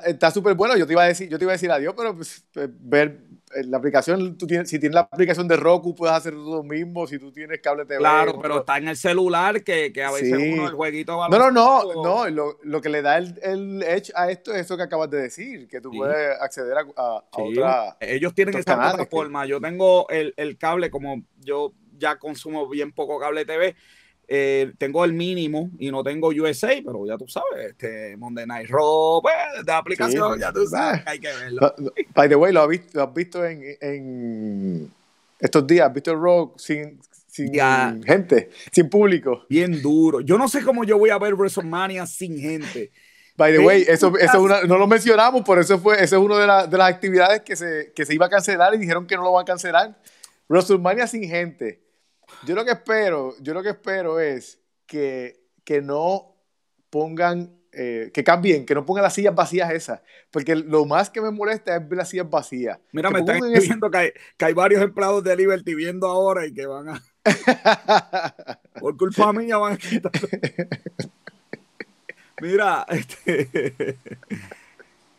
Está 0.04 0.30
súper 0.30 0.54
bueno. 0.54 0.76
Yo 0.78 0.86
te 0.86 0.92
iba 0.92 1.02
a 1.02 1.06
decir, 1.06 1.30
yo 1.30 1.38
te 1.38 1.44
iba 1.44 1.52
a 1.52 1.54
decir 1.54 1.70
adiós, 1.70 1.94
pero 1.96 2.14
pues, 2.14 2.44
ver 2.52 3.20
la 3.64 3.78
aplicación, 3.78 4.36
tú 4.36 4.46
tienes, 4.46 4.68
si 4.68 4.78
tienes 4.78 4.94
la 4.94 5.00
aplicación 5.00 5.48
de 5.48 5.56
Roku, 5.56 5.94
puedes 5.94 6.14
hacer 6.14 6.34
lo 6.34 6.62
mismo. 6.62 7.06
Si 7.06 7.18
tú 7.18 7.32
tienes 7.32 7.60
cable 7.62 7.86
TV. 7.86 8.00
Claro, 8.00 8.38
pero 8.42 8.58
está 8.58 8.76
en 8.76 8.88
el 8.88 8.98
celular 8.98 9.62
que, 9.64 9.94
que 9.94 10.04
a 10.04 10.10
veces 10.10 10.34
uno 10.34 10.68
el 10.68 10.74
jueguito 10.74 11.16
va 11.16 11.30
No, 11.30 11.38
no, 11.38 11.50
no, 11.50 12.02
no. 12.02 12.28
Lo, 12.28 12.58
lo, 12.62 12.80
que 12.82 12.90
le 12.90 13.00
da 13.00 13.16
el, 13.16 13.38
el, 13.42 13.82
edge 13.82 14.12
a 14.14 14.30
esto 14.30 14.52
es 14.52 14.66
eso 14.66 14.76
que 14.76 14.82
acabas 14.82 15.08
de 15.08 15.22
decir, 15.22 15.68
que 15.68 15.80
tú 15.80 15.90
puedes 15.90 16.38
acceder 16.38 16.76
a, 16.76 16.84
a, 16.96 17.24
otra. 17.30 17.96
Ellos 18.00 18.34
tienen 18.34 18.58
esa 18.58 18.76
plataforma. 18.76 19.46
Yo 19.46 19.58
tengo 19.58 20.06
el, 20.10 20.34
el 20.36 20.58
cable, 20.58 20.90
como 20.90 21.22
yo 21.38 21.72
ya 21.98 22.18
consumo 22.18 22.68
bien 22.68 22.92
poco 22.92 23.18
cable 23.18 23.44
TV 23.44 23.74
eh, 24.30 24.74
tengo 24.76 25.06
el 25.06 25.14
mínimo 25.14 25.70
y 25.78 25.90
no 25.90 26.04
tengo 26.04 26.28
USA, 26.28 26.74
pero 26.84 27.06
ya 27.06 27.16
tú 27.16 27.26
sabes, 27.26 27.70
este 27.70 28.14
Monday 28.18 28.46
Night 28.46 28.68
Raw, 28.68 29.22
pues, 29.22 29.64
de 29.64 29.72
aplicación, 29.72 30.38
ya 30.38 30.52
tú 30.52 30.66
sabes, 30.66 31.00
hay 31.06 31.18
que 31.18 31.28
verlo. 31.28 31.74
By 32.14 32.28
the 32.28 32.36
way, 32.36 32.52
lo 32.52 32.60
has 32.60 32.68
visto, 32.68 32.90
lo 32.92 33.04
has 33.04 33.14
visto 33.14 33.42
en, 33.42 33.62
en, 33.80 34.92
estos 35.40 35.66
días, 35.66 35.88
has 35.88 35.94
visto 35.94 36.10
el 36.10 36.20
Raw 36.20 36.52
sin, 36.58 37.00
sin 37.26 37.54
gente, 38.04 38.50
sin 38.70 38.90
público. 38.90 39.46
Bien 39.48 39.80
duro. 39.80 40.20
Yo 40.20 40.36
no 40.36 40.46
sé 40.46 40.62
cómo 40.62 40.84
yo 40.84 40.98
voy 40.98 41.08
a 41.08 41.18
ver 41.18 41.34
WrestleMania 41.34 42.04
sin 42.06 42.38
gente. 42.38 42.90
By 43.34 43.56
the 43.56 43.60
way, 43.60 43.86
eso, 43.88 44.12
eso 44.18 44.46
no 44.66 44.76
lo 44.76 44.86
mencionamos, 44.86 45.42
por 45.42 45.58
eso 45.58 45.78
fue, 45.78 46.02
eso 46.04 46.16
es 46.16 46.22
una 46.22 46.64
de, 46.64 46.68
de, 46.68 46.76
las 46.76 46.90
actividades 46.90 47.40
que 47.40 47.56
se, 47.56 47.92
que 47.96 48.04
se 48.04 48.12
iba 48.12 48.26
a 48.26 48.28
cancelar 48.28 48.74
y 48.74 48.78
dijeron 48.78 49.06
que 49.06 49.16
no 49.16 49.22
lo 49.22 49.32
van 49.32 49.42
a 49.42 49.46
cancelar. 49.46 49.96
WrestleMania 50.50 51.06
sin 51.06 51.22
gente. 51.26 51.87
Yo 52.44 52.54
lo 52.54 52.64
que 52.64 52.72
espero, 52.72 53.34
yo 53.40 53.54
lo 53.54 53.62
que 53.62 53.70
espero 53.70 54.20
es 54.20 54.60
que, 54.86 55.40
que 55.64 55.82
no 55.82 56.36
pongan, 56.90 57.58
eh, 57.72 58.10
que 58.12 58.24
cambien, 58.24 58.64
que 58.64 58.74
no 58.74 58.86
pongan 58.86 59.02
las 59.02 59.14
sillas 59.14 59.34
vacías 59.34 59.72
esas, 59.72 60.00
porque 60.30 60.54
lo 60.54 60.84
más 60.84 61.10
que 61.10 61.20
me 61.20 61.30
molesta 61.30 61.76
es 61.76 61.88
ver 61.88 61.98
las 61.98 62.08
sillas 62.08 62.30
vacías. 62.30 62.78
Mira, 62.92 63.10
me 63.10 63.20
están 63.20 63.40
diciendo 63.52 63.90
que 63.90 63.98
hay, 63.98 64.10
que 64.36 64.44
hay 64.44 64.54
varios 64.54 64.82
empleados 64.82 65.24
de 65.24 65.36
Liberty 65.36 65.74
viendo 65.74 66.06
ahora 66.06 66.46
y 66.46 66.54
que 66.54 66.66
van 66.66 66.90
a... 66.90 67.02
Por 68.80 68.96
culpa 68.96 69.32
mía 69.32 69.58
van 69.58 69.74
a 69.74 69.76
quitar. 69.76 70.12
Mira, 72.40 72.86
este... 72.88 73.98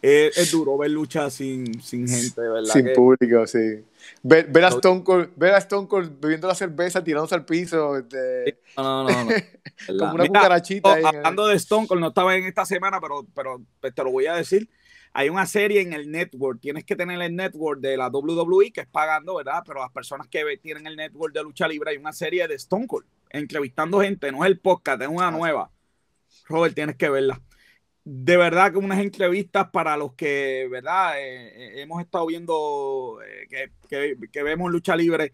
es, 0.01 0.51
duro 0.51 0.77
ver 0.77 0.91
lucha 0.91 1.29
sin, 1.29 1.81
sin 1.81 2.07
gente, 2.07 2.41
¿verdad? 2.41 2.73
Sin 2.73 2.93
público, 2.93 3.45
sí. 3.45 3.83
Ver, 4.23 4.63
a 4.63 4.69
Stone 4.69 5.03
Cold, 5.03 5.31
ver 5.35 5.53
a 5.53 5.57
Stone 5.57 5.87
Cold 5.87 6.19
bebiendo 6.19 6.47
la 6.47 6.55
cerveza, 6.55 7.03
tirándose 7.03 7.35
al 7.35 7.45
piso. 7.45 7.97
Este, 7.97 8.59
no, 8.77 9.03
no, 9.03 9.25
no. 9.25 9.31
como 9.99 10.13
una 10.13 10.27
cucarachita. 10.27 10.93
hablando 10.93 11.47
de 11.47 11.55
Stone 11.55 11.87
Cold, 11.87 12.01
no 12.01 12.07
estaba 12.09 12.35
en 12.35 12.45
esta 12.45 12.65
semana, 12.65 12.99
pero, 13.01 13.27
pero 13.35 13.61
pues, 13.81 13.93
te 13.93 14.03
lo 14.03 14.11
voy 14.11 14.27
a 14.27 14.35
decir. 14.35 14.69
Hay 15.11 15.27
una 15.27 15.47
serie 15.47 15.81
en 15.81 15.91
el 15.93 16.11
network, 16.11 16.61
tienes 16.61 16.85
que 16.85 16.95
tener 16.95 17.19
el 17.19 17.35
network 17.35 17.81
de 17.81 17.97
la 17.97 18.09
WWE, 18.09 18.71
que 18.71 18.81
es 18.81 18.87
pagando, 18.87 19.35
¿verdad? 19.35 19.63
Pero 19.65 19.79
las 19.79 19.91
personas 19.91 20.27
que 20.27 20.45
tienen 20.61 20.85
el 20.85 20.95
network 20.95 21.33
de 21.33 21.41
lucha 21.41 21.67
libre, 21.67 21.91
hay 21.91 21.97
una 21.97 22.13
serie 22.13 22.47
de 22.47 22.53
Stone 22.55 22.85
Cold, 22.85 23.07
entrevistando 23.31 23.99
gente, 24.01 24.31
no 24.31 24.45
es 24.45 24.51
el 24.51 24.59
podcast, 24.59 25.01
es 25.01 25.07
una 25.07 25.31
nueva. 25.31 25.71
Robert, 26.47 26.75
tienes 26.75 26.95
que 26.95 27.09
verla 27.09 27.41
de 28.03 28.37
verdad 28.37 28.71
que 28.71 28.77
unas 28.77 28.99
entrevistas 28.99 29.69
para 29.71 29.95
los 29.97 30.13
que, 30.13 30.67
¿verdad? 30.71 31.19
Eh, 31.19 31.47
eh, 31.79 31.81
hemos 31.81 32.01
estado 32.01 32.25
viendo, 32.25 33.19
eh, 33.25 33.47
que, 33.89 34.17
que, 34.31 34.43
vemos 34.43 34.71
lucha 34.71 34.95
libre. 34.95 35.31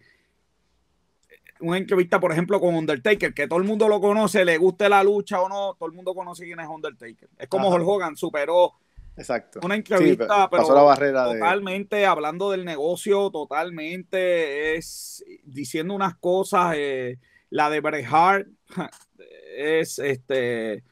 una 1.60 1.78
entrevista, 1.78 2.20
por 2.20 2.32
ejemplo, 2.32 2.60
con 2.60 2.74
Undertaker, 2.74 3.32
que 3.32 3.48
todo 3.48 3.58
el 3.58 3.64
mundo 3.64 3.88
lo 3.88 4.00
conoce, 4.00 4.44
le 4.44 4.58
guste 4.58 4.88
la 4.88 5.02
lucha 5.02 5.40
o 5.40 5.48
no, 5.48 5.74
todo 5.78 5.88
el 5.88 5.94
mundo 5.94 6.14
conoce 6.14 6.44
quién 6.44 6.60
es 6.60 6.68
Undertaker. 6.68 7.28
Es 7.38 7.48
como 7.48 7.70
Hulk 7.70 7.86
Hogan 7.86 8.16
superó 8.16 8.74
Exacto. 9.16 9.60
una 9.62 9.76
entrevista, 9.76 10.50
pero 10.50 10.62
pasó 10.62 10.74
la 10.74 10.82
barrera 10.82 11.28
de- 11.28 11.38
totalmente 11.38 12.04
hablando 12.04 12.50
del 12.50 12.66
negocio, 12.66 13.30
totalmente 13.30 14.76
es 14.76 15.24
diciendo 15.44 15.94
unas 15.94 16.16
cosas. 16.16 16.74
eh, 16.76 17.18
la 17.48 17.70
de 17.70 17.80
Bret 17.80 18.06
Hart 18.10 18.48
es 19.56 19.98
este. 20.00 20.82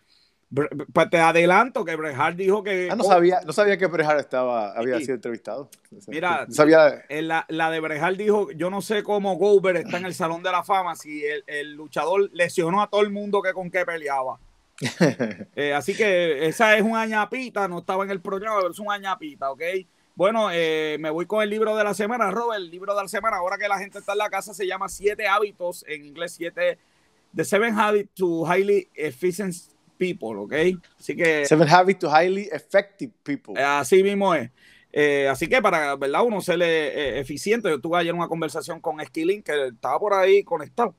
Pues 0.92 1.10
te 1.10 1.18
adelanto 1.18 1.84
que 1.84 1.96
Bret 1.96 2.14
Hart 2.16 2.36
dijo 2.36 2.62
que. 2.62 2.88
Ah, 2.90 2.96
no 2.96 3.04
sabía, 3.04 3.40
no 3.44 3.52
sabía 3.52 3.76
que 3.76 3.86
Bret 3.86 4.06
Hart 4.06 4.20
estaba, 4.20 4.72
había 4.72 4.98
Sí. 4.98 5.06
sido 5.06 5.14
entrevistado. 5.16 5.68
Mira, 6.06 6.44
no 6.46 6.54
sabía. 6.54 7.04
En 7.08 7.28
la, 7.28 7.44
la 7.48 7.70
de 7.70 7.80
Brejal 7.80 8.16
dijo, 8.16 8.50
yo 8.52 8.70
no 8.70 8.80
sé 8.82 9.02
cómo 9.02 9.36
Goldberg 9.36 9.78
está 9.78 9.96
en 9.98 10.06
el 10.06 10.14
Salón 10.14 10.42
de 10.42 10.52
la 10.52 10.62
Fama 10.62 10.94
si 10.96 11.24
el, 11.24 11.42
el 11.46 11.72
luchador 11.72 12.28
lesionó 12.32 12.82
a 12.82 12.88
todo 12.90 13.00
el 13.00 13.10
mundo 13.10 13.42
que 13.42 13.52
con 13.52 13.70
qué 13.70 13.84
peleaba. 13.84 14.38
Eh, 15.56 15.72
así 15.72 15.94
que 15.96 16.46
esa 16.46 16.76
es 16.76 16.82
una 16.82 17.06
ñapita, 17.06 17.68
no 17.68 17.78
estaba 17.78 18.04
en 18.04 18.10
el 18.10 18.20
programa, 18.20 18.56
pero 18.58 18.70
es 18.72 18.78
una 18.78 18.98
ñapita, 18.98 19.50
¿ok? 19.50 19.62
Bueno, 20.16 20.48
eh, 20.52 20.96
me 21.00 21.10
voy 21.10 21.26
con 21.26 21.42
el 21.42 21.50
libro 21.50 21.76
de 21.76 21.82
la 21.84 21.94
semana, 21.94 22.30
Robert, 22.30 22.60
el 22.60 22.70
libro 22.70 22.94
de 22.94 23.02
la 23.02 23.08
semana, 23.08 23.36
ahora 23.38 23.56
que 23.58 23.66
la 23.68 23.78
gente 23.78 23.98
está 23.98 24.12
en 24.12 24.18
la 24.18 24.30
casa, 24.30 24.54
se 24.54 24.66
llama 24.66 24.88
Siete 24.88 25.26
Hábitos, 25.26 25.84
en 25.88 26.04
inglés, 26.04 26.32
siete, 26.32 26.78
The 27.34 27.44
Seven 27.44 27.76
Habits 27.78 28.14
to 28.14 28.44
Highly 28.46 28.88
Efficient 28.94 29.54
People, 30.06 30.38
¿ok? 30.40 30.54
Así 30.98 31.16
que... 31.16 31.46
Seven 31.46 31.68
Habits 31.68 32.00
to 32.00 32.08
Highly 32.08 32.48
Effective 32.52 33.12
People. 33.22 33.54
Eh, 33.56 33.64
Así 33.64 34.02
mismo 34.02 34.34
es. 34.34 34.50
Eh, 34.96 35.26
así 35.28 35.48
que 35.48 35.60
para, 35.60 35.96
¿verdad? 35.96 36.22
Uno 36.24 36.40
ser 36.40 36.62
eh, 36.62 37.18
eficiente. 37.18 37.68
Yo 37.68 37.80
tuve 37.80 37.98
ayer 37.98 38.14
una 38.14 38.28
conversación 38.28 38.80
con 38.80 39.00
Esquilín, 39.00 39.42
que 39.42 39.66
estaba 39.66 39.98
por 39.98 40.14
ahí 40.14 40.44
conectado. 40.44 40.94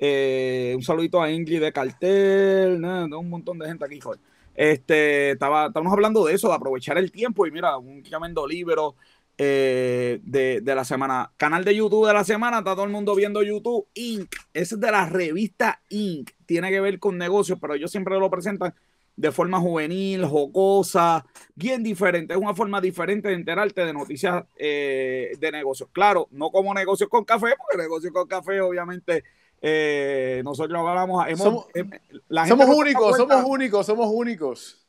Eh, 0.00 0.72
un 0.74 0.82
saludito 0.82 1.22
a 1.22 1.30
Ingrid 1.30 1.60
de 1.60 1.72
Cartel, 1.72 2.80
nada, 2.80 3.04
un 3.16 3.30
montón 3.30 3.56
de 3.60 3.66
gente 3.66 3.84
aquí, 3.84 4.00
joder. 4.00 4.18
Este, 4.52 5.32
estaba, 5.32 5.66
estábamos 5.66 5.92
hablando 5.92 6.24
de 6.24 6.34
eso, 6.34 6.48
de 6.48 6.54
aprovechar 6.54 6.98
el 6.98 7.12
tiempo 7.12 7.46
y 7.46 7.52
mira, 7.52 7.76
un 7.78 8.02
tremendo 8.02 8.46
libro 8.48 8.96
eh, 9.38 10.20
de, 10.22 10.60
de 10.62 10.74
la 10.74 10.84
semana. 10.84 11.32
Canal 11.36 11.64
de 11.64 11.74
YouTube 11.76 12.06
de 12.06 12.14
la 12.14 12.24
semana, 12.24 12.58
está 12.58 12.74
todo 12.74 12.84
el 12.84 12.90
mundo 12.90 13.14
viendo 13.14 13.42
YouTube. 13.42 13.86
Inc. 13.94 14.34
Ese 14.54 14.74
es 14.76 14.80
de 14.80 14.90
la 14.90 15.06
revista 15.06 15.80
Inc. 15.90 16.30
Tiene 16.46 16.70
que 16.70 16.80
ver 16.80 16.98
con 16.98 17.18
negocios, 17.18 17.58
pero 17.60 17.74
ellos 17.74 17.90
siempre 17.90 18.18
lo 18.18 18.30
presentan 18.30 18.74
de 19.16 19.32
forma 19.32 19.58
juvenil, 19.58 20.26
jocosa, 20.26 21.24
bien 21.54 21.82
diferente. 21.82 22.34
Es 22.34 22.38
una 22.40 22.54
forma 22.54 22.80
diferente 22.82 23.28
de 23.28 23.34
enterarte 23.34 23.84
de 23.84 23.92
noticias 23.94 24.44
eh, 24.58 25.32
de 25.38 25.52
negocios. 25.52 25.88
Claro, 25.92 26.28
no 26.32 26.50
como 26.50 26.74
negocios 26.74 27.08
con 27.08 27.24
café, 27.24 27.54
porque 27.56 27.82
negocios 27.82 28.12
con 28.12 28.28
café, 28.28 28.60
obviamente, 28.60 29.24
eh, 29.62 30.42
nosotros 30.44 30.78
hablamos. 30.78 31.26
Hemos, 31.28 31.40
Somos- 31.40 31.66
eh, 31.74 31.84
la 32.28 32.44
no 32.46 32.56
únicos, 32.76 33.16
somos 33.16 33.42
únicos, 33.46 33.86
somos 33.86 34.10
únicos. 34.12 34.86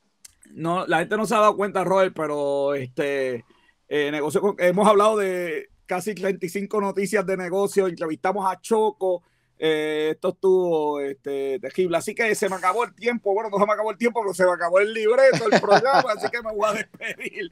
no, 0.51 0.85
la 0.87 0.99
gente 0.99 1.15
no 1.15 1.25
se 1.25 1.33
ha 1.35 1.39
dado 1.39 1.55
cuenta, 1.55 1.85
Robert, 1.85 2.13
pero 2.13 2.73
este 2.75 3.45
eh, 3.87 4.11
negocio 4.11 4.55
hemos 4.59 4.87
hablado 4.87 5.17
de 5.17 5.69
casi 5.85 6.13
35 6.13 6.81
noticias 6.81 7.25
de 7.25 7.37
negocio, 7.37 7.87
entrevistamos 7.87 8.45
a 8.51 8.59
Choco, 8.59 9.23
eh, 9.59 10.09
esto 10.11 10.29
estuvo 10.29 10.99
este, 10.99 11.59
terrible. 11.59 11.97
Así 11.97 12.13
que 12.13 12.35
se 12.35 12.47
me 12.49 12.55
acabó 12.55 12.83
el 12.83 12.93
tiempo. 12.93 13.33
Bueno, 13.33 13.49
no 13.49 13.57
se 13.57 13.65
me 13.65 13.73
acabó 13.73 13.91
el 13.91 13.97
tiempo, 13.97 14.21
pero 14.21 14.33
se 14.33 14.45
me 14.45 14.51
acabó 14.51 14.79
el 14.79 14.93
libreto, 14.93 15.49
el 15.51 15.59
programa, 15.61 16.03
así 16.15 16.29
que 16.29 16.41
me 16.43 16.53
voy 16.53 16.69
a 16.69 16.73
despedir. 16.73 17.51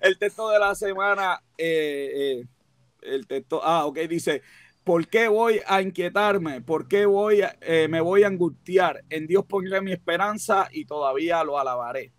El 0.00 0.18
texto 0.18 0.48
de 0.50 0.58
la 0.58 0.74
semana, 0.74 1.42
eh, 1.58 2.44
el 3.02 3.26
texto, 3.26 3.60
ah, 3.62 3.84
ok, 3.86 3.98
dice. 4.08 4.42
¿Por 4.84 5.06
qué 5.06 5.28
voy 5.28 5.60
a 5.66 5.80
inquietarme? 5.80 6.60
¿Por 6.60 6.88
qué 6.88 7.06
voy 7.06 7.42
a- 7.42 7.56
me 7.88 8.00
voy 8.00 8.24
a 8.24 8.26
angustiar? 8.26 9.04
En 9.10 9.28
Dios 9.28 9.44
pondré 9.44 9.80
mi 9.80 9.92
esperanza 9.92 10.68
y 10.72 10.86
todavía 10.86 11.44
lo 11.44 11.56
alabaré. 11.56 12.10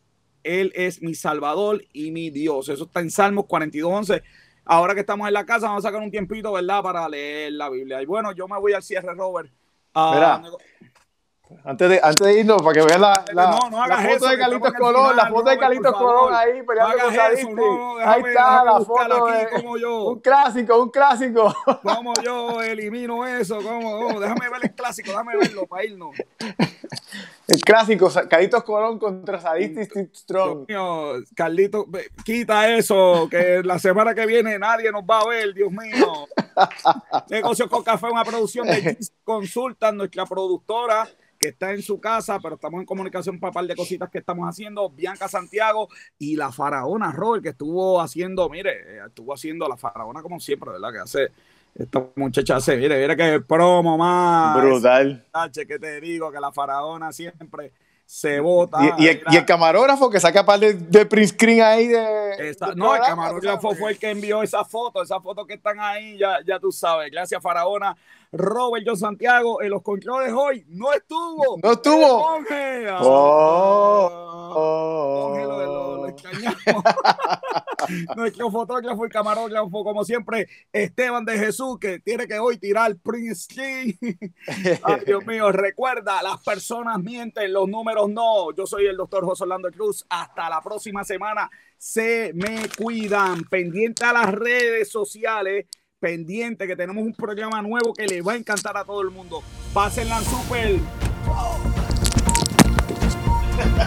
Él 0.44 0.72
es 0.76 1.02
mi 1.02 1.16
Salvador 1.16 1.84
y 1.94 2.12
mi 2.12 2.30
Dios. 2.30 2.70
Eso 2.70 2.84
está 2.86 3.00
en 3.00 3.12
Salmos 3.12 3.46
42.11. 3.46 4.22
Ahora 4.66 4.94
que 4.94 5.02
estamos 5.02 5.28
en 5.28 5.34
la 5.34 5.46
casa, 5.46 5.68
vamos 5.68 5.84
a 5.84 5.90
sacar 5.90 6.02
un 6.02 6.12
tiempito, 6.12 6.52
¿verdad? 6.54 6.82
Para 6.82 7.08
leer 7.10 7.54
la 7.54 7.70
Biblia. 7.70 8.02
Y 8.02 8.06
bueno, 8.06 8.32
yo 8.32 8.48
me 8.48 8.58
voy 8.60 8.74
al 8.74 8.84
cierre, 8.84 9.14
Robert. 9.14 9.50
Mira, 10.14 10.40
nego- 10.40 10.58
Antes 11.66 11.90
de, 11.90 12.00
antes 12.02 12.26
de 12.26 12.40
irnos, 12.40 12.62
para 12.62 12.74
que 12.74 12.86
vean 12.86 13.02
la, 13.02 13.26
la, 13.34 13.52
No, 13.52 13.70
no 13.70 13.78
la 13.78 13.96
hagas 13.96 14.14
foto 14.14 14.16
eso, 14.16 14.28
de 14.30 14.38
Carlitos 14.38 14.74
Colón, 14.74 15.16
la 15.16 15.28
foto 15.28 15.50
de 15.50 15.58
Carlitos. 15.58 15.94
Colón 15.96 16.34
ahí 16.34 16.64
peleando 16.64 16.98
con 17.04 17.56
no, 17.56 17.98
Ahí 18.00 18.22
está 18.26 18.64
la 18.64 18.80
foto 18.82 19.26
de 19.28 19.50
como 19.50 19.78
yo. 19.78 20.04
un 20.06 20.20
clásico, 20.20 20.82
un 20.82 20.90
clásico. 20.90 21.54
¿Cómo 21.84 22.14
yo 22.24 22.62
elimino 22.62 23.26
eso? 23.26 23.60
¿Cómo? 23.62 23.92
cómo? 24.00 24.20
Déjame 24.20 24.50
ver 24.50 24.60
el 24.64 24.72
clásico, 24.74 25.12
déjame 25.12 25.38
verlo 25.38 25.66
para 25.68 25.86
irnos. 25.86 26.16
El 27.48 27.62
clásico, 27.62 28.10
Carlitos 28.30 28.64
Colón 28.64 28.98
contra 28.98 29.40
Sadisti 29.40 29.86
Steve 29.86 30.10
Strong. 30.14 30.66
Dios 30.68 31.18
mío, 31.18 31.26
Carlito, 31.36 31.86
ve, 31.88 32.10
quita 32.26 32.70
eso, 32.76 33.28
que 33.30 33.62
la 33.64 33.80
semana 33.80 34.16
que 34.16 34.26
viene 34.26 34.58
nadie 34.58 34.92
nos 34.92 35.04
va 35.04 35.20
a 35.20 35.28
ver, 35.28 35.54
Dios 35.54 35.72
mío. 35.72 36.28
Negocios 37.30 37.70
con 37.70 37.84
Café, 37.84 38.08
una 38.08 38.24
producción 38.24 38.68
de 38.68 38.96
Gis 38.96 39.14
Consultan, 39.24 39.98
nuestra 39.98 40.26
productora 40.26 41.08
que 41.44 41.50
está 41.50 41.74
en 41.74 41.82
su 41.82 42.00
casa, 42.00 42.40
pero 42.40 42.56
estamos 42.56 42.80
en 42.80 42.86
comunicación 42.86 43.38
para 43.38 43.50
un 43.50 43.54
par 43.54 43.66
de 43.66 43.76
cositas 43.76 44.10
que 44.10 44.20
estamos 44.20 44.48
haciendo. 44.48 44.90
Bianca 44.90 45.28
Santiago 45.28 45.90
y 46.18 46.38
la 46.38 46.54
faraona 46.54 47.12
Robert, 47.12 47.44
que 47.44 47.50
estuvo 47.50 48.00
haciendo, 48.00 48.50
mire, 48.50 48.72
eh, 48.72 49.02
estuvo 49.08 49.34
haciendo 49.34 49.68
la 49.68 49.76
faraona 49.76 50.22
como 50.22 50.40
siempre, 50.40 50.72
¿verdad? 50.72 50.94
Que 50.94 51.00
hace, 51.00 51.32
esta 51.76 52.08
muchacha 52.16 52.56
hace, 52.56 52.78
mire, 52.78 52.98
mire 52.98 53.18
que 53.18 53.42
promo 53.42 53.98
más. 53.98 54.56
Brutal. 54.56 55.26
Que 55.54 55.80
te 55.80 56.00
digo 56.00 56.32
que 56.32 56.40
la 56.40 56.54
faraona 56.54 57.12
siempre 57.12 57.74
se 58.06 58.40
bota. 58.40 58.78
Y, 58.98 59.04
y 59.04 59.08
el, 59.08 59.24
y 59.32 59.38
el 59.38 59.46
camarógrafo 59.46 60.10
que 60.10 60.20
saca 60.20 60.46
par 60.46 60.60
de, 60.60 60.74
de 60.74 61.06
print 61.06 61.30
screen 61.32 61.62
ahí 61.62 61.88
de. 61.88 61.98
Del 61.98 62.56
no, 62.76 62.96
el 62.96 63.02
camarógrafo 63.02 63.62
¿sabes? 63.70 63.80
fue 63.80 63.92
el 63.92 64.00
que 64.00 64.10
envió 64.12 64.44
esa 64.44 64.64
foto, 64.66 65.02
esas 65.02 65.22
fotos 65.24 65.48
que 65.48 65.56
están 65.56 65.80
ahí, 65.80 66.18
ya, 66.18 66.38
ya 66.46 66.60
tú 66.60 66.72
sabes. 66.72 67.10
Gracias, 67.12 67.42
Faraona. 67.42 67.96
Robert 68.36 68.84
John 68.86 68.98
Santiago 68.98 69.62
en 69.62 69.70
los 69.70 69.84
controles 69.84 70.34
hoy 70.34 70.66
no 70.70 70.92
estuvo. 70.92 71.58
No 71.62 71.72
estuvo. 71.74 72.36
Oh, 74.56 75.34
lo, 75.38 75.66
lo- 75.66 75.96
lo 75.98 76.08
extrañamos. 76.08 76.58
Nuestro 78.16 78.50
fotógrafo 78.52 79.06
y 79.06 79.10
camarógrafo, 79.10 79.84
como 79.84 80.04
siempre, 80.04 80.48
Esteban 80.72 81.26
de 81.26 81.38
Jesús, 81.38 81.78
que 81.80 82.00
tiene 82.00 82.28
que 82.28 82.40
hoy 82.40 82.58
tirar 82.58 82.96
print 82.98 83.36
screen. 83.36 83.98
Ay, 84.84 85.02
Dios 85.06 85.26
mío, 85.26 85.52
recuerda, 85.52 86.22
las 86.24 86.42
personas 86.44 87.00
mienten, 87.02 87.52
los 87.52 87.68
números 87.68 88.10
no. 88.10 88.54
Yo 88.56 88.66
soy 88.66 88.86
el 88.86 88.98
doctor 88.98 89.26
José 89.26 89.44
Orlando 89.44 89.72
Cruz. 89.72 90.06
Hasta 90.10 90.50
la 90.50 90.62
próxima 90.62 91.04
semana. 91.04 91.50
Se 91.78 92.32
me 92.34 92.70
cuidan. 92.78 93.44
Pendiente 93.44 94.06
a 94.06 94.14
las 94.14 94.32
redes 94.32 94.90
sociales. 94.90 95.66
Pendiente 96.00 96.68
que 96.68 96.76
tenemos 96.76 97.04
un 97.04 97.14
programa 97.14 97.62
nuevo 97.62 97.94
que 97.94 98.08
le 98.08 98.22
va 98.22 98.34
a 98.34 98.36
encantar 98.36 98.76
a 98.78 98.84
todo 98.84 99.02
el 99.02 99.10
mundo. 99.10 99.42
Pásenla 99.74 100.22
súper. 100.22 100.80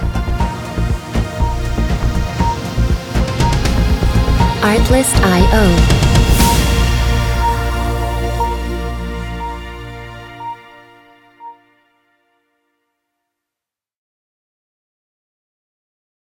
Artlist.io. 4.66 6.05